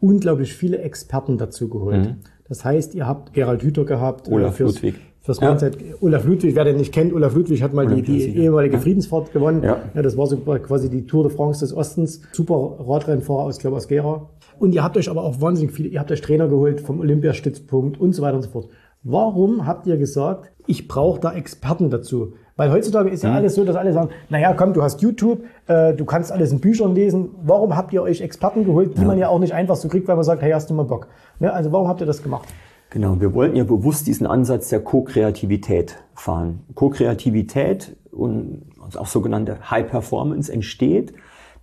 unglaublich 0.00 0.54
viele 0.54 0.78
Experten 0.78 1.38
dazu 1.38 1.68
geholt. 1.68 2.06
Mhm. 2.06 2.16
Das 2.48 2.64
heißt, 2.64 2.94
ihr 2.94 3.06
habt 3.06 3.32
Gerald 3.32 3.62
Hüther 3.62 3.84
gehabt. 3.84 4.28
Äh, 4.28 4.32
Olaf 4.32 4.58
Ludwig 4.58 4.96
fürs 5.22 5.40
ja. 5.40 5.48
Mindset. 5.48 5.78
Olaf 6.00 6.24
Ludwig, 6.24 6.54
wer 6.54 6.64
den 6.64 6.76
nicht 6.76 6.92
kennt, 6.92 7.12
Olaf 7.12 7.34
Ludwig 7.34 7.62
hat 7.62 7.72
mal 7.72 7.86
die, 7.86 8.02
die 8.02 8.36
ehemalige 8.36 8.74
ja. 8.74 8.80
Friedensfahrt 8.80 9.32
gewonnen. 9.32 9.62
Ja. 9.62 9.78
ja. 9.94 10.02
das 10.02 10.16
war 10.16 10.26
so 10.26 10.36
quasi 10.36 10.90
die 10.90 11.06
Tour 11.06 11.24
de 11.24 11.32
France 11.32 11.60
des 11.60 11.74
Ostens. 11.74 12.22
Super 12.32 12.76
Radrennfahrer 12.80 13.44
aus, 13.44 13.58
glaube 13.58 13.76
aus 13.76 13.88
Gera. 13.88 14.28
Und 14.58 14.74
ihr 14.74 14.82
habt 14.82 14.96
euch 14.96 15.08
aber 15.08 15.22
auch 15.22 15.40
wahnsinnig 15.40 15.72
viele, 15.72 15.88
ihr 15.88 16.00
habt 16.00 16.12
euch 16.12 16.20
Trainer 16.20 16.48
geholt 16.48 16.80
vom 16.80 17.00
Olympiastützpunkt 17.00 18.00
und 18.00 18.12
so 18.12 18.22
weiter 18.22 18.36
und 18.36 18.42
so 18.42 18.50
fort. 18.50 18.68
Warum 19.04 19.66
habt 19.66 19.86
ihr 19.86 19.96
gesagt, 19.96 20.52
ich 20.66 20.86
brauche 20.86 21.20
da 21.20 21.32
Experten 21.32 21.90
dazu? 21.90 22.34
Weil 22.56 22.70
heutzutage 22.70 23.08
ist 23.08 23.22
ja 23.22 23.30
mhm. 23.30 23.36
alles 23.36 23.54
so, 23.54 23.64
dass 23.64 23.76
alle 23.76 23.92
sagen, 23.92 24.10
naja, 24.28 24.52
komm, 24.52 24.74
du 24.74 24.82
hast 24.82 25.00
YouTube, 25.00 25.42
äh, 25.66 25.94
du 25.94 26.04
kannst 26.04 26.30
alles 26.30 26.52
in 26.52 26.60
Büchern 26.60 26.94
lesen. 26.94 27.30
Warum 27.42 27.74
habt 27.76 27.92
ihr 27.92 28.02
euch 28.02 28.20
Experten 28.20 28.64
geholt, 28.64 28.96
die 28.98 29.04
man 29.04 29.18
ja 29.18 29.28
auch 29.28 29.38
nicht 29.38 29.54
einfach 29.54 29.76
so 29.76 29.88
kriegt, 29.88 30.06
weil 30.06 30.16
man 30.16 30.24
sagt, 30.24 30.42
hey, 30.42 30.52
hast 30.52 30.68
du 30.68 30.74
mal 30.74 30.84
Bock? 30.84 31.08
Ne? 31.40 31.52
Also 31.52 31.72
warum 31.72 31.88
habt 31.88 32.00
ihr 32.00 32.06
das 32.06 32.22
gemacht? 32.22 32.48
Genau, 32.92 33.18
wir 33.22 33.32
wollten 33.32 33.56
ja 33.56 33.64
bewusst 33.64 34.06
diesen 34.06 34.26
Ansatz 34.26 34.68
der 34.68 34.80
Co-Kreativität 34.80 35.96
fahren. 36.14 36.60
Co-Kreativität 36.74 37.96
und 38.10 38.66
auch 38.96 39.06
sogenannte 39.06 39.70
High 39.70 39.88
Performance 39.88 40.52
entsteht, 40.52 41.14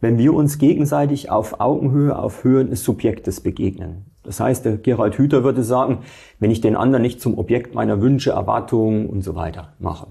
wenn 0.01 0.17
wir 0.17 0.33
uns 0.33 0.57
gegenseitig 0.57 1.29
auf 1.29 1.59
Augenhöhe, 1.59 2.17
auf 2.17 2.43
Höhe 2.43 2.65
des 2.65 2.83
Subjektes 2.83 3.41
begegnen. 3.41 4.05
Das 4.23 4.39
heißt, 4.39 4.65
der 4.65 4.77
Gerald 4.77 5.19
Hüther 5.19 5.43
würde 5.43 5.61
sagen, 5.61 5.99
wenn 6.39 6.49
ich 6.49 6.61
den 6.61 6.75
anderen 6.75 7.03
nicht 7.03 7.21
zum 7.21 7.37
Objekt 7.37 7.75
meiner 7.75 8.01
Wünsche, 8.01 8.31
Erwartungen 8.31 9.05
und 9.05 9.21
so 9.21 9.35
weiter 9.35 9.73
mache. 9.77 10.07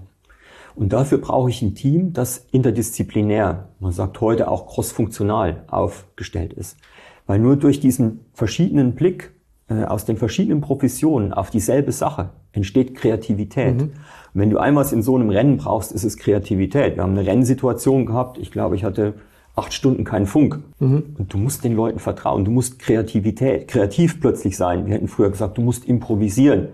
Und 0.73 0.93
dafür 0.93 1.17
brauche 1.17 1.49
ich 1.49 1.61
ein 1.61 1.75
Team, 1.75 2.13
das 2.13 2.47
interdisziplinär, 2.53 3.67
man 3.81 3.91
sagt 3.91 4.21
heute 4.21 4.47
auch 4.47 4.67
crossfunktional 4.67 5.63
aufgestellt 5.67 6.53
ist. 6.53 6.77
Weil 7.27 7.39
nur 7.39 7.57
durch 7.57 7.81
diesen 7.81 8.21
verschiedenen 8.31 8.95
Blick 8.95 9.33
aus 9.69 10.05
den 10.05 10.17
verschiedenen 10.17 10.61
Professionen 10.61 11.33
auf 11.33 11.51
dieselbe 11.51 11.91
Sache 11.91 12.29
entsteht 12.51 12.95
Kreativität. 12.95 13.77
Mhm. 13.77 13.91
Wenn 14.33 14.49
du 14.49 14.57
einmal 14.57 14.85
in 14.91 15.01
so 15.01 15.15
einem 15.15 15.29
Rennen 15.29 15.57
brauchst, 15.57 15.91
ist 15.91 16.03
es 16.03 16.17
Kreativität. 16.17 16.95
Wir 16.95 17.03
haben 17.03 17.17
eine 17.17 17.25
Rennsituation 17.25 18.05
gehabt. 18.05 18.37
Ich 18.37 18.51
glaube, 18.51 18.75
ich 18.75 18.83
hatte 18.83 19.13
acht 19.55 19.73
Stunden 19.73 20.03
keinen 20.03 20.25
Funk. 20.25 20.59
Mhm. 20.79 21.15
Und 21.17 21.33
du 21.33 21.37
musst 21.37 21.63
den 21.63 21.75
Leuten 21.75 21.99
vertrauen. 21.99 22.45
Du 22.45 22.51
musst 22.51 22.79
Kreativität, 22.79 23.67
kreativ 23.67 24.19
plötzlich 24.21 24.57
sein. 24.57 24.85
Wir 24.85 24.95
hätten 24.95 25.07
früher 25.07 25.29
gesagt, 25.29 25.57
du 25.57 25.61
musst 25.61 25.85
improvisieren. 25.85 26.69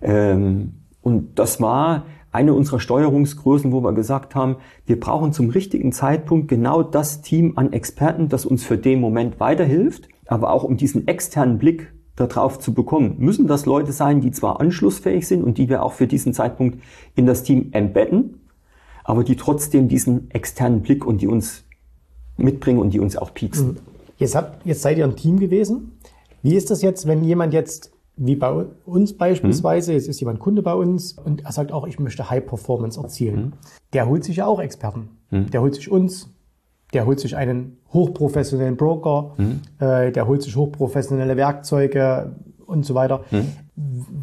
Ähm, 0.00 0.74
und 1.00 1.38
das 1.38 1.60
war 1.60 2.06
eine 2.30 2.54
unserer 2.54 2.80
Steuerungsgrößen, 2.80 3.72
wo 3.72 3.82
wir 3.82 3.92
gesagt 3.92 4.34
haben, 4.34 4.56
wir 4.86 4.98
brauchen 4.98 5.32
zum 5.32 5.50
richtigen 5.50 5.92
Zeitpunkt 5.92 6.48
genau 6.48 6.82
das 6.82 7.20
Team 7.20 7.52
an 7.56 7.72
Experten, 7.72 8.28
das 8.28 8.46
uns 8.46 8.64
für 8.64 8.78
den 8.78 9.00
Moment 9.00 9.38
weiterhilft, 9.38 10.08
aber 10.26 10.50
auch 10.50 10.64
um 10.64 10.78
diesen 10.78 11.06
externen 11.06 11.58
Blick 11.58 11.92
darauf 12.16 12.58
zu 12.58 12.74
bekommen, 12.74 13.16
müssen 13.18 13.46
das 13.46 13.66
Leute 13.66 13.92
sein, 13.92 14.20
die 14.20 14.30
zwar 14.30 14.60
anschlussfähig 14.60 15.26
sind 15.26 15.42
und 15.42 15.58
die 15.58 15.68
wir 15.68 15.82
auch 15.82 15.92
für 15.92 16.06
diesen 16.06 16.34
Zeitpunkt 16.34 16.78
in 17.14 17.26
das 17.26 17.42
Team 17.42 17.68
embedden, 17.72 18.40
aber 19.04 19.24
die 19.24 19.36
trotzdem 19.36 19.88
diesen 19.88 20.30
externen 20.30 20.82
Blick 20.82 21.06
und 21.06 21.22
die 21.22 21.26
uns 21.26 21.64
mitbringen 22.36 22.78
und 22.78 22.90
die 22.90 23.00
uns 23.00 23.16
auch 23.16 23.32
pieksen. 23.32 23.68
Mhm. 23.68 23.76
Jetzt, 24.18 24.34
habt, 24.34 24.64
jetzt 24.66 24.82
seid 24.82 24.98
ihr 24.98 25.04
ein 25.04 25.16
Team 25.16 25.38
gewesen. 25.38 25.98
Wie 26.42 26.54
ist 26.54 26.70
das 26.70 26.82
jetzt, 26.82 27.06
wenn 27.06 27.24
jemand 27.24 27.54
jetzt, 27.54 27.92
wie 28.16 28.36
bei 28.36 28.66
uns 28.84 29.16
beispielsweise, 29.16 29.92
mhm. 29.92 29.96
jetzt 29.96 30.08
ist 30.08 30.20
jemand 30.20 30.38
Kunde 30.38 30.62
bei 30.62 30.74
uns 30.74 31.12
und 31.12 31.44
er 31.44 31.52
sagt 31.52 31.72
auch, 31.72 31.86
ich 31.86 31.98
möchte 31.98 32.28
High 32.28 32.44
Performance 32.44 33.00
erzielen. 33.00 33.40
Mhm. 33.40 33.52
Der 33.94 34.06
holt 34.06 34.24
sich 34.24 34.36
ja 34.36 34.46
auch 34.46 34.60
Experten. 34.60 35.08
Mhm. 35.30 35.50
Der 35.50 35.62
holt 35.62 35.74
sich 35.74 35.90
uns, 35.90 36.30
der 36.92 37.06
holt 37.06 37.20
sich 37.20 37.36
einen 37.36 37.78
hochprofessionellen 37.92 38.76
Broker, 38.76 39.34
mhm. 39.36 39.60
äh, 39.78 40.12
der 40.12 40.26
holt 40.26 40.42
sich 40.42 40.56
hochprofessionelle 40.56 41.36
Werkzeuge 41.36 42.36
und 42.66 42.84
so 42.84 42.94
weiter. 42.94 43.24
Mhm. 43.30 43.52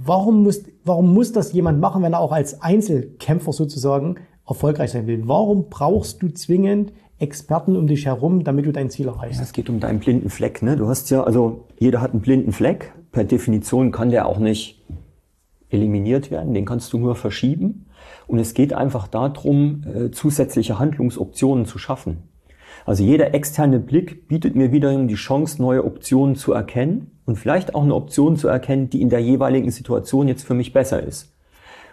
Warum, 0.03 0.43
muss, 0.43 0.63
warum 0.83 1.13
muss 1.13 1.31
das 1.31 1.53
jemand 1.53 1.79
machen, 1.79 2.03
wenn 2.03 2.13
er 2.13 2.19
auch 2.19 2.31
als 2.31 2.61
Einzelkämpfer 2.61 3.53
sozusagen 3.53 4.15
erfolgreich 4.47 4.91
sein 4.91 5.07
will? 5.07 5.23
Warum 5.25 5.69
brauchst 5.69 6.21
du 6.21 6.29
zwingend 6.29 6.93
Experten 7.19 7.75
um 7.75 7.87
dich 7.87 8.05
herum, 8.05 8.43
damit 8.43 8.65
du 8.65 8.71
dein 8.71 8.89
Ziel 8.89 9.07
erreichst? 9.07 9.41
Es 9.41 9.53
geht 9.53 9.69
um 9.69 9.79
deinen 9.79 9.99
blinden 9.99 10.29
Fleck. 10.29 10.61
Ne? 10.61 10.75
Du 10.75 10.87
hast 10.87 11.09
ja, 11.09 11.23
also 11.23 11.65
jeder 11.77 12.01
hat 12.01 12.11
einen 12.11 12.21
blinden 12.21 12.51
Fleck. 12.51 12.93
Per 13.11 13.23
Definition 13.23 13.91
kann 13.91 14.09
der 14.09 14.27
auch 14.27 14.39
nicht 14.39 14.85
eliminiert 15.69 16.31
werden. 16.31 16.53
Den 16.53 16.65
kannst 16.65 16.93
du 16.93 16.97
nur 16.97 17.15
verschieben. 17.15 17.85
Und 18.27 18.39
es 18.39 18.53
geht 18.53 18.73
einfach 18.73 19.07
darum, 19.07 19.83
äh, 19.83 20.11
zusätzliche 20.11 20.79
Handlungsoptionen 20.79 21.65
zu 21.65 21.77
schaffen. 21.77 22.28
Also 22.89 23.03
jeder 23.03 23.35
externe 23.35 23.77
Blick 23.77 24.27
bietet 24.27 24.55
mir 24.55 24.71
wiederum 24.71 25.07
die 25.07 25.13
Chance, 25.13 25.61
neue 25.61 25.85
Optionen 25.85 26.35
zu 26.35 26.53
erkennen 26.53 27.11
und 27.27 27.35
vielleicht 27.35 27.75
auch 27.75 27.83
eine 27.83 27.93
Option 27.93 28.35
zu 28.35 28.47
erkennen, 28.47 28.89
die 28.89 29.03
in 29.03 29.09
der 29.09 29.19
jeweiligen 29.19 29.69
Situation 29.69 30.27
jetzt 30.27 30.43
für 30.43 30.55
mich 30.55 30.73
besser 30.73 31.03
ist. 31.03 31.31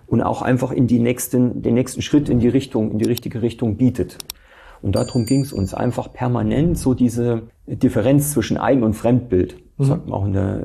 Und 0.06 0.22
auch 0.22 0.40
einfach 0.40 0.72
in 0.72 0.86
die 0.86 0.98
nächsten, 0.98 1.60
den 1.60 1.74
nächsten 1.74 2.00
Schritt 2.00 2.30
in 2.30 2.40
die 2.40 2.48
Richtung, 2.48 2.92
in 2.92 2.98
die 2.98 3.04
richtige 3.04 3.42
Richtung 3.42 3.76
bietet. 3.76 4.16
Und 4.80 4.96
darum 4.96 5.26
ging 5.26 5.42
es 5.42 5.52
uns 5.52 5.74
einfach 5.74 6.14
permanent 6.14 6.78
so 6.78 6.94
diese 6.94 7.42
Differenz 7.66 8.32
zwischen 8.32 8.56
Eigen- 8.56 8.82
und 8.82 8.94
Fremdbild, 8.94 9.58
mhm. 9.76 9.84
sagt 9.84 10.06
man 10.06 10.18
auch 10.18 10.24
in 10.24 10.32
der 10.32 10.62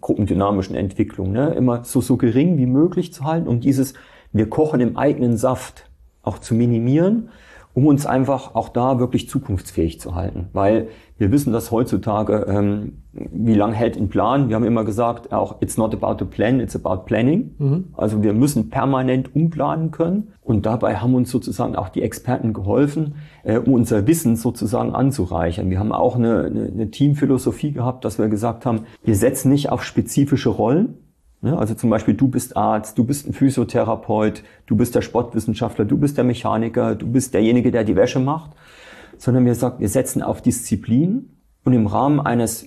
gruppendynamischen 0.00 0.76
Entwicklung, 0.76 1.32
ne? 1.32 1.54
immer 1.54 1.82
so, 1.82 2.00
so 2.00 2.16
gering 2.16 2.56
wie 2.56 2.66
möglich 2.66 3.12
zu 3.12 3.24
halten, 3.24 3.48
um 3.48 3.58
dieses, 3.58 3.94
wir 4.32 4.48
kochen 4.48 4.80
im 4.80 4.96
eigenen 4.96 5.36
Saft 5.36 5.90
auch 6.22 6.38
zu 6.38 6.54
minimieren 6.54 7.30
um 7.76 7.86
uns 7.86 8.06
einfach 8.06 8.54
auch 8.54 8.70
da 8.70 8.98
wirklich 8.98 9.28
zukunftsfähig 9.28 10.00
zu 10.00 10.14
halten. 10.14 10.48
Weil 10.54 10.88
wir 11.18 11.30
wissen, 11.30 11.52
dass 11.52 11.70
heutzutage, 11.70 12.46
ähm, 12.48 13.02
wie 13.12 13.52
lange 13.52 13.74
hält 13.74 13.98
ein 13.98 14.08
Plan? 14.08 14.48
Wir 14.48 14.56
haben 14.56 14.64
immer 14.64 14.84
gesagt, 14.84 15.30
auch 15.30 15.60
it's 15.60 15.76
not 15.76 15.92
about 15.92 16.16
the 16.18 16.24
plan, 16.24 16.58
it's 16.58 16.74
about 16.74 17.04
planning. 17.04 17.54
Mhm. 17.58 17.84
Also 17.92 18.22
wir 18.22 18.32
müssen 18.32 18.70
permanent 18.70 19.36
umplanen 19.36 19.90
können. 19.90 20.28
Und 20.40 20.64
dabei 20.64 20.96
haben 20.96 21.14
uns 21.14 21.30
sozusagen 21.30 21.76
auch 21.76 21.90
die 21.90 22.00
Experten 22.00 22.54
geholfen, 22.54 23.16
äh, 23.44 23.58
um 23.58 23.74
unser 23.74 24.06
Wissen 24.06 24.36
sozusagen 24.36 24.94
anzureichern. 24.94 25.68
Wir 25.68 25.78
haben 25.78 25.92
auch 25.92 26.16
eine, 26.16 26.44
eine, 26.44 26.70
eine 26.72 26.90
Teamphilosophie 26.90 27.72
gehabt, 27.72 28.06
dass 28.06 28.18
wir 28.18 28.28
gesagt 28.28 28.64
haben, 28.64 28.86
wir 29.04 29.16
setzen 29.16 29.50
nicht 29.50 29.70
auf 29.70 29.84
spezifische 29.84 30.48
Rollen? 30.48 30.94
Also 31.54 31.74
zum 31.74 31.90
Beispiel, 31.90 32.14
du 32.14 32.28
bist 32.28 32.56
Arzt, 32.56 32.98
du 32.98 33.04
bist 33.04 33.26
ein 33.26 33.32
Physiotherapeut, 33.32 34.42
du 34.66 34.76
bist 34.76 34.94
der 34.94 35.02
Sportwissenschaftler, 35.02 35.84
du 35.84 35.98
bist 35.98 36.16
der 36.16 36.24
Mechaniker, 36.24 36.94
du 36.94 37.06
bist 37.06 37.34
derjenige, 37.34 37.70
der 37.70 37.84
die 37.84 37.96
Wäsche 37.96 38.18
macht, 38.18 38.52
sondern 39.18 39.44
wir 39.44 39.54
sagen, 39.54 39.80
wir 39.80 39.88
setzen 39.88 40.22
auf 40.22 40.42
Disziplin 40.42 41.30
und 41.64 41.72
im 41.72 41.86
Rahmen 41.86 42.20
eines, 42.20 42.66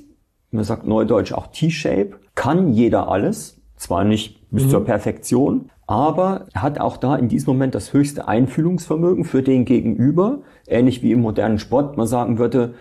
man 0.51 0.63
sagt 0.63 0.85
neudeutsch 0.85 1.33
auch 1.33 1.47
T-Shape, 1.47 2.11
kann 2.35 2.73
jeder 2.73 3.09
alles, 3.09 3.59
zwar 3.75 4.03
nicht 4.03 4.49
bis 4.51 4.65
mhm. 4.65 4.69
zur 4.69 4.85
Perfektion, 4.85 5.69
aber 5.87 6.45
er 6.53 6.61
hat 6.61 6.79
auch 6.79 6.97
da 6.97 7.15
in 7.15 7.29
diesem 7.29 7.53
Moment 7.53 7.73
das 7.73 7.93
höchste 7.93 8.27
Einfühlungsvermögen 8.27 9.23
für 9.23 9.41
den 9.41 9.65
Gegenüber, 9.65 10.39
ähnlich 10.67 11.01
wie 11.01 11.11
im 11.11 11.21
modernen 11.21 11.57
Sport, 11.57 11.97
man 11.97 12.05
sagen 12.05 12.37
würde, 12.37 12.75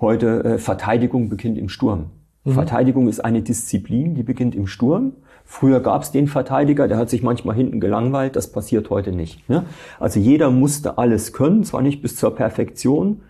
heute 0.00 0.44
äh, 0.44 0.58
Verteidigung 0.58 1.28
beginnt 1.28 1.58
im 1.58 1.68
Sturm. 1.68 2.10
Mhm. 2.44 2.52
Verteidigung 2.52 3.08
ist 3.08 3.20
eine 3.20 3.42
Disziplin, 3.42 4.14
die 4.14 4.22
beginnt 4.22 4.54
im 4.54 4.66
Sturm. 4.66 5.12
Früher 5.44 5.80
gab 5.80 6.02
es 6.02 6.10
den 6.10 6.26
Verteidiger, 6.26 6.88
der 6.88 6.96
hat 6.96 7.10
sich 7.10 7.22
manchmal 7.22 7.54
hinten 7.54 7.78
gelangweilt, 7.78 8.34
das 8.34 8.50
passiert 8.50 8.90
heute 8.90 9.12
nicht. 9.12 9.48
Ne? 9.48 9.64
Also 10.00 10.18
jeder 10.18 10.50
musste 10.50 10.98
alles 10.98 11.32
können, 11.32 11.64
zwar 11.64 11.82
nicht 11.82 12.02
bis 12.02 12.16
zur 12.16 12.34
Perfektion, 12.34 13.20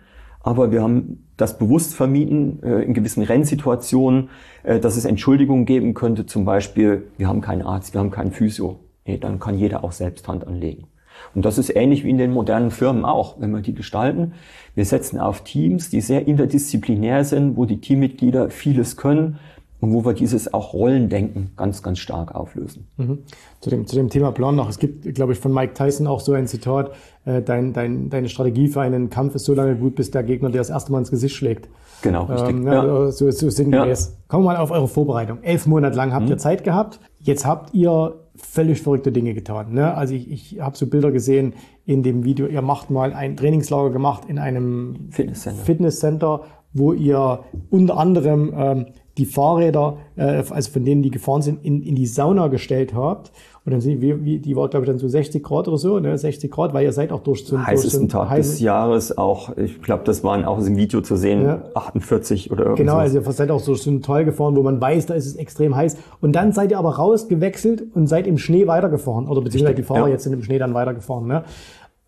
aber 0.41 0.71
wir 0.71 0.81
haben 0.81 1.27
das 1.37 1.57
bewusst 1.57 1.93
vermieden 1.93 2.63
äh, 2.63 2.83
in 2.83 2.93
gewissen 2.93 3.23
Rennsituationen, 3.23 4.29
äh, 4.63 4.79
dass 4.79 4.95
es 4.95 5.05
Entschuldigungen 5.05 5.65
geben 5.65 5.93
könnte, 5.93 6.25
zum 6.25 6.45
Beispiel, 6.45 7.07
wir 7.17 7.27
haben 7.27 7.41
keinen 7.41 7.63
Arzt, 7.63 7.93
wir 7.93 7.99
haben 7.99 8.11
keinen 8.11 8.31
Physio. 8.31 8.79
Nee, 9.05 9.17
dann 9.17 9.39
kann 9.39 9.57
jeder 9.57 9.83
auch 9.83 9.91
selbst 9.91 10.27
Hand 10.27 10.47
anlegen. 10.47 10.87
Und 11.33 11.45
das 11.45 11.57
ist 11.57 11.75
ähnlich 11.75 12.03
wie 12.03 12.09
in 12.09 12.17
den 12.17 12.31
modernen 12.31 12.71
Firmen 12.71 13.05
auch, 13.05 13.39
wenn 13.39 13.51
wir 13.51 13.61
die 13.61 13.73
gestalten. 13.73 14.33
Wir 14.73 14.85
setzen 14.85 15.19
auf 15.19 15.43
Teams, 15.43 15.89
die 15.89 16.01
sehr 16.01 16.27
interdisziplinär 16.27 17.23
sind, 17.23 17.57
wo 17.57 17.65
die 17.65 17.81
Teammitglieder 17.81 18.49
vieles 18.49 18.97
können, 18.97 19.39
und 19.85 19.93
wo 19.93 20.03
wir 20.03 20.13
dieses 20.13 20.51
auch 20.51 20.73
Rollendenken 20.73 21.51
ganz, 21.55 21.83
ganz 21.83 21.99
stark 21.99 22.33
auflösen. 22.33 22.87
Mhm. 22.97 23.19
Zu, 23.61 23.69
dem, 23.69 23.85
zu 23.85 23.95
dem 23.95 24.09
Thema 24.09 24.31
Plan 24.31 24.55
noch. 24.55 24.67
Es 24.67 24.79
gibt, 24.79 25.13
glaube 25.13 25.33
ich, 25.33 25.39
von 25.39 25.53
Mike 25.53 25.75
Tyson 25.75 26.07
auch 26.07 26.21
so 26.21 26.33
ein 26.33 26.47
Zitat, 26.47 26.91
äh, 27.25 27.43
dein, 27.43 27.71
dein, 27.71 28.09
deine 28.09 28.27
Strategie 28.27 28.67
für 28.67 28.81
einen 28.81 29.11
Kampf 29.11 29.35
ist 29.35 29.45
so 29.45 29.53
lange 29.53 29.75
gut, 29.75 29.93
bis 29.93 30.09
der 30.09 30.23
Gegner 30.23 30.49
dir 30.49 30.57
das 30.57 30.71
erste 30.71 30.91
Mal 30.91 30.97
ins 30.97 31.11
Gesicht 31.11 31.35
schlägt. 31.35 31.69
Genau, 32.01 32.23
richtig. 32.23 32.55
Ähm, 32.55 32.65
ja. 32.65 33.11
So, 33.11 33.29
so 33.29 33.47
sinngemäß. 33.51 34.07
Ja. 34.07 34.23
Kommen 34.27 34.45
wir 34.45 34.53
mal 34.53 34.57
auf 34.57 34.71
eure 34.71 34.87
Vorbereitung. 34.87 35.43
Elf 35.43 35.67
Monate 35.67 35.95
lang 35.95 36.13
habt 36.13 36.25
mhm. 36.25 36.31
ihr 36.31 36.37
Zeit 36.39 36.63
gehabt. 36.63 36.99
Jetzt 37.19 37.45
habt 37.45 37.75
ihr 37.75 38.15
völlig 38.35 38.81
verrückte 38.81 39.11
Dinge 39.11 39.35
getan. 39.35 39.71
Ne? 39.71 39.93
Also 39.93 40.15
ich, 40.15 40.31
ich 40.31 40.61
habe 40.61 40.75
so 40.75 40.87
Bilder 40.87 41.11
gesehen 41.11 41.53
in 41.85 42.01
dem 42.01 42.23
Video, 42.23 42.47
ihr 42.47 42.63
macht 42.63 42.89
mal 42.89 43.13
ein 43.13 43.37
Trainingslager 43.37 43.91
gemacht 43.91 44.23
in 44.27 44.39
einem 44.39 45.09
Fitnesscenter, 45.11 45.63
Fitnesscenter 45.63 46.41
wo 46.75 46.91
ihr 46.91 47.39
unter 47.69 47.97
anderem 47.97 48.53
ähm, 48.55 48.85
die 49.17 49.25
Fahrräder, 49.25 49.97
äh, 50.17 50.43
also 50.49 50.71
von 50.71 50.83
denen 50.83 51.01
die 51.01 51.11
gefahren 51.11 51.41
sind, 51.41 51.63
in, 51.63 51.81
in 51.83 51.95
die 51.95 52.05
Sauna 52.05 52.47
gestellt 52.47 52.93
habt. 52.93 53.31
Und 53.65 53.71
dann 53.71 53.81
sind 53.81 53.99
wie, 53.99 54.23
wie 54.23 54.37
die 54.37 54.55
war, 54.55 54.69
glaube 54.69 54.85
ich, 54.85 54.91
dann 54.91 54.99
so 54.99 55.07
60 55.07 55.41
Grad 55.41 55.67
oder 55.67 55.77
so, 55.77 55.99
ne? 55.99 56.15
60 56.15 56.51
Grad, 56.51 56.73
weil 56.73 56.83
ihr 56.85 56.91
seid 56.91 57.11
auch 57.11 57.21
durch 57.21 57.47
so 57.47 57.55
einen 57.55 57.65
heißesten 57.65 58.09
Tag 58.09 58.29
heißen, 58.29 58.51
des 58.51 58.59
Jahres 58.59 59.17
auch, 59.17 59.57
ich 59.57 59.81
glaube, 59.81 60.03
das 60.03 60.23
waren 60.23 60.45
auch 60.45 60.59
im 60.59 60.77
Video 60.77 61.01
zu 61.01 61.15
sehen, 61.15 61.43
ja. 61.43 61.63
48 61.73 62.51
oder 62.51 62.65
irgendwas. 62.65 62.79
Genau, 62.79 62.97
also 62.97 63.17
ihr 63.17 63.31
seid 63.31 63.49
auch 63.49 63.63
durch 63.63 63.81
so 63.81 63.89
ein 63.89 64.03
Tal 64.03 64.23
gefahren, 64.23 64.55
wo 64.55 64.61
man 64.61 64.79
weiß, 64.79 65.07
da 65.07 65.15
ist 65.15 65.25
es 65.25 65.35
extrem 65.35 65.75
heiß. 65.75 65.97
Und 66.21 66.33
dann 66.33 66.51
seid 66.51 66.69
ihr 66.71 66.77
aber 66.77 66.97
rausgewechselt 66.97 67.83
und 67.95 68.05
seid 68.05 68.27
im 68.27 68.37
Schnee 68.37 68.67
weitergefahren. 68.67 69.27
Oder 69.27 69.41
beziehungsweise 69.41 69.75
die 69.75 69.83
Fahrer 69.83 70.07
ja. 70.07 70.13
jetzt 70.13 70.25
sind 70.25 70.33
im 70.33 70.43
Schnee 70.43 70.59
dann 70.59 70.75
weitergefahren. 70.75 71.25
Ne? 71.25 71.43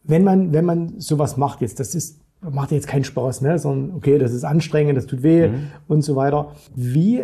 Wenn 0.03 0.23
man, 0.23 0.53
wenn 0.53 0.65
man 0.65 0.99
sowas 0.99 1.37
macht 1.37 1.61
jetzt, 1.61 1.79
das 1.79 1.95
ist 1.95 2.19
macht 2.41 2.71
jetzt 2.71 2.87
keinen 2.87 3.03
Spaß, 3.03 3.41
ne? 3.41 3.57
sondern 3.59 3.95
okay, 3.95 4.17
das 4.17 4.33
ist 4.33 4.43
anstrengend, 4.43 4.97
das 4.97 5.05
tut 5.05 5.23
weh 5.23 5.47
mhm. 5.47 5.67
und 5.87 6.01
so 6.01 6.15
weiter. 6.15 6.53
Wie 6.75 7.23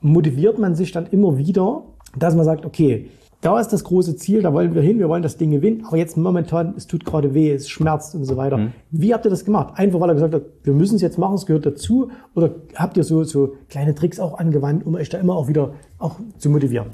motiviert 0.00 0.58
man 0.58 0.74
sich 0.74 0.92
dann 0.92 1.06
immer 1.06 1.38
wieder, 1.38 1.82
dass 2.16 2.34
man 2.34 2.44
sagt, 2.44 2.64
okay, 2.64 3.08
da 3.40 3.60
ist 3.60 3.68
das 3.68 3.84
große 3.84 4.16
Ziel, 4.16 4.42
da 4.42 4.52
wollen 4.52 4.74
wir 4.74 4.82
hin, 4.82 4.98
wir 4.98 5.08
wollen 5.08 5.22
das 5.22 5.36
Ding 5.36 5.52
gewinnen, 5.52 5.84
aber 5.86 5.96
jetzt 5.96 6.16
momentan, 6.16 6.74
es 6.76 6.88
tut 6.88 7.04
gerade 7.04 7.34
weh, 7.34 7.52
es 7.52 7.68
schmerzt 7.68 8.16
und 8.16 8.24
so 8.24 8.36
weiter. 8.36 8.56
Mhm. 8.58 8.72
Wie 8.90 9.14
habt 9.14 9.24
ihr 9.26 9.30
das 9.30 9.44
gemacht? 9.44 9.74
Einfach, 9.76 10.00
weil 10.00 10.10
er 10.10 10.14
gesagt 10.14 10.34
hat, 10.34 10.42
wir 10.64 10.72
müssen 10.72 10.96
es 10.96 11.02
jetzt 11.02 11.18
machen, 11.18 11.34
es 11.34 11.46
gehört 11.46 11.64
dazu? 11.64 12.10
Oder 12.34 12.50
habt 12.74 12.96
ihr 12.96 13.04
so, 13.04 13.22
so 13.22 13.54
kleine 13.68 13.94
Tricks 13.94 14.18
auch 14.18 14.38
angewandt, 14.38 14.84
um 14.84 14.96
euch 14.96 15.08
da 15.08 15.18
immer 15.18 15.36
auch 15.36 15.46
wieder 15.46 15.74
auch 15.98 16.16
zu 16.38 16.50
motivieren? 16.50 16.88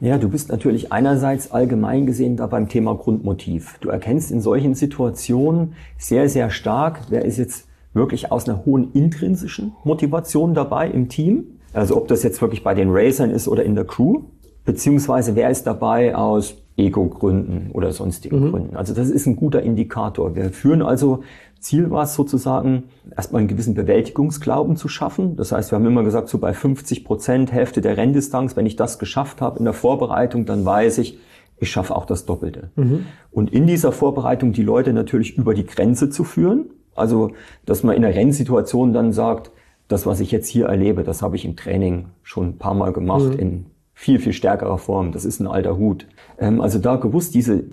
Ja, 0.00 0.18
du 0.18 0.28
bist 0.28 0.50
natürlich 0.50 0.92
einerseits 0.92 1.50
allgemein 1.50 2.04
gesehen 2.04 2.36
da 2.36 2.46
beim 2.46 2.68
Thema 2.68 2.94
Grundmotiv. 2.94 3.78
Du 3.80 3.88
erkennst 3.88 4.30
in 4.30 4.42
solchen 4.42 4.74
Situationen 4.74 5.72
sehr, 5.96 6.28
sehr 6.28 6.50
stark, 6.50 7.00
wer 7.08 7.24
ist 7.24 7.38
jetzt 7.38 7.68
wirklich 7.94 8.30
aus 8.30 8.46
einer 8.46 8.66
hohen 8.66 8.92
intrinsischen 8.92 9.72
Motivation 9.82 10.52
dabei 10.52 10.88
im 10.90 11.08
Team. 11.08 11.44
Also 11.72 11.96
ob 11.96 12.08
das 12.08 12.22
jetzt 12.22 12.40
wirklich 12.40 12.62
bei 12.62 12.74
den 12.74 12.88
Racern 12.90 13.30
ist 13.30 13.48
oder 13.48 13.64
in 13.64 13.74
der 13.74 13.84
Crew 13.84 14.22
beziehungsweise 14.66 15.34
wer 15.34 15.48
ist 15.48 15.66
dabei 15.66 16.14
aus 16.14 16.56
Ego-Gründen 16.76 17.70
oder 17.72 17.92
sonstigen 17.92 18.40
mhm. 18.40 18.50
Gründen. 18.50 18.76
Also 18.76 18.92
das 18.92 19.08
ist 19.08 19.26
ein 19.26 19.36
guter 19.36 19.62
Indikator. 19.62 20.36
Wir 20.36 20.50
führen 20.50 20.82
also 20.82 21.22
Ziel 21.58 21.90
war 21.90 22.04
es 22.04 22.14
sozusagen, 22.14 22.84
erstmal 23.16 23.40
einen 23.40 23.48
gewissen 23.48 23.74
Bewältigungsglauben 23.74 24.76
zu 24.76 24.88
schaffen. 24.88 25.36
Das 25.36 25.52
heißt, 25.52 25.72
wir 25.72 25.76
haben 25.76 25.86
immer 25.86 26.04
gesagt, 26.04 26.28
so 26.28 26.38
bei 26.38 26.52
50 26.52 27.04
Prozent, 27.04 27.50
Hälfte 27.50 27.80
der 27.80 27.96
Renndistanz, 27.96 28.56
wenn 28.56 28.66
ich 28.66 28.76
das 28.76 28.98
geschafft 28.98 29.40
habe 29.40 29.58
in 29.58 29.64
der 29.64 29.72
Vorbereitung, 29.72 30.44
dann 30.44 30.64
weiß 30.64 30.98
ich, 30.98 31.18
ich 31.58 31.70
schaffe 31.70 31.96
auch 31.96 32.04
das 32.04 32.26
Doppelte. 32.26 32.70
Mhm. 32.76 33.06
Und 33.30 33.52
in 33.52 33.66
dieser 33.66 33.90
Vorbereitung 33.90 34.52
die 34.52 34.62
Leute 34.62 34.92
natürlich 34.92 35.38
über 35.38 35.54
die 35.54 35.64
Grenze 35.64 36.10
zu 36.10 36.24
führen. 36.24 36.66
Also, 36.94 37.32
dass 37.64 37.82
man 37.82 37.96
in 37.96 38.02
der 38.02 38.14
Rennsituation 38.14 38.92
dann 38.92 39.12
sagt, 39.12 39.50
das, 39.88 40.06
was 40.06 40.20
ich 40.20 40.30
jetzt 40.30 40.48
hier 40.48 40.66
erlebe, 40.66 41.04
das 41.04 41.22
habe 41.22 41.36
ich 41.36 41.44
im 41.44 41.56
Training 41.56 42.06
schon 42.22 42.48
ein 42.48 42.58
paar 42.58 42.74
Mal 42.74 42.92
gemacht 42.92 43.34
mhm. 43.34 43.38
in 43.38 43.66
viel, 43.98 44.20
viel 44.20 44.34
stärkerer 44.34 44.76
Form. 44.76 45.10
Das 45.10 45.24
ist 45.24 45.40
ein 45.40 45.46
alter 45.46 45.78
Hut. 45.78 46.06
Ähm, 46.38 46.60
also 46.60 46.78
da 46.78 46.96
gewusst, 46.96 47.34
diese 47.34 47.64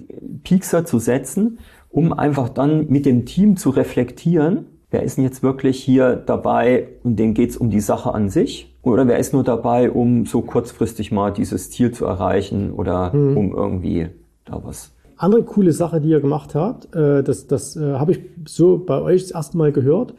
Piekser 0.43 0.85
zu 0.85 0.97
setzen, 0.97 1.59
um 1.89 2.13
einfach 2.13 2.47
dann 2.47 2.87
mit 2.87 3.05
dem 3.05 3.25
Team 3.25 3.57
zu 3.57 3.69
reflektieren, 3.69 4.65
wer 4.89 5.03
ist 5.03 5.17
denn 5.17 5.25
jetzt 5.25 5.43
wirklich 5.43 5.83
hier 5.83 6.15
dabei 6.15 6.87
und 7.03 7.19
denen 7.19 7.33
geht's 7.33 7.57
um 7.57 7.69
die 7.69 7.81
Sache 7.81 8.13
an 8.13 8.29
sich? 8.29 8.73
Oder 8.83 9.05
wer 9.07 9.19
ist 9.19 9.33
nur 9.33 9.43
dabei, 9.43 9.91
um 9.91 10.25
so 10.25 10.41
kurzfristig 10.41 11.11
mal 11.11 11.31
dieses 11.31 11.69
Ziel 11.71 11.91
zu 11.91 12.05
erreichen 12.05 12.71
oder 12.71 13.13
mhm. 13.13 13.37
um 13.37 13.53
irgendwie 13.53 14.07
da 14.45 14.61
was 14.63 14.93
andere 15.17 15.43
coole 15.43 15.71
Sache, 15.73 16.01
die 16.01 16.09
ihr 16.09 16.19
gemacht 16.19 16.55
habt, 16.55 16.93
äh, 16.95 17.21
das, 17.21 17.47
das 17.47 17.75
äh, 17.75 17.93
habe 17.93 18.13
ich 18.13 18.19
so 18.47 18.77
bei 18.77 19.01
euch 19.01 19.21
das 19.21 19.31
erste 19.31 19.57
Mal 19.57 19.71
gehört. 19.71 20.15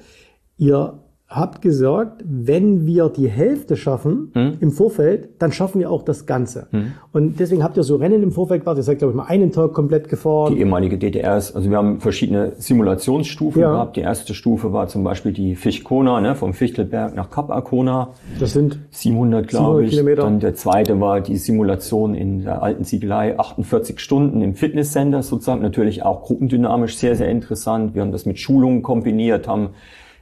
Ihr 0.57 0.99
habt 1.29 1.63
gesagt, 1.63 2.23
wenn 2.25 2.87
wir 2.87 3.09
die 3.09 3.29
Hälfte 3.29 3.77
schaffen 3.77 4.31
hm? 4.35 4.59
im 4.61 4.71
Vorfeld, 4.71 5.31
dann 5.39 5.53
schaffen 5.53 5.81
wir 5.81 5.91
auch 5.91 6.03
das 6.03 6.27
Ganze. 6.27 6.69
Hm. 6.71 6.93
Und 7.13 7.41
deswegen 7.41 7.65
habt 7.65 7.77
ihr 7.77 7.83
so 7.83 7.97
Rennen 7.97 8.23
im 8.23 8.31
Vorfeld 8.31 8.63
gemacht. 8.63 8.77
Ihr 8.77 8.83
seid, 8.83 8.99
glaube 8.99 9.13
ich, 9.13 9.17
mal 9.17 9.25
einen 9.25 9.51
Tag 9.51 9.73
komplett 9.73 10.09
gefahren. 10.09 10.53
Die 10.53 10.61
ehemalige 10.61 10.99
DDRs, 10.99 11.55
also 11.57 11.71
wir 11.71 11.79
haben 11.79 12.01
verschiedene 12.01 12.53
Simulationsstufen 12.59 13.63
ja. 13.63 13.73
gehabt. 13.73 13.97
Die 13.97 14.03
erste 14.03 14.35
Stufe 14.35 14.73
war 14.73 14.87
zum 14.89 15.03
Beispiel 15.03 15.33
die 15.33 15.57
Fichtkona, 15.57 16.21
ne, 16.21 16.35
vom 16.35 16.53
Fichtelberg 16.53 17.17
nach 17.17 17.31
Kap 17.31 17.51
Arkona. 17.51 18.11
Das 18.39 18.53
sind 18.53 18.79
700, 18.91 19.49
glaube 19.49 19.85
ich. 19.85 19.91
Kilometer. 19.91 20.23
Dann 20.23 20.41
der 20.41 20.55
zweite 20.55 21.01
war 21.01 21.21
die 21.21 21.37
Simulation 21.37 22.15
in 22.15 22.45
der 22.45 22.63
alten 22.63 22.85
Ziegelei, 22.85 23.39
48 23.39 23.99
Stunden 23.99 24.43
im 24.43 24.55
Fitnesscenter 24.55 25.23
sozusagen. 25.23 25.63
Natürlich 25.63 26.03
auch 26.03 26.23
gruppendynamisch 26.23 26.97
sehr, 26.97 27.17
sehr 27.17 27.31
interessant. 27.31 27.95
Wir 27.95 28.03
haben 28.03 28.13
das 28.13 28.27
mit 28.27 28.39
Schulungen 28.39 28.83
kombiniert, 28.83 29.49
haben 29.49 29.71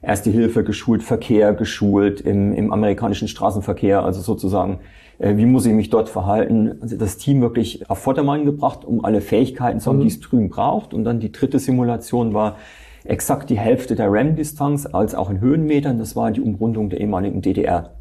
Erste 0.03 0.31
Hilfe 0.31 0.65
geschult, 0.65 1.03
Verkehr 1.03 1.55
geschult 1.55 2.21
im, 2.21 2.53
im 2.53 2.73
amerikanischen 2.73 3.29
Straßenverkehr, 3.29 4.03
also 4.03 4.21
sozusagen 4.21 4.81
Äh, 5.23 5.37
wie 5.37 5.47
muss 5.47 5.67
ich 5.67 5.73
mich 5.73 5.89
dort 5.89 6.09
verhalten? 6.09 6.79
Also 6.81 6.97
das 6.97 7.17
Team 7.17 7.41
wirklich 7.41 7.89
auf 7.89 7.99
Vordermann 7.99 8.45
gebracht, 8.45 8.85
um 8.85 9.05
alle 9.05 9.21
Fähigkeiten 9.21 9.81
zu 9.81 9.91
haben, 9.91 9.99
mhm. 9.99 10.03
die 10.03 10.09
es 10.09 10.21
drüben 10.21 10.49
braucht. 10.51 10.93
Und 10.93 11.05
dann 11.05 11.21
die 11.21 11.33
dritte 11.33 11.59
Simulation 11.59 12.35
war 12.35 12.57
exakt 13.05 13.49
die 13.51 13.59
Hälfte 13.59 13.95
der 13.95 14.13
RAM-Distanz, 14.13 14.87
als 14.87 15.15
auch 15.15 15.31
in 15.31 15.41
Höhenmetern. 15.41 15.99
Das 15.99 16.17
war 16.17 16.31
die 16.33 16.41
Umrundung 16.41 16.91
der 16.91 17.01
ehemaligen 17.01 17.41
DDR 17.41 17.95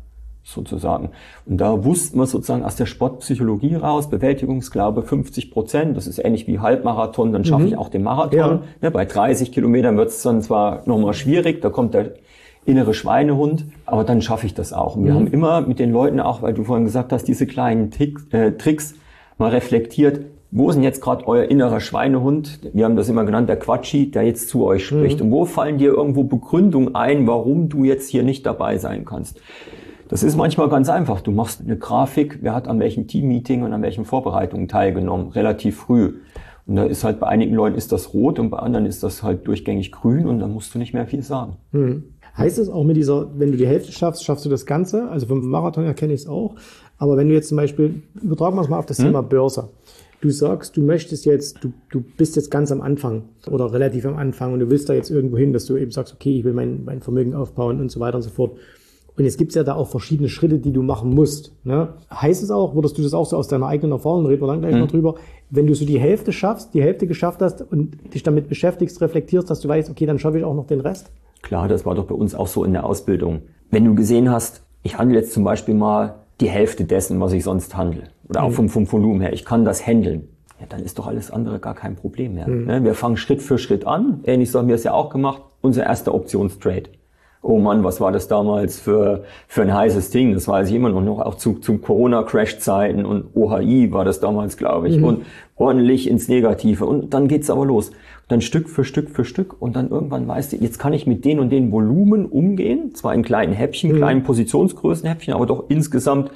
sozusagen. 0.43 1.09
Und 1.45 1.57
da 1.57 1.83
wussten 1.85 2.17
wir 2.17 2.25
sozusagen 2.25 2.63
aus 2.63 2.75
der 2.75 2.85
Sportpsychologie 2.85 3.75
raus, 3.75 4.09
Bewältigungsglaube 4.09 5.03
50 5.03 5.51
Prozent, 5.51 5.97
das 5.97 6.07
ist 6.07 6.19
ähnlich 6.19 6.47
wie 6.47 6.59
Halbmarathon, 6.59 7.31
dann 7.31 7.45
schaffe 7.45 7.63
mhm. 7.63 7.67
ich 7.69 7.77
auch 7.77 7.89
den 7.89 8.03
Marathon. 8.03 8.39
Ja. 8.39 8.61
Ja, 8.81 8.89
bei 8.89 9.05
30 9.05 9.51
Kilometern 9.51 9.97
wird 9.97 10.09
es 10.09 10.21
dann 10.21 10.41
zwar 10.41 10.81
nochmal 10.85 11.13
schwierig, 11.13 11.61
da 11.61 11.69
kommt 11.69 11.93
der 11.93 12.13
innere 12.65 12.93
Schweinehund, 12.93 13.65
aber 13.85 14.03
dann 14.03 14.21
schaffe 14.21 14.45
ich 14.45 14.53
das 14.53 14.73
auch. 14.73 14.95
Und 14.95 15.05
wir 15.05 15.13
mhm. 15.13 15.17
haben 15.17 15.27
immer 15.27 15.61
mit 15.61 15.79
den 15.79 15.91
Leuten 15.91 16.19
auch, 16.19 16.41
weil 16.41 16.53
du 16.53 16.63
vorhin 16.63 16.85
gesagt 16.85 17.11
hast, 17.11 17.27
diese 17.27 17.47
kleinen 17.47 17.91
Tick, 17.91 18.19
äh, 18.31 18.51
Tricks 18.51 18.95
mal 19.37 19.49
reflektiert, 19.49 20.25
wo 20.53 20.69
ist 20.69 20.75
denn 20.75 20.83
jetzt 20.83 21.01
gerade 21.01 21.25
euer 21.27 21.45
innerer 21.45 21.79
Schweinehund? 21.79 22.59
Wir 22.73 22.83
haben 22.83 22.97
das 22.97 23.07
immer 23.07 23.23
genannt, 23.23 23.47
der 23.47 23.57
Quatschi, 23.57 24.11
der 24.11 24.23
jetzt 24.23 24.49
zu 24.49 24.65
euch 24.65 24.85
spricht. 24.85 25.19
Mhm. 25.19 25.27
Und 25.27 25.31
wo 25.31 25.45
fallen 25.45 25.77
dir 25.77 25.93
irgendwo 25.93 26.23
Begründungen 26.23 26.93
ein, 26.93 27.25
warum 27.25 27.69
du 27.69 27.85
jetzt 27.85 28.09
hier 28.09 28.23
nicht 28.23 28.45
dabei 28.45 28.77
sein 28.77 29.05
kannst? 29.05 29.39
Das 30.11 30.23
ist 30.23 30.35
manchmal 30.35 30.67
ganz 30.67 30.89
einfach. 30.89 31.21
Du 31.21 31.31
machst 31.31 31.61
eine 31.61 31.77
Grafik, 31.77 32.39
wer 32.41 32.53
hat 32.53 32.67
an 32.67 32.81
welchem 32.81 33.07
Teammeeting 33.07 33.63
und 33.63 33.71
an 33.71 33.81
welchen 33.81 34.03
Vorbereitungen 34.03 34.67
teilgenommen, 34.67 35.29
relativ 35.29 35.77
früh. 35.77 36.15
Und 36.67 36.75
da 36.75 36.83
ist 36.83 37.05
halt 37.05 37.21
bei 37.21 37.27
einigen 37.27 37.55
Leuten 37.55 37.77
ist 37.77 37.93
das 37.93 38.13
rot 38.13 38.37
und 38.37 38.49
bei 38.49 38.59
anderen 38.59 38.85
ist 38.85 39.03
das 39.03 39.23
halt 39.23 39.47
durchgängig 39.47 39.93
grün 39.93 40.27
und 40.27 40.39
dann 40.39 40.51
musst 40.51 40.75
du 40.75 40.79
nicht 40.79 40.93
mehr 40.93 41.07
viel 41.07 41.23
sagen. 41.23 41.55
Hm. 41.71 42.03
Heißt 42.37 42.59
es 42.59 42.67
auch 42.67 42.83
mit 42.83 42.97
dieser, 42.97 43.39
wenn 43.39 43.53
du 43.53 43.57
die 43.57 43.65
Hälfte 43.65 43.93
schaffst, 43.93 44.25
schaffst 44.25 44.43
du 44.43 44.49
das 44.49 44.65
Ganze? 44.65 45.07
Also 45.09 45.27
vom 45.27 45.49
Marathon 45.49 45.85
erkenne 45.85 46.11
ich 46.11 46.21
es 46.21 46.27
auch. 46.27 46.55
Aber 46.97 47.15
wenn 47.15 47.29
du 47.29 47.33
jetzt 47.33 47.47
zum 47.47 47.55
Beispiel, 47.55 48.03
übertragen 48.21 48.57
wir 48.57 48.63
es 48.63 48.67
mal 48.67 48.79
auf 48.79 48.85
das 48.85 48.97
hm. 48.97 49.05
Thema 49.05 49.23
Börse. 49.23 49.69
Du 50.19 50.29
sagst, 50.29 50.75
du 50.75 50.81
möchtest 50.81 51.25
jetzt, 51.25 51.63
du, 51.63 51.71
du 51.89 52.03
bist 52.17 52.35
jetzt 52.35 52.51
ganz 52.51 52.69
am 52.73 52.81
Anfang 52.81 53.29
oder 53.49 53.71
relativ 53.71 54.05
am 54.05 54.17
Anfang 54.17 54.51
und 54.51 54.59
du 54.59 54.69
willst 54.69 54.89
da 54.89 54.93
jetzt 54.93 55.09
irgendwo 55.09 55.37
hin, 55.37 55.53
dass 55.53 55.67
du 55.67 55.77
eben 55.77 55.91
sagst, 55.91 56.13
okay, 56.13 56.37
ich 56.37 56.43
will 56.43 56.53
mein, 56.53 56.83
mein 56.83 57.01
Vermögen 57.01 57.33
aufbauen 57.33 57.79
und 57.79 57.89
so 57.89 58.01
weiter 58.01 58.17
und 58.17 58.23
so 58.23 58.29
fort. 58.29 58.57
Und 59.17 59.25
jetzt 59.25 59.37
gibt's 59.37 59.55
ja 59.55 59.63
da 59.63 59.75
auch 59.75 59.87
verschiedene 59.87 60.29
Schritte, 60.29 60.57
die 60.57 60.71
du 60.71 60.81
machen 60.81 61.13
musst. 61.13 61.53
Ne? 61.63 61.89
Heißt 62.13 62.43
es 62.43 62.51
auch, 62.51 62.75
würdest 62.75 62.97
du 62.97 63.01
das 63.01 63.13
auch 63.13 63.25
so 63.25 63.37
aus 63.37 63.47
deiner 63.47 63.67
eigenen 63.67 63.91
Erfahrung, 63.91 64.25
reden 64.25 64.41
wir 64.41 64.47
dann 64.47 64.61
gleich 64.61 64.73
mhm. 64.73 64.79
noch 64.81 64.87
drüber, 64.87 65.15
wenn 65.49 65.67
du 65.67 65.75
so 65.75 65.85
die 65.85 65.99
Hälfte 65.99 66.31
schaffst, 66.31 66.73
die 66.73 66.81
Hälfte 66.81 67.07
geschafft 67.07 67.41
hast 67.41 67.61
und 67.61 68.13
dich 68.13 68.23
damit 68.23 68.47
beschäftigst, 68.47 69.01
reflektierst, 69.01 69.49
dass 69.49 69.59
du 69.59 69.67
weißt, 69.67 69.89
okay, 69.89 70.05
dann 70.05 70.17
schaffe 70.17 70.37
ich 70.37 70.45
auch 70.45 70.55
noch 70.55 70.67
den 70.67 70.79
Rest? 70.79 71.11
Klar, 71.41 71.67
das 71.67 71.85
war 71.85 71.95
doch 71.95 72.05
bei 72.05 72.15
uns 72.15 72.35
auch 72.35 72.47
so 72.47 72.63
in 72.63 72.73
der 72.73 72.85
Ausbildung. 72.85 73.41
Wenn 73.69 73.83
du 73.85 73.95
gesehen 73.95 74.31
hast, 74.31 74.63
ich 74.83 74.97
handle 74.97 75.17
jetzt 75.17 75.33
zum 75.33 75.43
Beispiel 75.43 75.73
mal 75.73 76.15
die 76.39 76.49
Hälfte 76.49 76.85
dessen, 76.85 77.19
was 77.19 77.33
ich 77.33 77.43
sonst 77.43 77.75
handle. 77.75 78.03
Oder 78.29 78.43
auch 78.43 78.49
mhm. 78.49 78.53
vom, 78.53 78.69
vom 78.69 78.91
Volumen 78.91 79.21
her. 79.21 79.33
Ich 79.33 79.45
kann 79.45 79.65
das 79.65 79.85
handeln. 79.85 80.29
Ja, 80.59 80.67
dann 80.69 80.81
ist 80.81 80.99
doch 80.99 81.07
alles 81.07 81.31
andere 81.31 81.59
gar 81.59 81.75
kein 81.75 81.95
Problem 81.95 82.35
mehr. 82.35 82.47
Mhm. 82.47 82.65
Ne? 82.65 82.83
Wir 82.83 82.93
fangen 82.93 83.17
Schritt 83.17 83.41
für 83.41 83.57
Schritt 83.57 83.85
an. 83.85 84.21
Ähnlich 84.23 84.51
so 84.51 84.59
haben 84.59 84.67
wir 84.67 84.75
es 84.75 84.83
ja 84.83 84.93
auch 84.93 85.09
gemacht. 85.09 85.41
Unser 85.61 85.83
erster 85.83 86.13
Optionstrade 86.13 86.89
oh 87.43 87.57
Mann, 87.57 87.83
was 87.83 87.99
war 87.99 88.11
das 88.11 88.27
damals 88.27 88.79
für, 88.79 89.23
für 89.47 89.63
ein 89.63 89.73
heißes 89.73 90.11
Ding? 90.11 90.33
Das 90.33 90.47
weiß 90.47 90.69
ich 90.69 90.75
immer 90.75 90.89
noch, 90.89 91.19
auch 91.19 91.35
zu, 91.35 91.55
zu 91.55 91.79
Corona-Crash-Zeiten 91.79 93.05
und 93.05 93.35
OHI 93.35 93.91
war 93.91 94.05
das 94.05 94.19
damals, 94.19 94.57
glaube 94.57 94.89
ich, 94.89 94.97
mhm. 94.97 95.03
und 95.03 95.25
ordentlich 95.55 96.09
ins 96.09 96.27
Negative. 96.27 96.85
Und 96.85 97.13
dann 97.13 97.27
geht's 97.27 97.49
aber 97.49 97.65
los. 97.65 97.91
Dann 98.27 98.41
Stück 98.41 98.69
für 98.69 98.83
Stück 98.83 99.09
für 99.09 99.25
Stück 99.25 99.59
und 99.59 99.75
dann 99.75 99.89
irgendwann 99.89 100.27
weißt 100.27 100.53
du, 100.53 100.57
jetzt 100.57 100.77
kann 100.77 100.93
ich 100.93 101.07
mit 101.07 101.25
den 101.25 101.39
und 101.39 101.49
den 101.49 101.71
Volumen 101.71 102.25
umgehen, 102.27 102.93
zwar 102.93 103.13
in 103.13 103.23
kleinen 103.23 103.53
Häppchen, 103.53 103.91
mhm. 103.91 103.97
kleinen 103.97 104.23
Positionsgrößenhäppchen, 104.23 105.33
aber 105.33 105.47
doch 105.47 105.65
insgesamt 105.69 106.31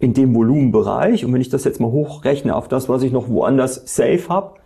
in 0.00 0.14
dem 0.14 0.34
Volumenbereich. 0.34 1.24
Und 1.24 1.32
wenn 1.32 1.40
ich 1.40 1.48
das 1.48 1.64
jetzt 1.64 1.80
mal 1.80 1.92
hochrechne 1.92 2.56
auf 2.56 2.66
das, 2.66 2.88
was 2.88 3.02
ich 3.02 3.12
noch 3.12 3.28
woanders 3.28 3.82
safe 3.86 4.28
habe, 4.28 4.59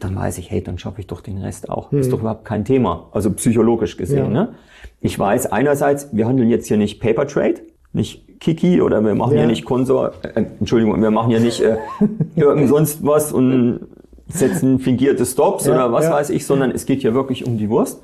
dann 0.00 0.16
weiß 0.16 0.38
ich, 0.38 0.50
hey, 0.50 0.62
dann 0.62 0.78
schaffe 0.78 1.00
ich 1.00 1.06
doch 1.06 1.20
den 1.20 1.38
Rest 1.38 1.70
auch. 1.70 1.90
Mhm. 1.90 1.98
Ist 1.98 2.12
doch 2.12 2.20
überhaupt 2.20 2.44
kein 2.44 2.64
Thema. 2.64 3.08
Also 3.12 3.32
psychologisch 3.32 3.96
gesehen. 3.96 4.32
Ja. 4.34 4.44
Ne? 4.44 4.54
Ich 5.00 5.18
weiß 5.18 5.46
einerseits, 5.46 6.08
wir 6.12 6.26
handeln 6.26 6.50
jetzt 6.50 6.68
hier 6.68 6.76
nicht 6.76 7.00
Paper 7.00 7.26
Trade, 7.26 7.60
nicht 7.92 8.40
Kiki 8.40 8.80
oder 8.80 9.04
wir 9.04 9.14
machen 9.14 9.32
ja. 9.32 9.38
hier 9.40 9.46
nicht 9.46 9.64
Konsor, 9.64 10.12
äh, 10.22 10.44
Entschuldigung, 10.60 11.00
wir 11.00 11.10
machen 11.10 11.30
hier 11.30 11.40
nicht 11.40 11.60
äh, 11.60 11.78
irgend 12.36 12.68
sonst 12.68 13.04
was 13.04 13.32
und 13.32 13.80
setzen 14.28 14.78
fingierte 14.78 15.24
Stops 15.24 15.66
ja, 15.66 15.74
oder 15.74 15.92
was 15.92 16.04
ja. 16.04 16.12
weiß 16.12 16.30
ich, 16.30 16.46
sondern 16.46 16.70
es 16.70 16.86
geht 16.86 17.00
hier 17.00 17.14
wirklich 17.14 17.46
um 17.46 17.58
die 17.58 17.68
Wurst. 17.68 18.02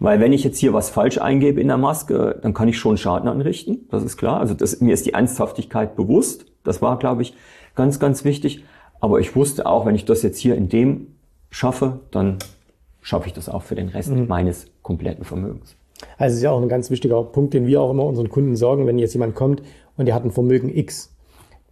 Weil 0.00 0.20
wenn 0.20 0.32
ich 0.32 0.42
jetzt 0.42 0.58
hier 0.58 0.72
was 0.72 0.90
falsch 0.90 1.18
eingebe 1.18 1.60
in 1.60 1.68
der 1.68 1.76
Maske, 1.76 2.38
dann 2.42 2.52
kann 2.52 2.68
ich 2.68 2.78
schon 2.78 2.96
Schaden 2.96 3.28
anrichten, 3.28 3.86
das 3.90 4.02
ist 4.02 4.16
klar. 4.16 4.40
Also 4.40 4.54
das, 4.54 4.80
mir 4.80 4.92
ist 4.92 5.06
die 5.06 5.12
Ernsthaftigkeit 5.12 5.94
bewusst. 5.94 6.46
Das 6.64 6.82
war, 6.82 6.98
glaube 6.98 7.22
ich, 7.22 7.34
ganz, 7.74 8.00
ganz 8.00 8.24
wichtig. 8.24 8.64
Aber 9.00 9.20
ich 9.20 9.36
wusste 9.36 9.66
auch, 9.66 9.86
wenn 9.86 9.94
ich 9.94 10.04
das 10.04 10.22
jetzt 10.22 10.38
hier 10.38 10.56
in 10.56 10.68
dem 10.68 11.13
schaffe, 11.54 12.00
dann 12.10 12.38
schaffe 13.00 13.28
ich 13.28 13.32
das 13.32 13.48
auch 13.48 13.62
für 13.62 13.76
den 13.76 13.88
Rest 13.88 14.10
mhm. 14.10 14.26
meines 14.26 14.66
kompletten 14.82 15.24
Vermögens. 15.24 15.76
Also 16.18 16.32
es 16.32 16.38
ist 16.38 16.42
ja 16.42 16.50
auch 16.50 16.60
ein 16.60 16.68
ganz 16.68 16.90
wichtiger 16.90 17.22
Punkt, 17.22 17.54
den 17.54 17.66
wir 17.66 17.80
auch 17.80 17.92
immer 17.92 18.04
unseren 18.04 18.28
Kunden 18.28 18.56
sagen, 18.56 18.86
wenn 18.88 18.98
jetzt 18.98 19.14
jemand 19.14 19.36
kommt 19.36 19.62
und 19.96 20.06
der 20.06 20.16
hat 20.16 20.24
ein 20.24 20.32
Vermögen 20.32 20.74
X, 20.74 21.14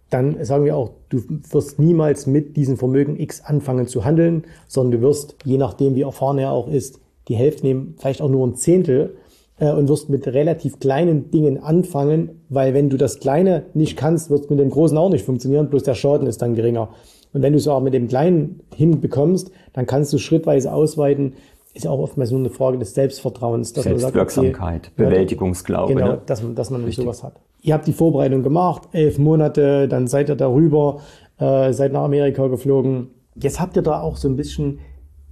dann 0.09 0.43
sagen 0.45 0.63
wir 0.63 0.77
auch, 0.77 0.91
du 1.09 1.21
wirst 1.49 1.79
niemals 1.79 2.27
mit 2.27 2.55
diesem 2.55 2.77
Vermögen 2.77 3.19
X 3.19 3.41
anfangen 3.41 3.87
zu 3.87 4.05
handeln, 4.05 4.45
sondern 4.67 5.01
du 5.01 5.07
wirst, 5.07 5.35
je 5.43 5.57
nachdem 5.57 5.95
wie 5.95 6.03
erfahren 6.03 6.37
er 6.37 6.51
auch 6.51 6.69
ist, 6.69 7.01
die 7.27 7.35
Hälfte 7.35 7.65
nehmen, 7.65 7.95
vielleicht 7.97 8.21
auch 8.21 8.29
nur 8.29 8.47
ein 8.47 8.55
Zehntel 8.55 9.17
äh, 9.59 9.71
und 9.71 9.89
wirst 9.89 10.09
mit 10.09 10.27
relativ 10.27 10.79
kleinen 10.79 11.29
Dingen 11.29 11.61
anfangen, 11.61 12.41
weil 12.47 12.73
wenn 12.73 12.89
du 12.89 12.95
das 12.95 13.19
Kleine 13.19 13.65
nicht 13.73 13.97
kannst, 13.97 14.29
wird 14.29 14.45
es 14.45 14.49
mit 14.49 14.59
dem 14.59 14.69
Großen 14.69 14.97
auch 14.97 15.09
nicht 15.09 15.25
funktionieren, 15.25 15.69
bloß 15.69 15.83
der 15.83 15.95
Schaden 15.95 16.27
ist 16.27 16.41
dann 16.41 16.55
geringer. 16.55 16.89
Und 17.33 17.41
wenn 17.41 17.53
du 17.53 17.57
es 17.57 17.67
auch 17.67 17.81
mit 17.81 17.93
dem 17.93 18.07
Kleinen 18.07 18.61
hinbekommst, 18.75 19.51
dann 19.73 19.85
kannst 19.85 20.13
du 20.13 20.17
schrittweise 20.17 20.71
ausweiten. 20.71 21.33
Ist 21.73 21.87
auch 21.87 21.99
oftmals 21.99 22.29
nur 22.29 22.39
eine 22.39 22.51
Frage 22.51 22.77
des 22.77 22.93
Selbstvertrauens. 22.93 23.73
Dass 23.73 23.83
Selbstwirksamkeit, 23.83 24.85
sagt, 24.85 24.93
okay, 24.93 25.09
Bewältigungsglaube. 25.09 25.95
Genau, 25.95 26.07
ne? 26.07 26.21
dass, 26.25 26.43
man, 26.43 26.55
dass 26.55 26.69
man 26.69 26.83
Richtig. 26.83 27.03
sowas 27.03 27.23
hat. 27.23 27.33
Ihr 27.61 27.73
habt 27.73 27.87
die 27.87 27.93
Vorbereitung 27.93 28.43
gemacht, 28.43 28.89
elf 28.91 29.17
Monate, 29.17 29.87
dann 29.87 30.07
seid 30.07 30.29
ihr 30.29 30.35
darüber, 30.35 30.99
äh, 31.39 31.73
seid 31.73 31.93
nach 31.93 32.03
Amerika 32.03 32.47
geflogen. 32.47 33.07
Jetzt 33.35 33.59
habt 33.59 33.75
ihr 33.75 33.81
da 33.81 34.01
auch 34.01 34.17
so 34.17 34.27
ein 34.27 34.35
bisschen 34.35 34.79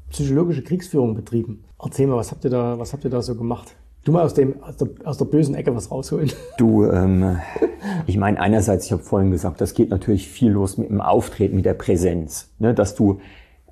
psychologische 0.09 0.63
Kriegsführung 0.63 1.13
betrieben. 1.13 1.63
Erzähl 1.83 2.07
mal, 2.07 2.15
was 2.15 2.31
habt 2.31 2.43
ihr 2.43 2.49
da, 2.49 2.79
was 2.79 2.93
habt 2.93 3.03
ihr 3.03 3.09
da 3.09 3.21
so 3.21 3.35
gemacht? 3.35 3.75
Du 4.03 4.11
mal 4.11 4.23
aus, 4.23 4.33
dem, 4.33 4.63
aus, 4.63 4.77
der, 4.77 4.87
aus 5.03 5.17
der 5.17 5.25
bösen 5.25 5.53
Ecke 5.53 5.75
was 5.75 5.91
rausholen. 5.91 6.31
Du, 6.57 6.85
ähm, 6.85 7.37
ich 8.07 8.17
meine, 8.17 8.39
einerseits, 8.39 8.85
ich 8.85 8.91
habe 8.91 9.03
vorhin 9.03 9.31
gesagt, 9.31 9.61
das 9.61 9.73
geht 9.73 9.89
natürlich 9.89 10.27
viel 10.27 10.51
los 10.51 10.77
mit 10.77 10.89
dem 10.89 11.01
Auftreten, 11.01 11.55
mit 11.55 11.65
der 11.65 11.75
Präsenz. 11.75 12.49
Ne? 12.57 12.73
Dass 12.73 12.95
du 12.95 13.19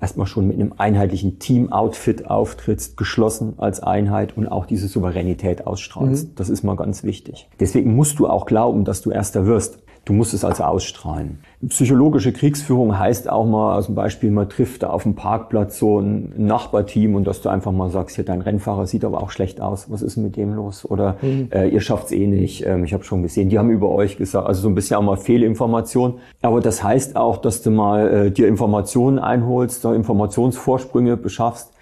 erstmal 0.00 0.26
schon 0.26 0.46
mit 0.46 0.56
einem 0.56 0.72
einheitlichen 0.76 1.38
Team-Outfit 1.40 2.26
auftrittst, 2.30 2.96
geschlossen 2.96 3.54
als 3.58 3.80
Einheit 3.80 4.36
und 4.36 4.46
auch 4.46 4.66
diese 4.66 4.88
Souveränität 4.88 5.66
ausstrahlst. 5.66 6.28
Mhm. 6.28 6.34
Das 6.36 6.48
ist 6.48 6.62
mal 6.62 6.76
ganz 6.76 7.02
wichtig. 7.02 7.48
Deswegen 7.58 7.94
musst 7.94 8.18
du 8.18 8.28
auch 8.28 8.46
glauben, 8.46 8.84
dass 8.84 9.02
du 9.02 9.10
Erster 9.10 9.46
wirst. 9.46 9.78
Du 10.10 10.16
musst 10.16 10.34
es 10.34 10.44
also 10.44 10.64
ausstrahlen. 10.64 11.38
Psychologische 11.68 12.32
Kriegsführung 12.32 12.98
heißt 12.98 13.30
auch 13.30 13.46
mal, 13.46 13.76
also 13.76 13.86
zum 13.86 13.94
Beispiel, 13.94 14.32
man 14.32 14.48
trifft 14.48 14.82
da 14.82 14.90
auf 14.90 15.04
dem 15.04 15.14
Parkplatz 15.14 15.78
so 15.78 16.00
ein 16.00 16.32
Nachbarteam 16.36 17.14
und 17.14 17.28
dass 17.28 17.42
du 17.42 17.48
einfach 17.48 17.70
mal 17.70 17.90
sagst, 17.90 18.16
hier 18.16 18.24
dein 18.24 18.40
Rennfahrer 18.40 18.88
sieht 18.88 19.04
aber 19.04 19.22
auch 19.22 19.30
schlecht 19.30 19.60
aus, 19.60 19.88
was 19.88 20.02
ist 20.02 20.16
denn 20.16 20.24
mit 20.24 20.36
dem 20.36 20.52
los? 20.52 20.84
Oder 20.84 21.16
mhm. 21.22 21.50
äh, 21.52 21.68
ihr 21.68 21.80
schafft's 21.80 22.10
eh 22.10 22.26
nicht. 22.26 22.66
Ähm, 22.66 22.82
ich 22.82 22.92
habe 22.92 23.04
schon 23.04 23.22
gesehen, 23.22 23.50
die 23.50 23.58
haben 23.60 23.70
über 23.70 23.88
euch 23.88 24.16
gesagt, 24.16 24.48
also 24.48 24.62
so 24.62 24.68
ein 24.68 24.74
bisschen 24.74 24.96
auch 24.96 25.02
mal 25.02 25.16
Fehlinformation. 25.16 26.14
Aber 26.42 26.60
das 26.60 26.82
heißt 26.82 27.14
auch, 27.14 27.36
dass 27.36 27.62
du 27.62 27.70
mal 27.70 28.08
äh, 28.08 28.30
dir 28.32 28.48
Informationen 28.48 29.20
einholst, 29.20 29.84
da 29.84 29.94
Informationsvorsprünge 29.94 31.18
beschaffst. 31.18 31.72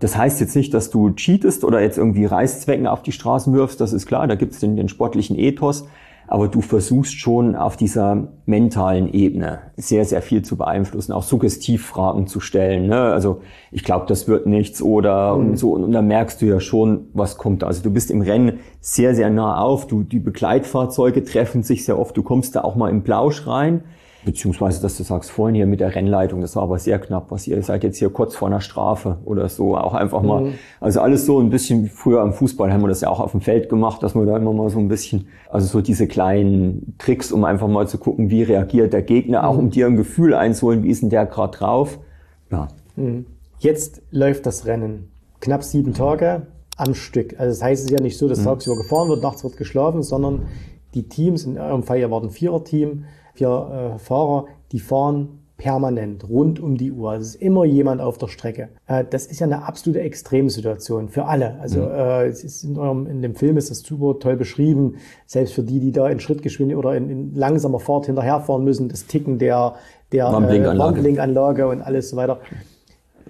Das 0.00 0.16
heißt 0.16 0.40
jetzt 0.40 0.56
nicht, 0.56 0.72
dass 0.72 0.88
du 0.88 1.10
cheatest 1.10 1.64
oder 1.64 1.82
jetzt 1.82 1.98
irgendwie 1.98 2.24
Reißzwecken 2.24 2.86
auf 2.86 3.02
die 3.02 3.12
Straßen 3.12 3.52
wirfst, 3.52 3.78
das 3.78 3.92
ist 3.92 4.06
klar, 4.06 4.26
da 4.26 4.36
gibt's 4.36 4.58
den, 4.58 4.74
den 4.74 4.88
sportlichen 4.88 5.38
Ethos 5.38 5.86
aber 6.26 6.48
du 6.48 6.60
versuchst 6.60 7.18
schon 7.18 7.54
auf 7.54 7.76
dieser 7.76 8.28
mentalen 8.46 9.12
Ebene 9.12 9.60
sehr, 9.76 10.04
sehr 10.04 10.22
viel 10.22 10.42
zu 10.42 10.56
beeinflussen, 10.56 11.12
auch 11.12 11.22
Suggestivfragen 11.22 12.26
zu 12.26 12.40
stellen. 12.40 12.86
Ne? 12.86 13.00
Also 13.00 13.40
ich 13.70 13.84
glaube, 13.84 14.06
das 14.08 14.26
wird 14.26 14.46
nichts 14.46 14.82
oder 14.82 15.36
mhm. 15.36 15.50
und 15.50 15.56
so. 15.56 15.72
Und, 15.72 15.84
und 15.84 15.92
dann 15.92 16.06
merkst 16.06 16.40
du 16.40 16.46
ja 16.46 16.60
schon, 16.60 17.06
was 17.12 17.36
kommt. 17.36 17.64
Also 17.64 17.82
du 17.82 17.90
bist 17.90 18.10
im 18.10 18.22
Rennen 18.22 18.60
sehr, 18.80 19.14
sehr 19.14 19.30
nah 19.30 19.60
auf. 19.60 19.86
Du, 19.86 20.02
die 20.02 20.20
Begleitfahrzeuge 20.20 21.24
treffen 21.24 21.62
sich 21.62 21.84
sehr 21.84 21.98
oft. 21.98 22.16
Du 22.16 22.22
kommst 22.22 22.56
da 22.56 22.62
auch 22.62 22.76
mal 22.76 22.90
im 22.90 23.02
Plausch 23.02 23.46
rein. 23.46 23.82
Beziehungsweise, 24.24 24.80
dass 24.80 24.96
du 24.96 25.02
sagst, 25.02 25.30
vorhin 25.30 25.54
hier 25.54 25.66
mit 25.66 25.80
der 25.80 25.94
Rennleitung, 25.94 26.40
das 26.40 26.56
war 26.56 26.62
aber 26.62 26.78
sehr 26.78 26.98
knapp, 26.98 27.30
was 27.30 27.46
ihr 27.46 27.62
seid 27.62 27.84
jetzt 27.84 27.98
hier 27.98 28.08
kurz 28.08 28.34
vor 28.34 28.48
einer 28.48 28.62
Strafe 28.62 29.18
oder 29.24 29.48
so, 29.48 29.76
auch 29.76 29.92
einfach 29.92 30.22
mal. 30.22 30.44
Mhm. 30.44 30.54
Also 30.80 31.00
alles 31.00 31.26
so 31.26 31.40
ein 31.40 31.50
bisschen 31.50 31.84
wie 31.84 31.88
früher 31.88 32.22
am 32.22 32.32
Fußball 32.32 32.72
haben 32.72 32.82
wir 32.82 32.88
das 32.88 33.02
ja 33.02 33.10
auch 33.10 33.20
auf 33.20 33.32
dem 33.32 33.42
Feld 33.42 33.68
gemacht, 33.68 34.02
dass 34.02 34.14
wir 34.14 34.24
da 34.24 34.36
immer 34.36 34.52
mal 34.52 34.70
so 34.70 34.78
ein 34.78 34.88
bisschen, 34.88 35.28
also 35.50 35.66
so 35.66 35.82
diese 35.82 36.06
kleinen 36.06 36.94
Tricks, 36.98 37.32
um 37.32 37.44
einfach 37.44 37.68
mal 37.68 37.86
zu 37.86 37.98
gucken, 37.98 38.30
wie 38.30 38.42
reagiert 38.42 38.92
der 38.94 39.02
Gegner, 39.02 39.42
mhm. 39.42 39.48
auch 39.48 39.58
um 39.58 39.70
dir 39.70 39.86
ein 39.86 39.96
Gefühl 39.96 40.34
einzuholen, 40.34 40.82
wie 40.84 40.90
ist 40.90 41.02
denn 41.02 41.10
der 41.10 41.26
gerade 41.26 41.58
drauf. 41.58 41.98
Ja. 42.50 42.68
Mhm. 42.96 43.26
Jetzt 43.58 44.02
läuft 44.10 44.46
das 44.46 44.66
Rennen. 44.66 45.10
Knapp 45.40 45.62
sieben 45.62 45.92
Tage 45.92 46.46
am 46.76 46.94
Stück. 46.94 47.38
Also 47.38 47.50
das 47.50 47.62
heißt 47.62 47.84
es 47.84 47.90
ist 47.90 47.98
ja 47.98 48.02
nicht 48.02 48.16
so, 48.16 48.28
dass 48.28 48.40
mhm. 48.40 48.44
tagsüber 48.44 48.76
gefahren 48.76 49.08
wird, 49.08 49.22
nachts 49.22 49.44
wird 49.44 49.56
geschlafen, 49.56 50.02
sondern 50.02 50.46
die 50.94 51.08
Teams, 51.08 51.44
in 51.44 51.58
eurem 51.58 51.82
Fall 51.82 51.98
ja 51.98 52.10
war 52.10 52.22
ein 52.22 52.30
Vierer-Team, 52.30 53.04
Wir 53.34 53.94
äh, 53.94 53.98
Fahrer, 53.98 54.46
die 54.72 54.80
fahren 54.80 55.40
permanent, 55.56 56.28
rund 56.28 56.58
um 56.58 56.76
die 56.76 56.90
Uhr. 56.90 57.14
Es 57.14 57.28
ist 57.28 57.34
immer 57.36 57.64
jemand 57.64 58.00
auf 58.00 58.18
der 58.18 58.26
Strecke. 58.26 58.70
Äh, 58.86 59.04
das 59.08 59.26
ist 59.26 59.40
ja 59.40 59.46
eine 59.46 59.66
absolute 59.66 60.00
Extremsituation 60.00 61.08
für 61.08 61.26
alle. 61.26 61.58
Also 61.60 61.80
mhm. 61.80 61.92
äh, 61.92 62.26
es 62.26 62.42
ist 62.42 62.64
in, 62.64 62.76
eurem, 62.76 63.06
in 63.06 63.22
dem 63.22 63.34
Film 63.34 63.56
ist 63.56 63.70
das 63.70 63.80
super 63.80 64.18
toll 64.18 64.36
beschrieben. 64.36 64.96
Selbst 65.26 65.54
für 65.54 65.62
die, 65.62 65.78
die 65.78 65.92
da 65.92 66.08
in 66.08 66.18
Schrittgeschwindigkeit 66.18 66.84
oder 66.84 66.96
in, 66.96 67.08
in 67.08 67.34
langsamer 67.34 67.78
Fahrt 67.78 68.06
hinterherfahren 68.06 68.64
müssen, 68.64 68.88
das 68.88 69.06
Ticken 69.06 69.38
der, 69.38 69.74
der 70.12 70.26
Warnblinkanlage. 70.26 71.62
Äh, 71.62 71.66
und 71.66 71.82
alles 71.82 72.10
so 72.10 72.16
weiter. 72.16 72.40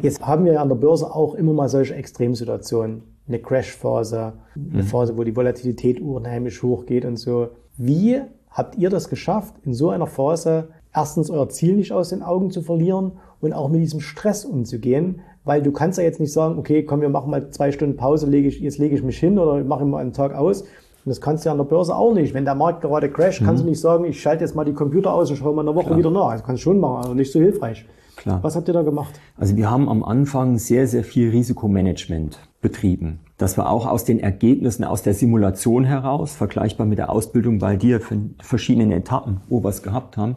Jetzt 0.00 0.26
haben 0.26 0.44
wir 0.44 0.60
an 0.60 0.68
der 0.68 0.76
Börse 0.76 1.14
auch 1.14 1.34
immer 1.34 1.52
mal 1.52 1.68
solche 1.68 1.94
Extremsituationen. 1.94 3.02
Eine 3.28 3.38
Crashphase, 3.38 4.34
eine 4.54 4.82
mhm. 4.82 4.86
Phase, 4.86 5.16
wo 5.16 5.24
die 5.24 5.36
Volatilität 5.36 6.00
unheimlich 6.00 6.62
hoch 6.62 6.84
geht 6.84 7.04
und 7.04 7.16
so. 7.16 7.48
Wie 7.76 8.20
habt 8.54 8.76
ihr 8.78 8.88
das 8.88 9.10
geschafft, 9.10 9.54
in 9.64 9.74
so 9.74 9.90
einer 9.90 10.06
Phase 10.06 10.68
erstens 10.94 11.28
euer 11.28 11.48
Ziel 11.48 11.74
nicht 11.74 11.92
aus 11.92 12.08
den 12.08 12.22
Augen 12.22 12.50
zu 12.50 12.62
verlieren 12.62 13.12
und 13.40 13.52
auch 13.52 13.68
mit 13.68 13.82
diesem 13.82 14.00
Stress 14.00 14.44
umzugehen, 14.44 15.20
weil 15.44 15.60
du 15.60 15.72
kannst 15.72 15.98
ja 15.98 16.04
jetzt 16.04 16.20
nicht 16.20 16.32
sagen, 16.32 16.58
okay, 16.58 16.84
komm, 16.84 17.02
wir 17.02 17.08
machen 17.10 17.30
mal 17.30 17.50
zwei 17.50 17.72
Stunden 17.72 17.96
Pause, 17.96 18.26
lege 18.26 18.48
ich, 18.48 18.60
jetzt 18.60 18.78
lege 18.78 18.94
ich 18.94 19.02
mich 19.02 19.18
hin 19.18 19.38
oder 19.38 19.62
mache 19.64 19.84
mal 19.84 19.98
einen 19.98 20.12
Tag 20.12 20.34
aus. 20.34 20.62
Und 20.62 21.10
das 21.10 21.20
kannst 21.20 21.44
du 21.44 21.48
ja 21.48 21.52
an 21.52 21.58
der 21.58 21.64
Börse 21.64 21.94
auch 21.94 22.14
nicht. 22.14 22.32
Wenn 22.32 22.46
der 22.46 22.54
Markt 22.54 22.80
gerade 22.80 23.10
crasht, 23.10 23.42
mhm. 23.42 23.46
kannst 23.46 23.62
du 23.62 23.68
nicht 23.68 23.80
sagen, 23.80 24.04
ich 24.06 24.22
schalte 24.22 24.42
jetzt 24.42 24.54
mal 24.54 24.64
die 24.64 24.72
Computer 24.72 25.12
aus 25.12 25.28
und 25.28 25.36
schaue 25.36 25.54
mal 25.54 25.60
eine 25.60 25.74
Woche 25.74 25.86
Klar. 25.86 25.98
wieder 25.98 26.10
nach. 26.10 26.32
Das 26.32 26.44
kannst 26.44 26.62
du 26.62 26.70
schon 26.70 26.80
machen, 26.80 27.04
aber 27.04 27.14
nicht 27.14 27.30
so 27.30 27.40
hilfreich. 27.40 27.84
Klar. 28.16 28.38
Was 28.42 28.56
habt 28.56 28.68
ihr 28.68 28.74
da 28.74 28.82
gemacht? 28.82 29.20
Also 29.36 29.56
wir 29.56 29.70
haben 29.70 29.88
am 29.88 30.02
Anfang 30.02 30.56
sehr, 30.56 30.86
sehr 30.86 31.04
viel 31.04 31.30
Risikomanagement 31.30 32.38
betrieben. 32.64 33.20
Das 33.36 33.58
war 33.58 33.68
auch 33.68 33.86
aus 33.86 34.06
den 34.06 34.18
Ergebnissen 34.18 34.84
aus 34.84 35.02
der 35.02 35.12
Simulation 35.12 35.84
heraus, 35.84 36.34
vergleichbar 36.34 36.86
mit 36.86 36.96
der 36.96 37.10
Ausbildung 37.10 37.58
bei 37.58 37.76
dir 37.76 38.00
für 38.00 38.18
verschiedenen 38.40 38.90
Etappen, 38.90 39.42
wo 39.50 39.62
wir 39.62 39.68
es 39.68 39.82
gehabt 39.82 40.16
haben, 40.16 40.36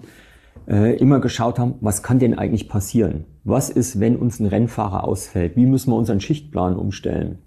äh, 0.67 0.97
immer 0.97 1.21
geschaut 1.21 1.57
haben, 1.57 1.75
was 1.79 2.03
kann 2.03 2.19
denn 2.19 2.37
eigentlich 2.37 2.67
passieren? 2.67 3.23
Was 3.45 3.69
ist, 3.69 4.01
wenn 4.01 4.17
uns 4.17 4.41
ein 4.41 4.45
Rennfahrer 4.45 5.05
ausfällt? 5.05 5.55
Wie 5.55 5.65
müssen 5.65 5.89
wir 5.89 5.95
unseren 5.95 6.19
Schichtplan 6.19 6.75
umstellen? 6.75 7.39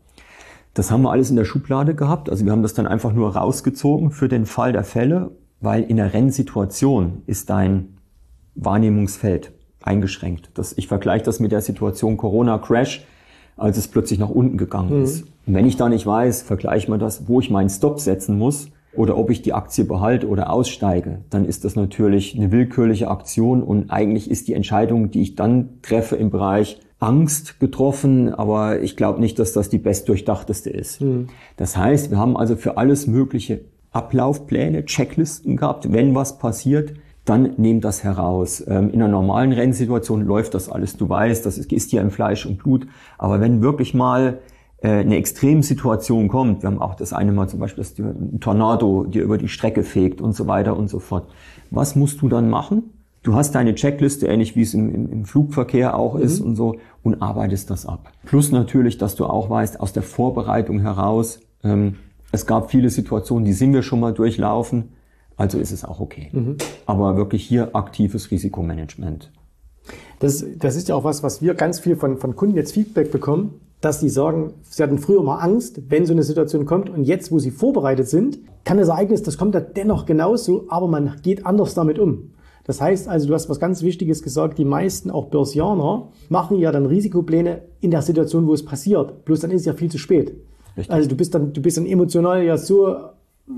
Das 0.73 0.91
haben 0.91 1.03
wir 1.03 1.11
alles 1.11 1.29
in 1.29 1.37
der 1.37 1.45
Schublade 1.45 1.95
gehabt. 1.95 2.31
Also 2.31 2.47
wir 2.47 2.53
haben 2.53 2.63
das 2.63 2.73
dann 2.73 2.87
einfach 2.87 3.13
nur 3.13 3.37
rausgezogen 3.37 4.13
für 4.13 4.29
den 4.29 4.47
Fall 4.47 4.73
der 4.73 4.85
Fälle, 4.85 5.33
weil 5.61 5.83
in 5.83 5.99
der 5.99 6.15
Rennsituation 6.15 7.21
ist 7.27 7.51
dein 7.51 7.99
Wahrnehmungsfeld 8.55 9.53
eingeschränkt. 9.83 10.53
Das, 10.55 10.73
ich 10.79 10.89
vergleiche 10.89 11.27
das 11.27 11.39
mit 11.39 11.53
der 11.53 11.61
Situation 11.61 12.17
Corona-Crash, 12.17 13.05
als 13.57 13.77
es 13.77 13.89
plötzlich 13.89 14.19
nach 14.19 14.31
unten 14.31 14.57
gegangen 14.57 14.99
mhm. 14.99 15.05
ist. 15.05 15.25
Und 15.47 15.55
wenn 15.55 15.67
ich 15.67 15.77
da 15.77 15.89
nicht 15.89 16.07
weiß, 16.07 16.43
vergleiche 16.43 16.91
mal 16.91 16.99
das, 16.99 17.29
wo 17.29 17.41
ich 17.41 17.51
meinen 17.51 17.71
Stop 17.71 18.01
setzen 18.01 18.39
muss, 18.39 18.71
oder 18.93 19.17
ob 19.17 19.31
ich 19.31 19.43
die 19.43 19.53
Aktie 19.53 19.85
behalte 19.85 20.29
oder 20.29 20.51
aussteige, 20.51 21.21
dann 21.31 21.45
ist 21.45 21.65
das 21.65 21.77
natürlich 21.77 22.37
eine 22.37 22.51
willkürliche 22.51 23.09
Aktion 23.09 23.63
und 23.63 23.91
eigentlich 23.91 24.31
ist 24.31 24.49
die 24.49 24.55
Entscheidung, 24.55 25.11
die 25.11 25.23
ich 25.23 25.37
dann 25.37 25.81
treffe 25.83 26.17
im 26.17 26.31
Bereich 26.31 26.81
Angst 26.99 27.61
getroffen, 27.61 28.35
aber 28.35 28.83
ich 28.83 28.97
glaube 28.97 29.21
nicht, 29.21 29.39
dass 29.39 29.53
das 29.53 29.69
die 29.69 29.79
bestdurchdachteste 29.79 30.71
ist. 30.71 31.01
Mhm. 31.01 31.29
Das 31.57 31.77
heißt, 31.77 32.11
wir 32.11 32.19
haben 32.19 32.37
also 32.37 32.57
für 32.57 32.77
alles 32.77 33.07
mögliche 33.07 33.63
Ablaufpläne, 33.93 34.85
Checklisten 34.85 35.57
gehabt, 35.57 35.93
wenn 35.93 36.15
was 36.15 36.39
passiert, 36.39 36.93
dann 37.31 37.55
nehmt 37.57 37.85
das 37.85 38.03
heraus. 38.03 38.63
Ähm, 38.67 38.91
in 38.91 39.01
einer 39.01 39.09
normalen 39.11 39.53
Rennsituation 39.53 40.27
läuft 40.27 40.55
das 40.55 40.69
alles. 40.69 40.97
Du 40.97 41.09
weißt, 41.09 41.47
das 41.47 41.59
ist 41.59 41.93
dir 41.93 42.01
im 42.01 42.11
Fleisch 42.11 42.45
und 42.45 42.59
Blut. 42.59 42.87
Aber 43.19 43.41
wenn 43.41 43.63
wirklich 43.63 43.95
mal 43.95 44.41
äh, 44.83 44.89
eine 44.89 45.17
Extremsituation 45.17 46.29
kommt, 46.29 46.63
wir 46.63 46.69
haben 46.69 46.83
auch 46.83 46.97
das 46.97 47.13
eine 47.13 47.33
Mal 47.33 47.49
zum 47.49 47.61
Beispiel, 47.61 47.85
dass 47.85 47.99
ein 47.99 48.41
Tornado 48.41 49.05
dir 49.05 49.23
über 49.23 49.39
die 49.39 49.49
Strecke 49.49 49.85
fegt 49.85 50.21
und 50.21 50.35
so 50.35 50.49
weiter 50.49 50.77
und 50.77 50.91
so 50.91 50.99
fort. 50.99 51.29
Was 51.71 51.95
musst 51.95 52.21
du 52.21 52.29
dann 52.29 52.51
machen? 52.51 52.91
Du 53.23 53.35
hast 53.35 53.55
deine 53.55 53.75
Checkliste, 53.75 54.27
ähnlich 54.27 54.57
wie 54.57 54.63
es 54.63 54.75
im, 54.75 54.93
im, 54.93 55.13
im 55.13 55.25
Flugverkehr 55.25 55.97
auch 55.97 56.15
mhm. 56.15 56.23
ist 56.23 56.41
und 56.41 56.57
so, 56.57 56.77
und 57.03 57.23
arbeitest 57.23 57.71
das 57.71 57.87
ab. 57.87 58.11
Plus 58.25 58.51
natürlich, 58.51 58.99
dass 58.99 59.15
du 59.15 59.27
auch 59.27 59.51
weißt, 59.51 59.79
aus 59.79 59.93
der 59.93 60.03
Vorbereitung 60.03 60.81
heraus, 60.81 61.41
ähm, 61.63 61.97
es 62.33 62.47
gab 62.47 62.71
viele 62.71 62.91
Situationen, 62.91 63.45
die 63.45 63.53
sind 63.53 63.73
wir 63.73 63.83
schon 63.83 64.01
mal 64.01 64.15
durchlaufen, 64.15 64.91
also 65.41 65.59
ist 65.59 65.73
es 65.73 65.85
auch 65.85 66.01
okay. 66.01 66.29
Mhm. 66.33 66.57
Aber 66.87 67.17
wirklich 67.17 67.47
hier 67.47 67.75
aktives 67.75 68.31
Risikomanagement. 68.31 69.31
Das, 70.19 70.45
das 70.59 70.77
ist 70.77 70.89
ja 70.89 70.95
auch 70.95 71.05
was, 71.05 71.23
was 71.23 71.41
wir 71.41 71.55
ganz 71.55 71.81
viel 71.81 71.97
von, 71.97 72.19
von 72.19 72.37
Kunden 72.37 72.57
jetzt 72.57 72.73
Feedback 72.73 73.11
bekommen 73.11 73.61
dass 73.81 74.01
die 74.01 74.11
sagen, 74.11 74.55
sie 74.63 74.83
hatten 74.83 74.99
früher 74.99 75.23
mal 75.23 75.39
Angst, 75.39 75.81
wenn 75.89 76.05
so 76.05 76.13
eine 76.13 76.23
Situation 76.23 76.67
kommt 76.67 76.91
und 76.91 77.05
jetzt, 77.05 77.33
wo 77.33 77.39
sie 77.39 77.51
vorbereitet 77.51 78.09
sind, 78.09 78.39
kann 78.65 78.77
das 78.77 78.89
Ereignis, 78.89 79.23
das 79.23 79.39
kommt 79.39 79.55
ja 79.55 79.61
dennoch 79.61 80.07
genauso, 80.07 80.67
aber 80.69 80.87
man 80.87 81.17
geht 81.23 81.47
anders 81.47 81.75
damit 81.75 81.99
um. 81.99 82.33
Das 82.65 82.81
heißt 82.81 83.09
also, 83.09 83.27
du 83.27 83.35
hast 83.35 83.49
was 83.49 83.59
ganz 83.59 83.83
Wichtiges 83.83 84.23
gesagt, 84.23 84.59
die 84.59 84.67
meisten, 84.67 85.11
auch 85.11 85.27
Börsianer, 85.29 86.09
machen 86.29 86.59
ja 86.59 86.71
dann 86.71 86.87
Risikopläne 86.87 87.63
in 87.81 87.91
der 87.91 88.03
Situation, 88.03 88.47
wo 88.47 88.53
es 88.53 88.65
passiert. 88.65 89.25
Bloß 89.25 89.41
dann 89.41 89.51
ist 89.51 89.61
es 89.61 89.67
ja 89.67 89.73
viel 89.73 89.91
zu 89.91 89.99
spät. 89.99 90.35
Richtig. 90.77 90.93
Also 90.93 91.09
du 91.09 91.17
bist 91.17 91.35
dann, 91.35 91.53
du 91.53 91.63
bist 91.63 91.79
dann 91.79 91.87
emotional 91.87 92.45
ja 92.45 92.59
so 92.59 92.97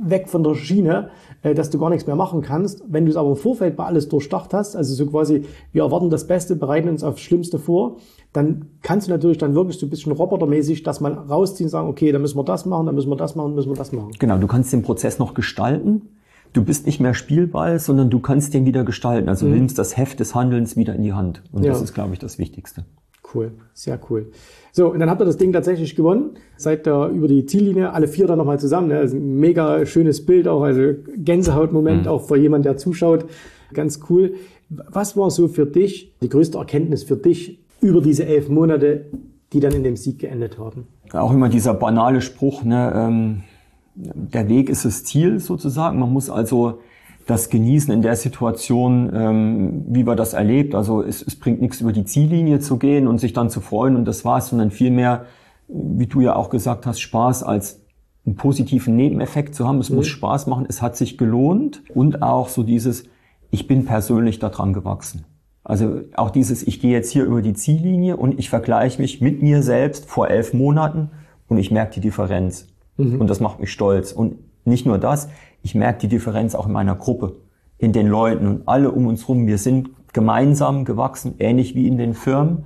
weg 0.04 0.28
von 0.28 0.42
der 0.42 0.54
Schiene, 0.54 1.10
äh, 1.42 1.54
dass 1.54 1.70
du 1.70 1.78
gar 1.78 1.90
nichts 1.90 2.06
mehr 2.06 2.16
machen 2.16 2.42
kannst. 2.42 2.82
Wenn 2.88 3.04
du 3.04 3.10
es 3.10 3.16
aber 3.16 3.30
im 3.30 3.36
Vorfeld 3.36 3.76
bei 3.76 3.84
alles 3.84 4.08
durchdacht 4.08 4.54
hast, 4.54 4.76
also 4.76 4.94
so 4.94 5.06
quasi, 5.06 5.44
wir 5.72 5.82
erwarten 5.82 6.10
das 6.10 6.26
Beste, 6.26 6.56
bereiten 6.56 6.88
uns 6.88 7.04
aufs 7.04 7.20
Schlimmste 7.20 7.58
vor, 7.58 7.96
dann 8.32 8.66
kannst 8.82 9.08
du 9.08 9.10
natürlich 9.12 9.38
dann 9.38 9.54
wirklich 9.54 9.78
so 9.78 9.86
ein 9.86 9.90
bisschen 9.90 10.12
robotermäßig 10.12 10.82
das 10.82 11.00
mal 11.00 11.12
rausziehen, 11.12 11.68
sagen, 11.68 11.88
okay, 11.88 12.12
dann 12.12 12.22
müssen 12.22 12.38
wir 12.38 12.44
das 12.44 12.64
machen, 12.64 12.86
dann 12.86 12.94
müssen 12.94 13.10
wir 13.10 13.16
das 13.16 13.34
machen, 13.34 13.54
müssen 13.54 13.70
wir 13.70 13.76
das 13.76 13.92
machen. 13.92 14.12
Genau, 14.18 14.38
du 14.38 14.46
kannst 14.46 14.72
den 14.72 14.82
Prozess 14.82 15.18
noch 15.18 15.34
gestalten. 15.34 16.08
Du 16.52 16.64
bist 16.64 16.84
nicht 16.84 17.00
mehr 17.00 17.14
Spielball, 17.14 17.78
sondern 17.78 18.10
du 18.10 18.20
kannst 18.20 18.52
den 18.52 18.66
wieder 18.66 18.84
gestalten. 18.84 19.28
Also 19.28 19.46
mhm. 19.46 19.54
nimmst 19.54 19.78
das 19.78 19.96
Heft 19.96 20.20
des 20.20 20.34
Handelns 20.34 20.76
wieder 20.76 20.94
in 20.94 21.02
die 21.02 21.14
Hand. 21.14 21.42
Und 21.50 21.64
ja. 21.64 21.72
das 21.72 21.80
ist, 21.80 21.94
glaube 21.94 22.12
ich, 22.12 22.18
das 22.18 22.38
Wichtigste. 22.38 22.84
Cool, 23.34 23.52
sehr 23.72 23.98
cool. 24.10 24.30
So, 24.74 24.90
und 24.90 25.00
dann 25.00 25.10
habt 25.10 25.20
ihr 25.20 25.26
das 25.26 25.36
Ding 25.36 25.52
tatsächlich 25.52 25.94
gewonnen. 25.94 26.30
Seid 26.56 26.86
da 26.86 27.08
über 27.08 27.28
die 27.28 27.44
Ziellinie, 27.44 27.92
alle 27.92 28.08
vier 28.08 28.26
da 28.26 28.36
nochmal 28.36 28.58
zusammen. 28.58 28.88
Ne? 28.88 28.94
Das 28.94 29.12
ist 29.12 29.18
ein 29.18 29.38
mega 29.38 29.84
schönes 29.84 30.24
Bild 30.24 30.48
auch, 30.48 30.62
also 30.62 30.94
Gänsehautmoment 31.14 32.02
mhm. 32.02 32.08
auch 32.08 32.26
für 32.26 32.38
jemand, 32.38 32.64
der 32.64 32.78
zuschaut. 32.78 33.26
Ganz 33.74 34.00
cool. 34.08 34.34
Was 34.70 35.14
war 35.14 35.30
so 35.30 35.48
für 35.48 35.66
dich 35.66 36.14
die 36.22 36.30
größte 36.30 36.56
Erkenntnis 36.56 37.04
für 37.04 37.16
dich 37.16 37.58
über 37.82 38.00
diese 38.00 38.24
elf 38.24 38.48
Monate, 38.48 39.06
die 39.52 39.60
dann 39.60 39.72
in 39.72 39.84
dem 39.84 39.96
Sieg 39.96 40.20
geendet 40.20 40.58
haben? 40.58 40.86
Auch 41.12 41.34
immer 41.34 41.50
dieser 41.50 41.74
banale 41.74 42.22
Spruch, 42.22 42.64
ne, 42.64 42.92
ähm, 42.96 43.42
der 43.94 44.48
Weg 44.48 44.70
ist 44.70 44.86
das 44.86 45.04
Ziel 45.04 45.38
sozusagen. 45.38 45.98
Man 45.98 46.10
muss 46.10 46.30
also 46.30 46.78
das 47.26 47.50
genießen 47.50 47.92
in 47.92 48.02
der 48.02 48.16
Situation, 48.16 49.10
ähm, 49.14 49.84
wie 49.88 50.06
wir 50.06 50.16
das 50.16 50.32
erlebt. 50.32 50.74
Also 50.74 51.02
es, 51.02 51.22
es 51.22 51.38
bringt 51.38 51.60
nichts 51.60 51.80
über 51.80 51.92
die 51.92 52.04
Ziellinie 52.04 52.58
zu 52.60 52.78
gehen 52.78 53.06
und 53.06 53.18
sich 53.18 53.32
dann 53.32 53.50
zu 53.50 53.60
freuen 53.60 53.96
und 53.96 54.04
das 54.04 54.24
war's, 54.24 54.48
sondern 54.48 54.70
vielmehr, 54.70 55.26
wie 55.68 56.06
du 56.06 56.20
ja 56.20 56.36
auch 56.36 56.50
gesagt 56.50 56.86
hast, 56.86 57.00
Spaß 57.00 57.42
als 57.42 57.80
einen 58.24 58.36
positiven 58.36 58.96
Nebeneffekt 58.96 59.54
zu 59.54 59.66
haben. 59.66 59.78
Es 59.78 59.90
mhm. 59.90 59.96
muss 59.96 60.08
Spaß 60.08 60.46
machen, 60.46 60.66
es 60.68 60.82
hat 60.82 60.96
sich 60.96 61.18
gelohnt 61.18 61.82
und 61.94 62.22
auch 62.22 62.48
so 62.48 62.62
dieses, 62.62 63.04
ich 63.50 63.66
bin 63.66 63.84
persönlich 63.84 64.38
daran 64.38 64.72
gewachsen. 64.72 65.24
Also 65.64 66.00
auch 66.14 66.30
dieses, 66.30 66.66
ich 66.66 66.80
gehe 66.80 66.92
jetzt 66.92 67.12
hier 67.12 67.24
über 67.24 67.40
die 67.40 67.52
Ziellinie 67.52 68.16
und 68.16 68.38
ich 68.38 68.50
vergleiche 68.50 69.00
mich 69.00 69.20
mit 69.20 69.42
mir 69.42 69.62
selbst 69.62 70.06
vor 70.06 70.28
elf 70.28 70.54
Monaten 70.54 71.10
und 71.48 71.58
ich 71.58 71.70
merke 71.70 71.94
die 71.94 72.00
Differenz. 72.00 72.66
Mhm. 72.96 73.20
Und 73.20 73.28
das 73.28 73.40
macht 73.40 73.60
mich 73.60 73.70
stolz. 73.70 74.12
Und 74.12 74.38
nicht 74.64 74.86
nur 74.86 74.98
das, 74.98 75.28
ich 75.62 75.74
merke 75.74 76.00
die 76.00 76.08
Differenz 76.08 76.54
auch 76.54 76.66
in 76.66 76.72
meiner 76.72 76.94
Gruppe, 76.94 77.36
in 77.78 77.92
den 77.92 78.08
Leuten 78.08 78.46
und 78.46 78.68
alle 78.68 78.90
um 78.90 79.06
uns 79.06 79.28
rum. 79.28 79.46
Wir 79.46 79.58
sind 79.58 79.90
gemeinsam 80.12 80.84
gewachsen, 80.84 81.34
ähnlich 81.38 81.74
wie 81.74 81.88
in 81.88 81.96
den 81.96 82.14
Firmen, 82.14 82.64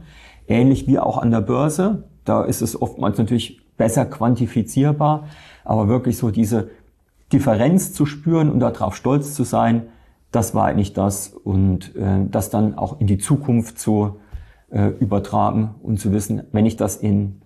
ähnlich 0.48 0.86
wie 0.86 0.98
auch 0.98 1.18
an 1.18 1.30
der 1.30 1.40
Börse. 1.40 2.04
Da 2.24 2.42
ist 2.44 2.62
es 2.62 2.80
oftmals 2.80 3.18
natürlich 3.18 3.60
besser 3.76 4.06
quantifizierbar, 4.06 5.24
aber 5.64 5.88
wirklich 5.88 6.16
so 6.16 6.30
diese 6.30 6.70
Differenz 7.32 7.92
zu 7.92 8.06
spüren 8.06 8.50
und 8.50 8.60
darauf 8.60 8.96
stolz 8.96 9.34
zu 9.34 9.44
sein, 9.44 9.88
das 10.32 10.54
war 10.54 10.66
eigentlich 10.66 10.92
das 10.92 11.28
und 11.28 11.94
äh, 11.96 12.26
das 12.30 12.50
dann 12.50 12.76
auch 12.76 13.00
in 13.00 13.06
die 13.06 13.18
Zukunft 13.18 13.78
zu 13.78 14.16
äh, 14.70 14.88
übertragen 15.00 15.74
und 15.82 15.98
zu 15.98 16.12
wissen, 16.12 16.42
wenn 16.52 16.66
ich 16.66 16.76
das 16.76 16.96
in 16.96 17.40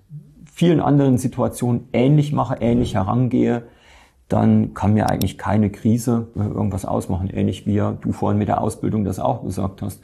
vielen 0.45 0.81
anderen 0.81 1.19
Situationen 1.19 1.89
ähnlich 1.93 2.33
mache, 2.33 2.57
ähnlich 2.61 2.95
herangehe, 2.95 3.65
dann 4.31 4.75
kann 4.75 4.95
mir 4.95 5.11
eigentlich 5.11 5.37
keine 5.37 5.71
Krise 5.71 6.29
äh, 6.37 6.41
irgendwas 6.41 6.85
ausmachen. 6.85 7.29
Ähnlich 7.29 7.67
wie 7.67 7.77
du 7.77 8.13
vorhin 8.13 8.39
mit 8.39 8.49
der 8.49 8.61
Ausbildung 8.61 9.05
das 9.05 9.19
auch 9.19 9.45
gesagt 9.45 9.83
hast. 9.83 10.01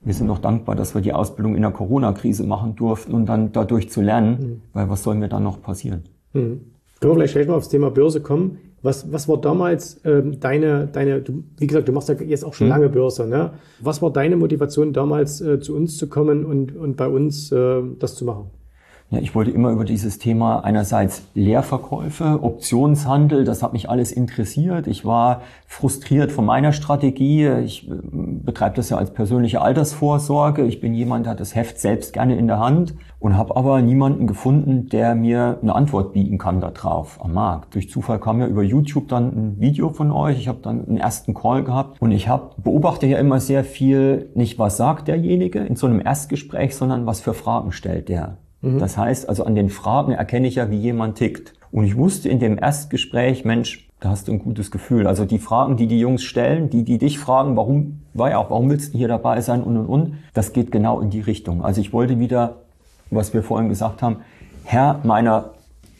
Wir 0.00 0.14
sind 0.14 0.26
noch 0.26 0.38
dankbar, 0.38 0.76
dass 0.76 0.94
wir 0.94 1.00
die 1.00 1.12
Ausbildung 1.12 1.56
in 1.56 1.62
der 1.62 1.70
Corona-Krise 1.70 2.44
machen 2.44 2.76
durften 2.76 3.14
und 3.14 3.26
dann 3.26 3.52
dadurch 3.52 3.90
zu 3.90 4.02
lernen, 4.02 4.30
mhm. 4.30 4.62
weil 4.72 4.90
was 4.90 5.02
soll 5.02 5.14
mir 5.14 5.28
dann 5.28 5.42
noch 5.42 5.62
passieren? 5.62 6.04
Mhm. 6.34 6.60
Können 7.00 7.12
wir 7.12 7.14
vielleicht 7.14 7.34
gleich 7.34 7.48
mal 7.48 7.54
aufs 7.54 7.68
Thema 7.68 7.90
Börse 7.90 8.20
kommen? 8.20 8.58
Was, 8.82 9.10
was 9.10 9.28
war 9.28 9.38
damals 9.38 10.00
ähm, 10.04 10.38
deine, 10.40 10.86
deine, 10.86 11.22
du, 11.22 11.42
wie 11.56 11.66
gesagt, 11.66 11.88
du 11.88 11.92
machst 11.92 12.10
ja 12.10 12.14
jetzt 12.16 12.44
auch 12.44 12.52
schon 12.52 12.66
mhm. 12.66 12.72
lange 12.72 12.88
Börse, 12.90 13.26
ne? 13.26 13.52
Was 13.80 14.02
war 14.02 14.12
deine 14.12 14.36
Motivation 14.36 14.92
damals, 14.92 15.40
äh, 15.40 15.58
zu 15.58 15.74
uns 15.74 15.96
zu 15.96 16.06
kommen 16.06 16.44
und, 16.44 16.76
und 16.76 16.96
bei 16.96 17.08
uns 17.08 17.50
äh, 17.50 17.82
das 17.98 18.14
zu 18.14 18.26
machen? 18.26 18.50
Ja, 19.10 19.20
ich 19.20 19.34
wollte 19.34 19.50
immer 19.52 19.70
über 19.70 19.84
dieses 19.84 20.18
Thema 20.18 20.64
einerseits 20.64 21.22
Leerverkäufe, 21.34 22.42
Optionshandel, 22.42 23.44
das 23.44 23.62
hat 23.62 23.72
mich 23.72 23.88
alles 23.88 24.10
interessiert. 24.10 24.86
Ich 24.86 25.04
war 25.04 25.42
frustriert 25.66 26.32
von 26.32 26.46
meiner 26.46 26.72
Strategie. 26.72 27.46
Ich 27.64 27.88
äh, 27.88 27.92
betreibe 27.94 28.76
das 28.76 28.88
ja 28.88 28.96
als 28.96 29.12
persönliche 29.12 29.60
Altersvorsorge. 29.60 30.64
Ich 30.64 30.80
bin 30.80 30.94
jemand, 30.94 31.26
der 31.26 31.32
hat 31.32 31.40
das 31.40 31.54
Heft 31.54 31.78
selbst 31.78 32.12
gerne 32.12 32.36
in 32.36 32.46
der 32.46 32.58
Hand 32.58 32.94
und 33.20 33.36
habe 33.36 33.56
aber 33.56 33.82
niemanden 33.82 34.26
gefunden, 34.26 34.88
der 34.88 35.14
mir 35.14 35.58
eine 35.60 35.74
Antwort 35.74 36.12
bieten 36.12 36.38
kann 36.38 36.60
darauf 36.60 37.22
am 37.22 37.34
Markt. 37.34 37.74
Durch 37.74 37.90
Zufall 37.90 38.18
kam 38.18 38.40
ja 38.40 38.46
über 38.46 38.62
YouTube 38.62 39.08
dann 39.08 39.28
ein 39.28 39.60
Video 39.60 39.90
von 39.90 40.10
euch. 40.10 40.38
Ich 40.38 40.48
habe 40.48 40.60
dann 40.62 40.88
einen 40.88 40.96
ersten 40.96 41.34
Call 41.34 41.62
gehabt 41.62 42.00
und 42.00 42.10
ich 42.10 42.28
habe 42.28 42.50
beobachte 42.56 43.06
ja 43.06 43.18
immer 43.18 43.38
sehr 43.38 43.64
viel, 43.64 44.30
nicht 44.34 44.58
was 44.58 44.76
sagt 44.76 45.08
derjenige 45.08 45.60
in 45.60 45.76
so 45.76 45.86
einem 45.86 46.00
Erstgespräch, 46.00 46.74
sondern 46.74 47.06
was 47.06 47.20
für 47.20 47.34
Fragen 47.34 47.70
stellt 47.70 48.08
der. 48.08 48.38
Mhm. 48.64 48.78
Das 48.78 48.96
heißt, 48.96 49.28
also 49.28 49.44
an 49.44 49.54
den 49.54 49.70
Fragen 49.70 50.12
erkenne 50.12 50.48
ich 50.48 50.56
ja, 50.56 50.70
wie 50.70 50.78
jemand 50.78 51.16
tickt. 51.16 51.54
Und 51.70 51.84
ich 51.84 51.96
wusste 51.96 52.28
in 52.28 52.38
dem 52.38 52.58
Erstgespräch, 52.58 53.44
Mensch, 53.44 53.88
da 54.00 54.10
hast 54.10 54.28
du 54.28 54.32
ein 54.32 54.38
gutes 54.38 54.70
Gefühl. 54.70 55.06
Also 55.06 55.24
die 55.24 55.38
Fragen, 55.38 55.76
die 55.76 55.86
die 55.86 55.98
Jungs 55.98 56.22
stellen, 56.22 56.70
die, 56.70 56.84
die 56.84 56.98
dich 56.98 57.18
fragen, 57.18 57.56
warum, 57.56 58.00
war 58.12 58.30
ja 58.30 58.38
auch, 58.38 58.50
warum 58.50 58.70
willst 58.70 58.94
du 58.94 58.98
hier 58.98 59.08
dabei 59.08 59.40
sein 59.40 59.62
und, 59.62 59.76
und, 59.76 59.86
und, 59.86 60.14
das 60.34 60.52
geht 60.52 60.70
genau 60.70 61.00
in 61.00 61.10
die 61.10 61.20
Richtung. 61.20 61.64
Also 61.64 61.80
ich 61.80 61.92
wollte 61.92 62.18
wieder, 62.18 62.56
was 63.10 63.32
wir 63.34 63.42
vorhin 63.42 63.68
gesagt 63.68 64.02
haben, 64.02 64.18
Herr 64.64 65.00
meiner 65.04 65.50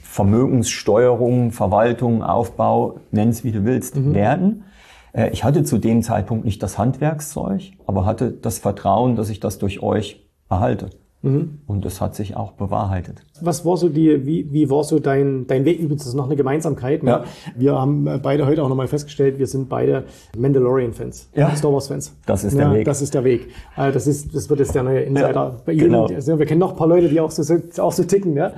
Vermögenssteuerung, 0.02 1.50
Verwaltung, 1.50 2.22
Aufbau, 2.22 3.00
nenn 3.10 3.30
es 3.30 3.42
wie 3.42 3.52
du 3.52 3.64
willst, 3.64 3.96
mhm. 3.96 4.14
werden. 4.14 4.64
Äh, 5.12 5.30
ich 5.30 5.42
hatte 5.42 5.64
zu 5.64 5.78
dem 5.78 6.02
Zeitpunkt 6.02 6.44
nicht 6.44 6.62
das 6.62 6.78
Handwerkszeug, 6.78 7.72
aber 7.86 8.04
hatte 8.04 8.30
das 8.30 8.58
Vertrauen, 8.58 9.16
dass 9.16 9.30
ich 9.30 9.40
das 9.40 9.58
durch 9.58 9.82
euch 9.82 10.24
erhalte. 10.48 10.90
Mhm. 11.24 11.58
Und 11.66 11.84
das 11.84 12.00
hat 12.00 12.14
sich 12.14 12.36
auch 12.36 12.52
bewahrheitet. 12.52 13.22
Was 13.40 13.64
war 13.64 13.76
so 13.76 13.88
die, 13.88 14.26
wie, 14.26 14.52
wie 14.52 14.68
war 14.68 14.84
so 14.84 14.98
dein, 14.98 15.46
dein 15.46 15.64
Weg? 15.64 15.80
Übrigens, 15.80 16.02
das 16.02 16.08
ist 16.08 16.14
noch 16.14 16.26
eine 16.26 16.36
Gemeinsamkeit. 16.36 17.02
Ne? 17.02 17.10
Ja. 17.10 17.24
Wir 17.56 17.74
haben 17.74 18.06
äh, 18.06 18.20
beide 18.22 18.46
heute 18.46 18.62
auch 18.62 18.68
nochmal 18.68 18.88
festgestellt, 18.88 19.38
wir 19.38 19.46
sind 19.46 19.68
beide 19.68 20.04
Mandalorian-Fans. 20.36 21.30
Ja. 21.34 21.54
Star 21.56 21.72
Wars-Fans. 21.72 22.14
Das 22.26 22.44
ist 22.44 22.56
der 22.56 22.66
ja, 22.66 22.74
Weg. 22.74 22.84
Das 22.84 23.00
ist 23.00 23.14
der 23.14 23.24
Weg. 23.24 23.48
Äh, 23.76 23.90
das 23.90 24.06
ist, 24.06 24.34
das 24.34 24.50
wird 24.50 24.60
jetzt 24.60 24.74
der 24.74 24.82
neue 24.82 25.00
Insider 25.00 25.32
ja, 25.32 25.56
bei 25.64 25.72
Ihnen. 25.72 25.84
Genau. 25.84 26.06
Also 26.06 26.38
wir 26.38 26.46
kennen 26.46 26.60
noch 26.60 26.72
ein 26.72 26.76
paar 26.76 26.88
Leute, 26.88 27.08
die 27.08 27.20
auch 27.20 27.30
so, 27.30 27.42
auch 27.82 27.92
so 27.92 28.04
ticken, 28.04 28.36
ja. 28.36 28.52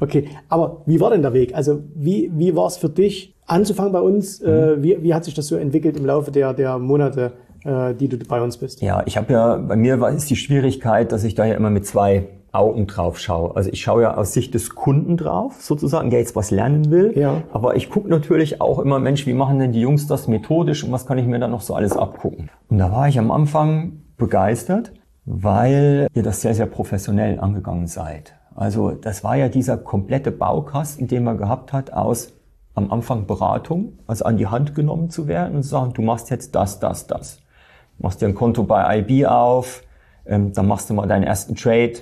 Okay. 0.00 0.28
Aber 0.48 0.82
wie 0.86 1.00
war 1.00 1.10
denn 1.10 1.22
der 1.22 1.32
Weg? 1.32 1.54
Also, 1.54 1.80
wie, 1.94 2.30
wie 2.34 2.54
war 2.54 2.66
es 2.66 2.76
für 2.76 2.88
dich, 2.88 3.34
anzufangen 3.46 3.92
bei 3.92 4.00
uns? 4.00 4.40
Mhm. 4.40 4.48
Äh, 4.48 4.82
wie, 4.82 5.02
wie 5.02 5.14
hat 5.14 5.24
sich 5.24 5.34
das 5.34 5.48
so 5.48 5.56
entwickelt 5.56 5.96
im 5.96 6.06
Laufe 6.06 6.30
der, 6.30 6.54
der 6.54 6.78
Monate? 6.78 7.32
Äh, 7.64 7.94
die 7.94 8.08
du 8.08 8.18
bei 8.18 8.40
uns 8.40 8.56
bist? 8.56 8.82
Ja, 8.82 9.02
ich 9.06 9.16
habe 9.16 9.32
ja, 9.32 9.56
bei 9.56 9.76
mir 9.76 10.06
ist 10.08 10.30
die 10.30 10.36
Schwierigkeit, 10.36 11.12
dass 11.12 11.24
ich 11.24 11.34
da 11.34 11.44
ja 11.44 11.54
immer 11.54 11.70
mit 11.70 11.86
zwei 11.86 12.28
Augen 12.52 12.86
drauf 12.86 13.18
schaue. 13.18 13.56
Also 13.56 13.70
ich 13.72 13.80
schaue 13.80 14.02
ja 14.02 14.14
aus 14.16 14.34
Sicht 14.34 14.52
des 14.54 14.74
Kunden 14.74 15.16
drauf, 15.16 15.62
sozusagen, 15.62 16.10
der 16.10 16.20
jetzt 16.20 16.36
was 16.36 16.50
lernen 16.50 16.90
will. 16.90 17.12
Ja. 17.16 17.42
Aber 17.52 17.76
ich 17.76 17.88
gucke 17.88 18.08
natürlich 18.08 18.60
auch 18.60 18.78
immer, 18.78 18.98
Mensch, 18.98 19.26
wie 19.26 19.32
machen 19.32 19.58
denn 19.58 19.72
die 19.72 19.80
Jungs 19.80 20.06
das 20.06 20.28
methodisch 20.28 20.84
und 20.84 20.92
was 20.92 21.06
kann 21.06 21.16
ich 21.18 21.26
mir 21.26 21.38
da 21.38 21.48
noch 21.48 21.62
so 21.62 21.74
alles 21.74 21.96
abgucken? 21.96 22.50
Und 22.68 22.78
da 22.78 22.92
war 22.92 23.08
ich 23.08 23.18
am 23.18 23.30
Anfang 23.30 24.02
begeistert, 24.18 24.92
weil 25.24 26.08
ihr 26.14 26.22
das 26.22 26.42
sehr, 26.42 26.54
sehr 26.54 26.66
professionell 26.66 27.40
angegangen 27.40 27.86
seid. 27.86 28.34
Also 28.54 28.90
das 28.90 29.24
war 29.24 29.36
ja 29.36 29.48
dieser 29.48 29.78
komplette 29.78 30.30
Baukasten, 30.30 31.08
den 31.08 31.24
man 31.24 31.38
gehabt 31.38 31.72
hat 31.72 31.92
aus 31.92 32.34
am 32.74 32.90
Anfang 32.90 33.26
Beratung, 33.26 33.98
also 34.06 34.24
an 34.24 34.36
die 34.36 34.46
Hand 34.46 34.74
genommen 34.74 35.10
zu 35.10 35.26
werden 35.26 35.56
und 35.56 35.62
zu 35.62 35.70
sagen, 35.70 35.92
du 35.94 36.02
machst 36.02 36.30
jetzt 36.30 36.54
das, 36.54 36.80
das, 36.80 37.06
das 37.06 37.41
machst 38.02 38.20
dir 38.20 38.26
ein 38.26 38.34
Konto 38.34 38.64
bei 38.64 38.98
IB 38.98 39.26
auf, 39.26 39.82
ähm, 40.26 40.52
dann 40.52 40.66
machst 40.66 40.90
du 40.90 40.94
mal 40.94 41.06
deinen 41.06 41.24
ersten 41.24 41.54
Trade, 41.54 41.94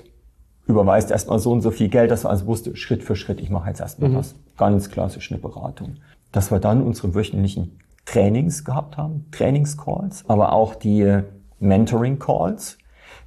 überweist 0.67 1.11
erstmal 1.11 1.39
so 1.39 1.53
und 1.53 1.61
so 1.61 1.71
viel 1.71 1.89
Geld, 1.89 2.11
dass 2.11 2.23
du 2.23 2.29
also 2.29 2.47
wusste, 2.47 2.77
Schritt 2.77 3.03
für 3.03 3.17
Schritt, 3.17 3.41
ich 3.41 3.51
mache 3.51 3.69
jetzt 3.69 3.81
erstmal 3.81 4.11
mhm. 4.11 4.15
das. 4.15 4.35
Ganz 4.57 4.91
klassisch 4.91 5.31
eine 5.31 5.41
Beratung. 5.41 5.97
Dass 6.33 6.51
wir 6.51 6.59
dann 6.59 6.83
unsere 6.83 7.15
wöchentlichen 7.15 7.79
Trainings 8.05 8.65
gehabt 8.65 8.97
haben, 8.97 9.27
Trainingscalls, 9.33 10.25
aber 10.29 10.53
auch 10.53 10.75
die 10.75 11.21
Mentoring-Calls. 11.61 12.79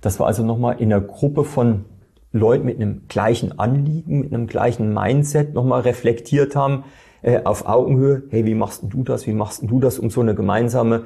Das 0.02 0.20
war 0.20 0.28
also 0.28 0.44
nochmal 0.44 0.82
in 0.82 0.92
einer 0.92 1.02
Gruppe 1.02 1.44
von 1.44 1.86
Leuten 2.32 2.66
mit 2.66 2.78
einem 2.78 3.04
gleichen 3.08 3.60
Anliegen, 3.60 4.22
mit 4.22 4.34
einem 4.34 4.48
gleichen 4.48 4.94
Mindset 4.94 5.54
nochmal 5.54 5.82
reflektiert 5.82 6.56
haben, 6.56 6.84
äh, 7.22 7.44
auf 7.44 7.68
Augenhöhe, 7.68 8.24
hey, 8.30 8.46
wie 8.46 8.56
machst 8.56 8.84
du 8.90 9.04
das, 9.04 9.28
wie 9.28 9.34
machst 9.34 9.62
du 9.64 9.80
das, 9.80 10.00
um 10.00 10.10
so 10.10 10.20
eine 10.20 10.36
gemeinsame 10.36 11.06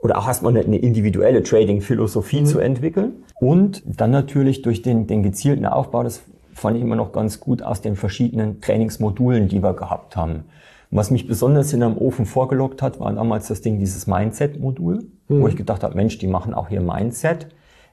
oder 0.00 0.18
auch 0.18 0.26
erstmal 0.26 0.56
eine, 0.56 0.64
eine 0.64 0.78
individuelle 0.78 1.42
Trading-Philosophie 1.42 2.40
mhm. 2.40 2.46
zu 2.46 2.58
entwickeln. 2.58 3.24
Und 3.40 3.82
dann 3.86 4.10
natürlich 4.10 4.62
durch 4.62 4.82
den, 4.82 5.06
den 5.06 5.22
gezielten 5.22 5.66
Aufbau, 5.66 6.02
das 6.02 6.22
fand 6.54 6.76
ich 6.76 6.82
immer 6.82 6.96
noch 6.96 7.12
ganz 7.12 7.40
gut, 7.40 7.62
aus 7.62 7.80
den 7.80 7.96
verschiedenen 7.96 8.60
Trainingsmodulen, 8.60 9.48
die 9.48 9.62
wir 9.62 9.74
gehabt 9.74 10.16
haben. 10.16 10.44
was 10.90 11.10
mich 11.10 11.26
besonders 11.26 11.72
in 11.74 11.82
einem 11.82 11.98
Ofen 11.98 12.24
vorgelockt 12.24 12.80
hat, 12.80 12.98
war 12.98 13.12
damals 13.12 13.48
das 13.48 13.60
Ding, 13.60 13.78
dieses 13.78 14.06
Mindset-Modul, 14.06 15.04
mhm. 15.28 15.42
wo 15.42 15.46
ich 15.48 15.56
gedacht 15.56 15.82
habe, 15.82 15.94
Mensch, 15.94 16.18
die 16.18 16.26
machen 16.26 16.54
auch 16.54 16.68
hier 16.68 16.80
Mindset. 16.80 17.48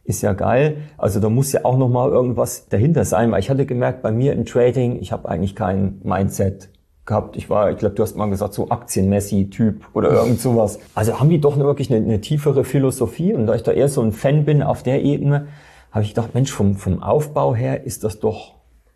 Ist 0.05 0.21
ja 0.21 0.33
geil. 0.33 0.77
Also 0.97 1.19
da 1.19 1.29
muss 1.29 1.51
ja 1.51 1.65
auch 1.65 1.77
noch 1.77 1.89
mal 1.89 2.09
irgendwas 2.09 2.69
dahinter 2.69 3.05
sein, 3.05 3.31
weil 3.31 3.39
ich 3.39 3.49
hatte 3.49 3.65
gemerkt, 3.65 4.03
bei 4.03 4.11
mir 4.11 4.33
im 4.33 4.45
Trading, 4.45 4.97
ich 5.01 5.11
habe 5.11 5.27
eigentlich 5.27 5.55
kein 5.55 5.99
Mindset 6.03 6.69
gehabt. 7.05 7.37
Ich 7.37 7.49
war, 7.49 7.71
ich 7.71 7.77
glaube, 7.77 7.95
du 7.95 8.03
hast 8.03 8.15
mal 8.15 8.29
gesagt, 8.29 8.53
so 8.53 8.69
Aktien-Messi-Typ 8.69 9.85
oder 9.93 10.11
irgend 10.11 10.39
sowas. 10.39 10.79
Also 10.95 11.19
haben 11.19 11.29
die 11.29 11.39
doch 11.39 11.57
wirklich 11.57 11.93
eine, 11.93 12.03
eine, 12.03 12.21
tiefere 12.21 12.63
Philosophie. 12.63 13.33
Und 13.33 13.47
da 13.47 13.55
ich 13.55 13.63
da 13.63 13.71
eher 13.71 13.89
so 13.89 14.01
ein 14.01 14.11
Fan 14.11 14.45
bin 14.45 14.63
auf 14.63 14.83
der 14.83 15.03
Ebene, 15.03 15.47
habe 15.91 16.03
ich 16.03 16.09
gedacht, 16.09 16.33
Mensch, 16.33 16.51
vom, 16.51 16.75
vom 16.75 17.03
Aufbau 17.03 17.55
her 17.55 17.83
ist 17.83 18.03
das 18.03 18.19
doch 18.19 18.55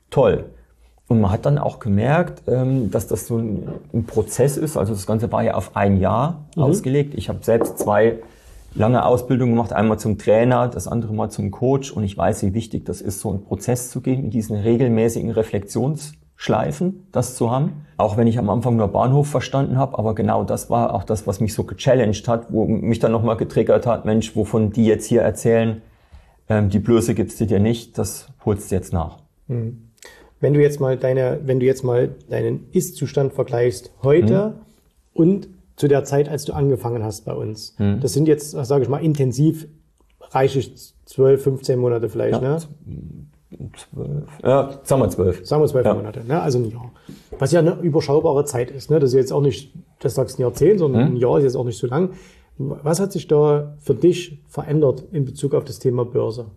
toll. 0.09 0.45
Und 1.07 1.21
man 1.21 1.31
hat 1.31 1.45
dann 1.45 1.57
auch 1.57 1.79
gemerkt, 1.79 2.43
ähm, 2.47 2.91
dass 2.91 3.07
das 3.07 3.27
so 3.27 3.37
ein, 3.37 3.67
ein, 3.93 4.05
Prozess 4.05 4.57
ist. 4.57 4.77
Also 4.77 4.93
das 4.93 5.07
Ganze 5.07 5.31
war 5.31 5.43
ja 5.43 5.55
auf 5.55 5.75
ein 5.75 5.97
Jahr 5.97 6.45
mhm. 6.55 6.63
ausgelegt. 6.63 7.13
Ich 7.15 7.29
habe 7.29 7.39
selbst 7.41 7.79
zwei 7.79 8.19
lange 8.75 9.03
Ausbildungen 9.05 9.53
gemacht, 9.53 9.73
einmal 9.73 9.97
zum 9.97 10.17
Trainer, 10.19 10.67
das 10.67 10.87
andere 10.87 11.13
mal 11.13 11.29
zum 11.29 11.51
Coach. 11.51 11.91
Und 11.91 12.03
ich 12.03 12.17
weiß, 12.17 12.43
wie 12.43 12.53
wichtig 12.53 12.85
das 12.85 13.01
ist, 13.01 13.19
so 13.19 13.29
einen 13.29 13.43
Prozess 13.43 13.89
zu 13.89 14.01
gehen, 14.01 14.23
in 14.25 14.29
diesen 14.29 14.57
regelmäßigen 14.57 15.31
Reflexions 15.31 16.13
Schleifen, 16.41 17.05
das 17.11 17.35
zu 17.35 17.51
haben. 17.51 17.85
Auch 17.97 18.15
wenn 18.15 18.25
ich 18.25 18.39
am 18.39 18.49
Anfang 18.49 18.77
nur 18.77 18.87
Bahnhof 18.87 19.27
verstanden 19.27 19.77
habe, 19.77 19.99
aber 19.99 20.15
genau 20.15 20.45
das 20.45 20.69
war 20.69 20.93
auch 20.93 21.03
das, 21.03 21.27
was 21.27 21.41
mich 21.41 21.53
so 21.53 21.65
gechallenged 21.65 22.29
hat, 22.29 22.53
wo 22.53 22.65
mich 22.65 22.99
dann 22.99 23.11
nochmal 23.11 23.35
getriggert 23.35 23.85
hat, 23.85 24.05
Mensch, 24.05 24.37
wovon 24.37 24.71
die 24.71 24.85
jetzt 24.85 25.05
hier 25.05 25.21
erzählen, 25.21 25.81
ähm, 26.47 26.69
die 26.69 26.79
Blöße 26.79 27.13
gibst 27.13 27.41
du 27.41 27.45
dir 27.45 27.59
nicht, 27.59 27.97
das 27.97 28.29
holst 28.45 28.71
du 28.71 28.75
jetzt 28.75 28.93
nach. 28.93 29.17
Mhm. 29.47 29.89
Wenn 30.39 30.53
du 30.53 30.61
jetzt 30.61 30.79
mal 30.79 30.95
deine, 30.95 31.41
wenn 31.43 31.59
du 31.59 31.65
jetzt 31.65 31.83
mal 31.83 32.15
deinen 32.29 32.67
Ist-Zustand 32.71 33.33
vergleichst 33.33 33.91
heute 34.01 34.47
mhm. 34.47 34.53
und 35.13 35.49
zu 35.75 35.89
der 35.89 36.05
Zeit, 36.05 36.29
als 36.29 36.45
du 36.45 36.53
angefangen 36.53 37.03
hast 37.03 37.25
bei 37.25 37.33
uns. 37.33 37.75
Mhm. 37.79 37.99
Das 37.99 38.13
sind 38.13 38.29
jetzt, 38.29 38.51
sage 38.51 38.83
ich 38.83 38.89
mal, 38.89 39.03
intensiv 39.03 39.67
reiche 40.31 40.61
12, 41.03 41.43
15 41.43 41.77
Monate 41.77 42.07
vielleicht, 42.07 42.41
ja, 42.41 42.55
ne? 42.55 42.57
Zwölf, 43.75 44.27
ja, 44.43 44.79
sagen 44.83 45.01
wir 45.01 45.09
zwölf. 45.09 45.45
Sagen 45.45 45.63
wir 45.63 45.67
zwölf 45.67 45.85
ja. 45.85 45.93
Monate, 45.93 46.23
ne? 46.25 46.41
also 46.41 46.59
ein 46.59 46.69
Jahr. 46.69 46.91
Was 47.37 47.51
ja 47.51 47.59
eine 47.59 47.79
überschaubare 47.79 48.45
Zeit 48.45 48.71
ist. 48.71 48.91
Ne? 48.91 48.99
Das 48.99 49.11
ist 49.11 49.15
jetzt 49.15 49.33
auch 49.33 49.41
nicht, 49.41 49.73
das 49.99 50.15
sagst 50.15 50.39
ein 50.39 50.43
Jahrzehnt, 50.43 50.79
sondern 50.79 51.07
hm. 51.07 51.13
ein 51.13 51.17
Jahr 51.17 51.37
ist 51.37 51.43
jetzt 51.43 51.55
auch 51.55 51.65
nicht 51.65 51.77
so 51.77 51.87
lang. 51.87 52.11
Was 52.57 52.99
hat 52.99 53.11
sich 53.11 53.27
da 53.27 53.75
für 53.79 53.95
dich 53.95 54.43
verändert 54.47 55.03
in 55.11 55.25
Bezug 55.25 55.53
auf 55.53 55.63
das 55.63 55.79
Thema 55.79 56.05
Börse? 56.05 56.47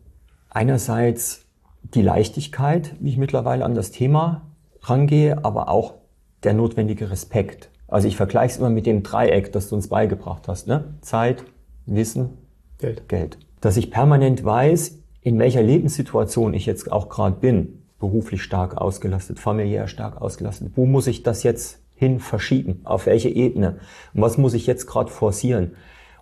Einerseits 0.51 1.47
die 1.95 2.03
Leichtigkeit, 2.03 2.95
wie 3.01 3.11
ich 3.11 3.19
mittlerweile 3.19 3.65
an 3.65 3.75
das 3.75 3.91
Thema 3.91 4.43
rangehe, 4.83 5.45
aber 5.45 5.69
auch 5.69 5.95
der 6.43 6.55
notwendige 6.55 7.11
Respekt. 7.11 7.71
Also 7.89 8.09
ich 8.09 8.17
vergleiche 8.17 8.55
es 8.55 8.59
immer 8.59 8.71
mit 8.71 8.87
dem 8.87 9.03
Dreieck, 9.03 9.53
das 9.53 9.69
du 9.69 9.77
uns 9.77 9.89
beigebracht 9.89 10.49
hast. 10.49 10.67
Ne? 10.67 10.95
Zeit, 11.03 11.45
Wissen, 11.87 12.39
Geld. 12.79 13.09
Geld. 13.09 13.39
Dass 13.61 13.77
ich 13.77 13.91
permanent 13.91 14.45
weiß, 14.45 15.02
in 15.23 15.39
welcher 15.39 15.63
Lebenssituation 15.63 16.55
ich 16.55 16.67
jetzt 16.67 16.91
auch 16.91 17.09
gerade 17.09 17.37
bin, 17.37 17.83
beruflich 17.99 18.43
stark 18.43 18.77
ausgelastet, 18.77 19.39
familiär 19.39 19.87
stark 19.87 20.21
ausgelastet, 20.21 20.73
wo 20.75 20.87
muss 20.87 21.07
ich 21.07 21.23
das 21.23 21.45
jetzt 21.45 21.81
hin 21.95 22.19
verschieben, 22.19 22.81
auf 22.83 23.07
welche 23.07 23.29
Ebene 23.29 23.79
und 24.13 24.23
was 24.23 24.39
muss 24.39 24.55
ich 24.55 24.67
jetzt 24.67 24.87
gerade 24.87 25.11
forcieren. 25.11 25.73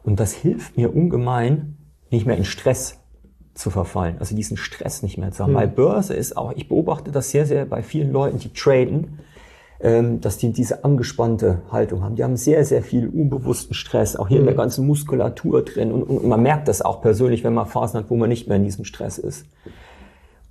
Und 0.03 0.21
das 0.21 0.35
hilft 0.35 0.77
mir 0.77 0.95
ungemein, 0.95 1.79
nicht 2.11 2.27
mehr 2.27 2.37
in 2.37 2.45
Stress 2.45 2.99
zu 3.55 3.71
verfallen, 3.71 4.17
also 4.19 4.37
diesen 4.37 4.57
Stress 4.57 5.03
nicht 5.03 5.17
mehr 5.17 5.33
zu 5.33 5.43
haben. 5.43 5.53
Mhm. 5.53 5.57
Weil 5.57 5.69
Börse 5.69 6.15
ist 6.15 6.37
auch, 6.37 6.53
ich 6.53 6.69
beobachte 6.69 7.11
das 7.11 7.31
sehr, 7.31 7.47
sehr 7.47 7.65
bei 7.65 7.83
vielen 7.83 8.13
Leuten, 8.13 8.39
die 8.39 8.53
traden, 8.53 9.19
dass 9.83 10.37
die 10.37 10.53
diese 10.53 10.85
angespannte 10.85 11.63
Haltung 11.73 12.03
haben. 12.03 12.15
Die 12.15 12.23
haben 12.23 12.37
sehr, 12.37 12.65
sehr 12.67 12.83
viel 12.83 13.09
unbewussten 13.09 13.73
Stress, 13.73 14.15
auch 14.15 14.29
hier 14.29 14.37
mhm. 14.37 14.43
in 14.43 14.47
der 14.47 14.55
mhm. 14.55 14.59
ganzen 14.59 14.87
Muskulatur 14.87 15.65
drin. 15.65 15.91
Und, 15.91 16.03
und, 16.03 16.27
man 16.27 16.43
merkt 16.43 16.69
das 16.69 16.83
auch 16.83 17.01
persönlich, 17.01 17.45
wenn 17.45 17.55
man 17.55 17.67
Phasen 17.67 18.01
hat, 18.01 18.11
wo 18.11 18.17
man 18.17 18.29
nicht 18.29 18.47
mehr 18.47 18.59
in 18.59 18.65
diesem 18.65 18.85
Stress 18.85 19.17
ist. 19.17 19.47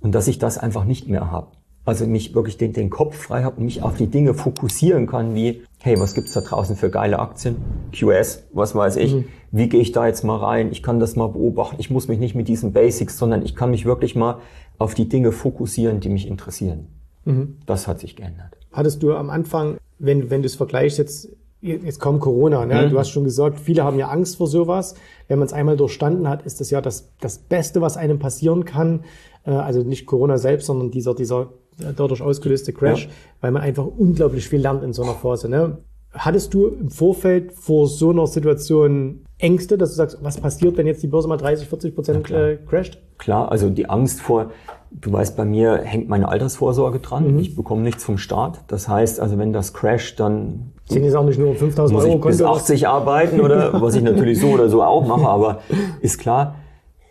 Und 0.00 0.16
dass 0.16 0.26
ich 0.26 0.38
das 0.38 0.58
einfach 0.58 0.84
nicht 0.84 1.08
mehr 1.08 1.30
habe. 1.30 1.48
Also 1.84 2.06
mich 2.06 2.34
wirklich 2.34 2.58
den, 2.58 2.72
den 2.72 2.90
Kopf 2.90 3.16
frei 3.16 3.44
habe 3.44 3.56
und 3.56 3.64
mich 3.64 3.82
auf 3.82 3.96
die 3.96 4.08
Dinge 4.08 4.34
fokussieren 4.34 5.06
kann, 5.06 5.34
wie, 5.34 5.62
hey, 5.78 5.98
was 5.98 6.14
gibt's 6.14 6.32
da 6.32 6.40
draußen 6.40 6.76
für 6.76 6.90
geile 6.90 7.20
Aktien? 7.20 7.56
QS, 7.92 8.44
was 8.52 8.74
weiß 8.74 8.96
ich. 8.96 9.14
Mhm. 9.14 9.24
Wie 9.52 9.68
gehe 9.68 9.80
ich 9.80 9.92
da 9.92 10.06
jetzt 10.06 10.24
mal 10.24 10.36
rein? 10.36 10.72
Ich 10.72 10.82
kann 10.82 11.00
das 11.00 11.16
mal 11.16 11.28
beobachten. 11.28 11.76
Ich 11.78 11.88
muss 11.88 12.08
mich 12.08 12.18
nicht 12.18 12.34
mit 12.34 12.48
diesen 12.48 12.72
Basics, 12.72 13.16
sondern 13.16 13.42
ich 13.42 13.54
kann 13.54 13.70
mich 13.70 13.86
wirklich 13.86 14.16
mal 14.16 14.38
auf 14.78 14.94
die 14.94 15.08
Dinge 15.08 15.30
fokussieren, 15.30 16.00
die 16.00 16.08
mich 16.08 16.26
interessieren. 16.26 16.88
Mhm. 17.24 17.58
Das 17.66 17.86
hat 17.86 18.00
sich 18.00 18.16
geändert. 18.16 18.59
Hattest 18.72 19.02
du 19.02 19.14
am 19.14 19.30
Anfang, 19.30 19.78
wenn, 19.98 20.30
wenn 20.30 20.42
du 20.42 20.46
es 20.46 20.54
vergleichst, 20.54 20.98
jetzt, 20.98 21.28
jetzt 21.60 22.00
kommt 22.00 22.20
Corona, 22.20 22.64
ne? 22.64 22.86
Mhm. 22.86 22.90
du 22.90 22.98
hast 22.98 23.10
schon 23.10 23.24
gesagt, 23.24 23.60
viele 23.60 23.84
haben 23.84 23.98
ja 23.98 24.08
Angst 24.08 24.36
vor 24.36 24.46
sowas. 24.46 24.94
Wenn 25.28 25.38
man 25.38 25.46
es 25.46 25.52
einmal 25.52 25.76
durchstanden 25.76 26.28
hat, 26.28 26.42
ist 26.42 26.60
das 26.60 26.70
ja 26.70 26.80
das, 26.80 27.12
das 27.20 27.38
Beste, 27.38 27.80
was 27.80 27.96
einem 27.96 28.18
passieren 28.18 28.64
kann. 28.64 29.04
Äh, 29.44 29.50
also 29.50 29.82
nicht 29.82 30.06
Corona 30.06 30.38
selbst, 30.38 30.66
sondern 30.66 30.90
dieser, 30.90 31.14
dieser 31.14 31.50
dadurch 31.96 32.22
ausgelöste 32.22 32.72
Crash, 32.72 33.06
ja. 33.06 33.10
weil 33.40 33.52
man 33.52 33.62
einfach 33.62 33.86
unglaublich 33.86 34.48
viel 34.48 34.60
lernt 34.60 34.82
in 34.82 34.92
so 34.92 35.02
einer 35.02 35.14
Phase. 35.14 35.48
Ne? 35.48 35.78
Hattest 36.12 36.52
du 36.54 36.66
im 36.66 36.90
Vorfeld 36.90 37.52
vor 37.52 37.86
so 37.86 38.10
einer 38.10 38.26
Situation 38.26 39.24
Ängste, 39.38 39.78
dass 39.78 39.90
du 39.90 39.96
sagst, 39.96 40.18
was 40.22 40.38
passiert, 40.38 40.76
wenn 40.76 40.86
jetzt 40.86 41.02
die 41.02 41.06
Börse 41.06 41.28
mal 41.28 41.36
30, 41.36 41.68
40 41.68 41.94
Prozent 41.94 42.30
äh, 42.30 42.58
crasht? 42.68 42.98
Klar, 43.18 43.50
also 43.50 43.70
die 43.70 43.88
Angst 43.88 44.20
vor, 44.20 44.50
du 44.90 45.12
weißt, 45.12 45.36
bei 45.36 45.44
mir 45.44 45.78
hängt 45.78 46.08
meine 46.08 46.28
Altersvorsorge 46.28 46.98
dran. 46.98 47.34
Mhm. 47.34 47.38
Ich 47.38 47.54
bekomme 47.54 47.82
nichts 47.82 48.02
vom 48.02 48.18
Staat. 48.18 48.60
Das 48.66 48.88
heißt, 48.88 49.20
also 49.20 49.38
wenn 49.38 49.52
das 49.52 49.72
crasht, 49.72 50.18
dann 50.18 50.72
sind 50.86 51.04
jetzt 51.04 51.14
auch 51.14 51.24
nicht 51.24 51.38
nur 51.38 51.54
5000 51.54 51.98
Euro. 51.98 52.18
Muss 52.18 52.34
ich 52.34 52.38
bis 52.38 52.42
80 52.42 52.88
arbeiten 52.88 53.40
oder 53.40 53.72
was 53.80 53.94
ich 53.94 54.02
natürlich 54.02 54.40
so 54.40 54.48
oder 54.48 54.68
so 54.68 54.82
auch 54.82 55.06
mache, 55.06 55.28
aber 55.28 55.60
ist 56.00 56.18
klar. 56.18 56.56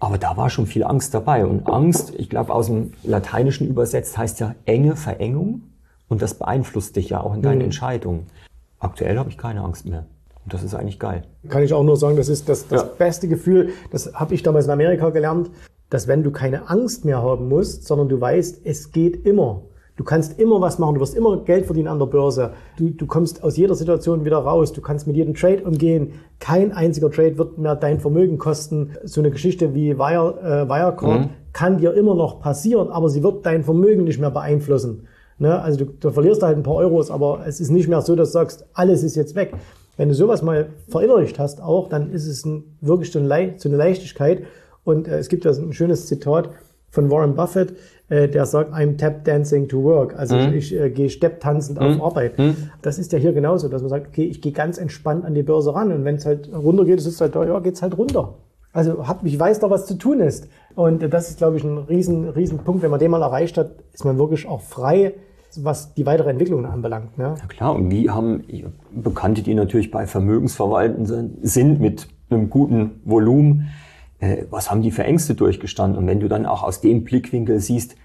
Aber 0.01 0.17
da 0.17 0.37
war 0.37 0.49
schon 0.49 0.65
viel 0.65 0.83
Angst 0.83 1.13
dabei. 1.13 1.45
Und 1.45 1.67
Angst, 1.67 2.13
ich 2.17 2.29
glaube, 2.29 2.53
aus 2.53 2.67
dem 2.67 2.93
Lateinischen 3.03 3.67
übersetzt 3.67 4.17
heißt 4.17 4.39
ja 4.39 4.55
enge 4.65 4.95
Verengung. 4.95 5.63
Und 6.07 6.21
das 6.21 6.33
beeinflusst 6.33 6.95
dich 6.95 7.09
ja 7.09 7.21
auch 7.21 7.35
in 7.35 7.41
deinen 7.41 7.59
mhm. 7.59 7.65
Entscheidungen. 7.65 8.27
Aktuell 8.79 9.17
habe 9.17 9.29
ich 9.29 9.37
keine 9.37 9.61
Angst 9.61 9.85
mehr. 9.85 10.05
Und 10.43 10.53
das 10.53 10.63
ist 10.63 10.73
eigentlich 10.73 10.99
geil. 10.99 11.23
Kann 11.49 11.63
ich 11.63 11.73
auch 11.73 11.83
nur 11.83 11.97
sagen, 11.97 12.15
das 12.15 12.29
ist 12.29 12.49
das, 12.49 12.67
das 12.67 12.81
ja. 12.81 12.89
beste 12.97 13.27
Gefühl. 13.27 13.69
Das 13.91 14.13
habe 14.13 14.33
ich 14.33 14.41
damals 14.41 14.65
in 14.65 14.71
Amerika 14.71 15.09
gelernt, 15.09 15.51
dass 15.89 16.07
wenn 16.07 16.23
du 16.23 16.31
keine 16.31 16.69
Angst 16.69 17.05
mehr 17.05 17.21
haben 17.21 17.49
musst, 17.49 17.85
sondern 17.85 18.09
du 18.09 18.19
weißt, 18.19 18.61
es 18.63 18.91
geht 18.91 19.25
immer. 19.25 19.63
Du 19.99 20.05
kannst 20.05 20.39
immer 20.39 20.61
was 20.61 20.79
machen, 20.79 20.95
du 20.95 21.01
wirst 21.01 21.13
immer 21.13 21.43
Geld 21.43 21.65
verdienen 21.65 21.89
an 21.89 21.99
der 21.99 22.05
Börse. 22.05 22.53
Du, 22.77 22.89
du 22.89 23.05
kommst 23.05 23.43
aus 23.43 23.57
jeder 23.57 23.75
Situation 23.75 24.23
wieder 24.23 24.37
raus. 24.37 24.71
Du 24.71 24.79
kannst 24.79 25.07
mit 25.07 25.17
jedem 25.17 25.33
Trade 25.33 25.63
umgehen. 25.63 26.13
Kein 26.39 26.71
einziger 26.71 27.11
Trade 27.11 27.37
wird 27.37 27.57
mehr 27.57 27.75
dein 27.75 27.99
Vermögen 27.99 28.37
kosten. 28.37 28.95
So 29.03 29.19
eine 29.19 29.29
Geschichte 29.29 29.75
wie 29.75 29.97
Wire, 29.97 30.39
äh, 30.41 30.69
Wirecard 30.69 31.19
mhm. 31.19 31.29
kann 31.51 31.79
dir 31.79 31.93
immer 31.95 32.15
noch 32.15 32.39
passieren, 32.39 32.89
aber 32.89 33.09
sie 33.09 33.23
wird 33.23 33.45
dein 33.45 33.65
Vermögen 33.65 34.05
nicht 34.05 34.21
mehr 34.21 34.31
beeinflussen. 34.31 35.05
Ne? 35.39 35.59
Also 35.61 35.85
du, 35.85 35.91
du 35.99 36.11
verlierst 36.11 36.43
halt 36.43 36.57
ein 36.57 36.63
paar 36.63 36.75
Euros, 36.75 37.09
aber 37.09 37.43
es 37.47 37.59
ist 37.59 37.71
nicht 37.71 37.87
mehr 37.87 38.01
so, 38.01 38.15
dass 38.15 38.29
du 38.29 38.33
sagst, 38.33 38.65
alles 38.73 39.03
ist 39.03 39.15
jetzt 39.15 39.35
weg. 39.35 39.53
Wenn 39.97 40.09
du 40.09 40.15
sowas 40.15 40.41
mal 40.41 40.67
verinnerlicht 40.87 41.39
hast 41.39 41.61
auch, 41.61 41.89
dann 41.89 42.11
ist 42.11 42.27
es 42.27 42.45
ein, 42.45 42.77
wirklich 42.81 43.11
so 43.11 43.19
eine, 43.19 43.53
so 43.57 43.67
eine 43.67 43.77
Leichtigkeit. 43.77 44.43
Und 44.83 45.07
äh, 45.07 45.17
es 45.17 45.29
gibt 45.29 45.45
ja 45.45 45.51
ein 45.51 45.73
schönes 45.73 46.07
Zitat 46.07 46.49
von 46.89 47.09
Warren 47.11 47.35
Buffett, 47.35 47.75
äh, 48.09 48.27
der 48.27 48.45
sagt, 48.45 48.73
I'm 48.73 48.97
tap 48.97 49.23
dancing 49.23 49.67
to 49.67 49.83
work. 49.83 50.17
Also 50.17 50.35
mhm. 50.35 50.53
ich 50.53 50.73
äh, 50.73 50.89
gehe 50.89 51.09
stepptanzend 51.09 51.79
mhm. 51.79 51.85
auf 51.85 52.01
Arbeit. 52.01 52.37
Mhm. 52.37 52.69
Das 52.81 52.97
ist 52.97 53.11
ja 53.11 53.19
hier 53.19 53.33
genauso, 53.33 53.67
dass 53.67 53.81
man 53.81 53.89
sagt, 53.89 54.07
okay, 54.07 54.25
ich 54.25 54.41
gehe 54.41 54.51
ganz 54.51 54.77
entspannt 54.77 55.25
an 55.25 55.33
die 55.33 55.43
Börse 55.43 55.73
ran. 55.73 55.91
Und 55.91 56.05
wenn 56.05 56.15
es 56.15 56.25
halt 56.25 56.49
runtergeht, 56.51 56.97
ist 56.97 57.05
es 57.05 57.21
halt, 57.21 57.35
ja, 57.35 57.59
geht's 57.59 57.81
halt 57.81 57.97
runter. 57.97 58.35
Also 58.71 59.07
hab, 59.07 59.25
ich 59.25 59.39
weiß 59.39 59.59
doch, 59.59 59.69
was 59.69 59.85
zu 59.85 59.95
tun 59.95 60.19
ist. 60.19 60.47
Und 60.75 61.03
äh, 61.03 61.09
das 61.09 61.29
ist, 61.29 61.37
glaube 61.37 61.57
ich, 61.57 61.63
ein 61.63 61.77
riesen, 61.77 62.29
riesen 62.29 62.59
Punkt. 62.59 62.81
Wenn 62.81 62.91
man 62.91 62.99
den 62.99 63.11
mal 63.11 63.21
erreicht 63.21 63.57
hat, 63.57 63.71
ist 63.93 64.05
man 64.05 64.17
wirklich 64.17 64.47
auch 64.47 64.61
frei, 64.61 65.13
was 65.57 65.93
die 65.93 66.05
weitere 66.05 66.29
Entwicklung 66.29 66.65
anbelangt. 66.65 67.17
Ne? 67.17 67.35
Ja 67.39 67.47
klar, 67.47 67.75
und 67.75 67.89
wie 67.91 68.09
haben 68.09 68.43
Bekannte, 68.91 69.41
die 69.41 69.53
natürlich 69.53 69.91
bei 69.91 70.07
Vermögensverwalten 70.07 71.05
sind, 71.41 71.79
mit 71.79 72.07
einem 72.29 72.49
guten 72.49 73.01
Volumen, 73.05 73.69
äh, 74.19 74.43
was 74.49 74.69
haben 74.69 74.81
die 74.81 74.91
für 74.91 75.03
Ängste 75.03 75.35
durchgestanden? 75.35 75.97
Und 75.97 76.07
wenn 76.07 76.19
du 76.19 76.27
dann 76.27 76.45
auch 76.45 76.63
aus 76.63 76.81
dem 76.81 77.03
Blickwinkel 77.03 77.59
siehst, 77.59 77.95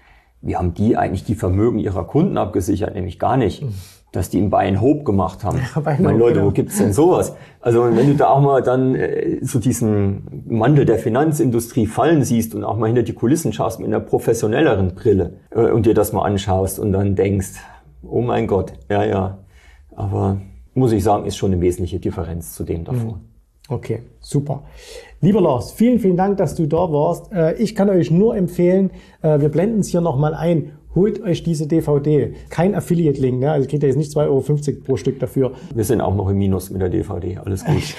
wie 0.41 0.55
haben 0.55 0.73
die 0.73 0.97
eigentlich 0.97 1.23
die 1.23 1.35
Vermögen 1.35 1.79
ihrer 1.79 2.05
Kunden 2.05 2.37
abgesichert? 2.37 2.93
Nämlich 2.93 3.19
gar 3.19 3.37
nicht. 3.37 3.63
Mhm 3.63 3.73
dass 4.15 4.29
die 4.29 4.39
im 4.39 4.53
and 4.53 4.81
Hope 4.81 5.03
gemacht 5.03 5.43
haben. 5.43 5.59
Ja, 5.75 5.81
Meine 5.99 6.17
Leute, 6.17 6.35
genau. 6.35 6.47
wo 6.47 6.51
gibt's 6.51 6.77
denn 6.77 6.93
sowas? 6.93 7.35
Also 7.61 7.83
wenn 7.83 8.07
du 8.07 8.15
da 8.15 8.29
auch 8.29 8.41
mal 8.41 8.61
dann 8.61 8.95
äh, 8.95 9.39
so 9.41 9.59
diesen 9.59 10.43
Mandel 10.47 10.85
der 10.85 10.97
Finanzindustrie 10.97 11.87
fallen 11.87 12.23
siehst 12.23 12.55
und 12.55 12.63
auch 12.63 12.77
mal 12.77 12.87
hinter 12.87 13.03
die 13.03 13.13
Kulissen 13.13 13.53
schaust 13.53 13.79
mit 13.79 13.87
einer 13.87 13.99
professionelleren 13.99 14.95
Brille 14.95 15.37
äh, 15.51 15.71
und 15.71 15.85
dir 15.85 15.93
das 15.93 16.13
mal 16.13 16.23
anschaust 16.23 16.79
und 16.79 16.91
dann 16.91 17.15
denkst, 17.15 17.53
oh 18.03 18.21
mein 18.21 18.47
Gott, 18.47 18.73
ja, 18.89 19.03
ja. 19.03 19.39
Aber 19.95 20.41
muss 20.73 20.91
ich 20.91 21.03
sagen, 21.03 21.25
ist 21.25 21.37
schon 21.37 21.51
eine 21.51 21.61
wesentliche 21.61 21.99
Differenz 21.99 22.53
zu 22.53 22.63
dem 22.63 22.83
davor. 22.83 23.15
Mhm. 23.15 23.35
Okay, 23.67 24.03
super. 24.19 24.63
Lieber 25.21 25.41
Lars, 25.41 25.71
vielen, 25.71 25.97
vielen 25.97 26.17
Dank, 26.17 26.37
dass 26.37 26.53
du 26.53 26.67
da 26.67 26.77
warst. 26.77 27.31
Äh, 27.31 27.55
ich 27.55 27.73
kann 27.73 27.89
euch 27.89 28.11
nur 28.11 28.35
empfehlen, 28.35 28.91
äh, 29.23 29.39
wir 29.39 29.49
blenden 29.49 29.79
es 29.79 29.87
hier 29.87 30.01
nochmal 30.01 30.35
ein 30.35 30.73
holt 30.95 31.21
euch 31.21 31.43
diese 31.43 31.67
DVD. 31.67 32.33
Kein 32.49 32.73
Affiliate-Link, 32.73 33.39
ne? 33.39 33.51
also 33.51 33.67
kriegt 33.67 33.83
ihr 33.83 33.89
jetzt 33.89 33.97
nicht 33.97 34.15
2,50 34.15 34.27
Euro 34.27 34.81
pro 34.83 34.97
Stück 34.97 35.19
dafür. 35.19 35.51
Wir 35.73 35.83
sind 35.83 36.01
auch 36.01 36.15
noch 36.15 36.29
im 36.29 36.37
Minus 36.37 36.69
mit 36.71 36.81
der 36.81 36.89
DVD, 36.89 37.37
alles 37.37 37.63
gut. 37.65 37.95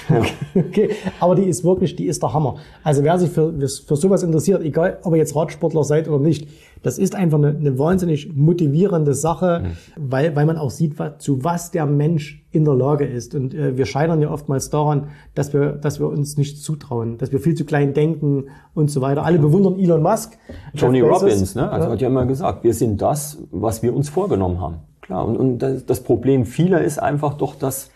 okay, 0.55 0.89
aber 1.19 1.35
die 1.35 1.43
ist 1.43 1.63
wirklich, 1.63 1.95
die 1.95 2.07
ist 2.07 2.21
der 2.23 2.33
Hammer. 2.33 2.57
Also 2.83 3.03
wer 3.03 3.17
sich 3.19 3.29
für, 3.29 3.53
für 3.53 3.95
sowas 3.95 4.23
interessiert, 4.23 4.63
egal 4.63 4.99
ob 5.03 5.13
ihr 5.13 5.19
jetzt 5.19 5.35
Radsportler 5.35 5.83
seid 5.83 6.07
oder 6.09 6.19
nicht, 6.19 6.47
das 6.87 6.97
ist 6.97 7.15
einfach 7.15 7.37
eine, 7.37 7.49
eine 7.49 7.77
wahnsinnig 7.77 8.33
motivierende 8.33 9.13
Sache, 9.13 9.63
mhm. 9.65 9.71
weil, 9.97 10.33
weil 10.37 10.45
man 10.45 10.57
auch 10.57 10.71
sieht, 10.71 10.97
was, 10.97 11.17
zu 11.17 11.43
was 11.43 11.69
der 11.69 11.85
Mensch 11.85 12.45
in 12.51 12.63
der 12.63 12.75
Lage 12.75 13.03
ist. 13.03 13.35
Und 13.35 13.53
äh, 13.53 13.75
wir 13.75 13.85
scheitern 13.85 14.21
ja 14.21 14.31
oftmals 14.31 14.69
daran, 14.69 15.09
dass 15.35 15.51
wir, 15.51 15.73
dass 15.73 15.99
wir 15.99 16.07
uns 16.07 16.37
nicht 16.37 16.63
zutrauen, 16.63 17.17
dass 17.17 17.33
wir 17.33 17.41
viel 17.41 17.55
zu 17.55 17.65
klein 17.65 17.93
denken 17.93 18.45
und 18.73 18.89
so 18.89 19.01
weiter. 19.01 19.25
Alle 19.25 19.37
bewundern 19.37 19.77
Elon 19.77 20.01
Musk. 20.01 20.37
Tony 20.77 21.01
Robbins, 21.01 21.55
ne? 21.55 21.69
Also 21.69 21.87
ja. 21.87 21.91
hat 21.91 22.01
ja 22.01 22.07
immer 22.07 22.25
gesagt, 22.25 22.63
wir 22.63 22.73
sind 22.73 23.01
das, 23.01 23.37
was 23.51 23.83
wir 23.83 23.93
uns 23.93 24.07
vorgenommen 24.07 24.61
haben. 24.61 24.77
Klar. 25.01 25.27
Und, 25.27 25.35
und 25.35 25.57
das, 25.59 25.85
das 25.85 25.99
Problem 25.99 26.45
vieler 26.45 26.81
ist 26.81 26.99
einfach 26.99 27.33
doch, 27.33 27.53
dass 27.55 27.91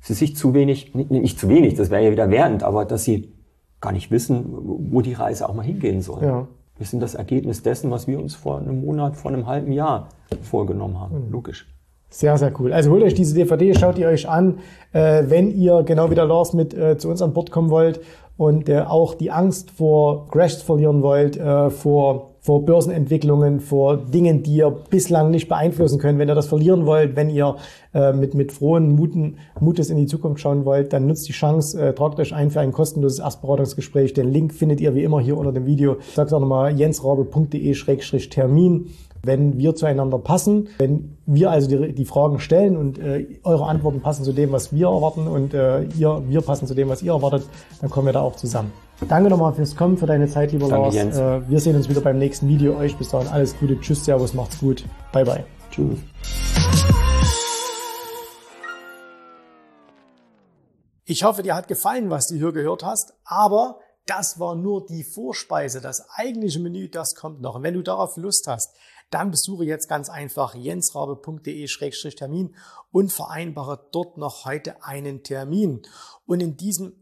sie 0.00 0.14
sich 0.14 0.34
zu 0.34 0.52
wenig, 0.52 0.96
nicht, 0.96 1.12
nicht 1.12 1.38
zu 1.38 1.48
wenig, 1.48 1.74
das 1.74 1.90
wäre 1.90 2.02
ja 2.02 2.10
wieder 2.10 2.28
wertend, 2.28 2.64
aber 2.64 2.86
dass 2.86 3.04
sie 3.04 3.34
gar 3.80 3.92
nicht 3.92 4.10
wissen, 4.10 4.46
wo 4.50 5.00
die 5.00 5.12
Reise 5.12 5.48
auch 5.48 5.54
mal 5.54 5.62
hingehen 5.62 6.02
soll. 6.02 6.24
Ja. 6.24 6.48
Wir 6.78 6.86
sind 6.86 7.00
das 7.00 7.14
Ergebnis 7.14 7.62
dessen, 7.62 7.90
was 7.90 8.06
wir 8.06 8.18
uns 8.18 8.34
vor 8.34 8.58
einem 8.58 8.80
Monat, 8.80 9.16
vor 9.16 9.30
einem 9.30 9.46
halben 9.46 9.72
Jahr 9.72 10.08
vorgenommen 10.42 10.98
haben. 10.98 11.26
Mhm. 11.26 11.32
Logisch. 11.32 11.66
Sehr, 12.08 12.36
sehr 12.36 12.52
cool. 12.60 12.72
Also 12.72 12.90
holt 12.90 13.02
euch 13.02 13.14
diese 13.14 13.34
DVD, 13.34 13.74
schaut 13.74 13.96
ihr 13.96 14.08
euch 14.08 14.28
an, 14.28 14.58
äh, 14.92 15.24
wenn 15.28 15.50
ihr 15.50 15.82
genau 15.82 16.10
wie 16.10 16.14
der 16.14 16.26
Lars 16.26 16.52
mit 16.52 16.74
äh, 16.74 16.98
zu 16.98 17.08
uns 17.08 17.22
an 17.22 17.32
Bord 17.32 17.50
kommen 17.50 17.70
wollt 17.70 18.00
und 18.36 18.68
äh, 18.68 18.80
auch 18.80 19.14
die 19.14 19.30
Angst 19.30 19.70
vor 19.70 20.28
Crashs 20.28 20.60
verlieren 20.60 21.02
wollt, 21.02 21.38
äh, 21.38 21.70
vor 21.70 22.31
vor 22.42 22.66
Börsenentwicklungen, 22.66 23.60
vor 23.60 23.96
Dingen, 23.96 24.42
die 24.42 24.56
ihr 24.56 24.70
bislang 24.90 25.30
nicht 25.30 25.48
beeinflussen 25.48 25.98
könnt. 26.00 26.18
Wenn 26.18 26.28
ihr 26.28 26.34
das 26.34 26.48
verlieren 26.48 26.86
wollt, 26.86 27.14
wenn 27.14 27.30
ihr 27.30 27.54
äh, 27.94 28.12
mit, 28.12 28.34
mit 28.34 28.50
frohen 28.50 28.96
Muten, 28.96 29.36
Mutes 29.60 29.90
in 29.90 29.96
die 29.96 30.06
Zukunft 30.06 30.40
schauen 30.40 30.64
wollt, 30.64 30.92
dann 30.92 31.06
nutzt 31.06 31.28
die 31.28 31.32
Chance, 31.32 31.80
äh, 31.80 31.94
tragt 31.94 32.18
euch 32.18 32.34
ein 32.34 32.50
für 32.50 32.58
ein 32.58 32.72
kostenloses 32.72 33.20
Erstberatungsgespräch. 33.20 34.12
Den 34.12 34.32
Link 34.32 34.52
findet 34.52 34.80
ihr 34.80 34.92
wie 34.96 35.04
immer 35.04 35.20
hier 35.20 35.38
unter 35.38 35.52
dem 35.52 35.66
Video. 35.66 35.98
Ich 36.00 36.16
sage 36.16 36.34
auch 36.34 36.40
nochmal 36.40 36.76
jensrabe.de-termin 36.76 38.88
wenn 39.24 39.56
wir 39.56 39.76
zueinander 39.76 40.18
passen, 40.18 40.68
wenn 40.78 41.16
wir 41.26 41.50
also 41.50 41.68
die, 41.68 41.94
die 41.94 42.04
Fragen 42.04 42.40
stellen 42.40 42.76
und 42.76 42.98
äh, 42.98 43.24
eure 43.44 43.66
Antworten 43.66 44.00
passen 44.00 44.24
zu 44.24 44.32
dem, 44.32 44.50
was 44.50 44.72
wir 44.72 44.88
erwarten 44.88 45.28
und 45.28 45.54
äh, 45.54 45.82
ihr, 45.82 46.24
wir 46.26 46.40
passen 46.40 46.66
zu 46.66 46.74
dem, 46.74 46.88
was 46.88 47.02
ihr 47.02 47.12
erwartet, 47.12 47.44
dann 47.80 47.88
kommen 47.88 48.06
wir 48.06 48.12
da 48.12 48.20
auch 48.20 48.34
zusammen. 48.34 48.72
Danke 49.08 49.30
nochmal 49.30 49.52
fürs 49.52 49.74
Kommen, 49.76 49.98
für 49.98 50.06
deine 50.06 50.28
Zeit, 50.28 50.52
lieber 50.52 50.68
Danke, 50.68 50.84
Lars. 50.84 50.94
Jens. 50.94 51.16
Äh, 51.16 51.48
wir 51.48 51.60
sehen 51.60 51.76
uns 51.76 51.88
wieder 51.88 52.00
beim 52.00 52.18
nächsten 52.18 52.48
Video. 52.48 52.76
Euch 52.76 52.96
bis 52.96 53.10
dahin 53.10 53.28
alles 53.28 53.56
Gute. 53.58 53.78
Tschüss, 53.80 54.04
Servus, 54.04 54.34
macht's 54.34 54.58
gut. 54.60 54.84
Bye, 55.12 55.24
bye. 55.24 55.44
Tschüss. 55.70 55.98
Ich 61.04 61.24
hoffe, 61.24 61.42
dir 61.42 61.54
hat 61.54 61.68
gefallen, 61.68 62.10
was 62.10 62.28
du 62.28 62.36
hier 62.36 62.52
gehört 62.52 62.84
hast, 62.84 63.14
aber 63.24 63.80
das 64.06 64.38
war 64.38 64.54
nur 64.54 64.86
die 64.86 65.04
Vorspeise. 65.04 65.80
Das 65.80 66.06
eigentliche 66.16 66.60
Menü, 66.60 66.88
das 66.88 67.14
kommt 67.14 67.40
noch. 67.40 67.56
Und 67.56 67.64
wenn 67.64 67.74
du 67.74 67.82
darauf 67.82 68.16
Lust 68.16 68.46
hast, 68.46 68.74
dann 69.10 69.30
besuche 69.30 69.64
jetzt 69.64 69.88
ganz 69.88 70.08
einfach 70.08 70.54
jensrabe.de-termin 70.54 72.54
und 72.90 73.12
vereinbare 73.12 73.88
dort 73.92 74.16
noch 74.16 74.46
heute 74.46 74.82
einen 74.84 75.22
Termin. 75.22 75.82
Und 76.24 76.40
in 76.40 76.56
diesem 76.56 77.01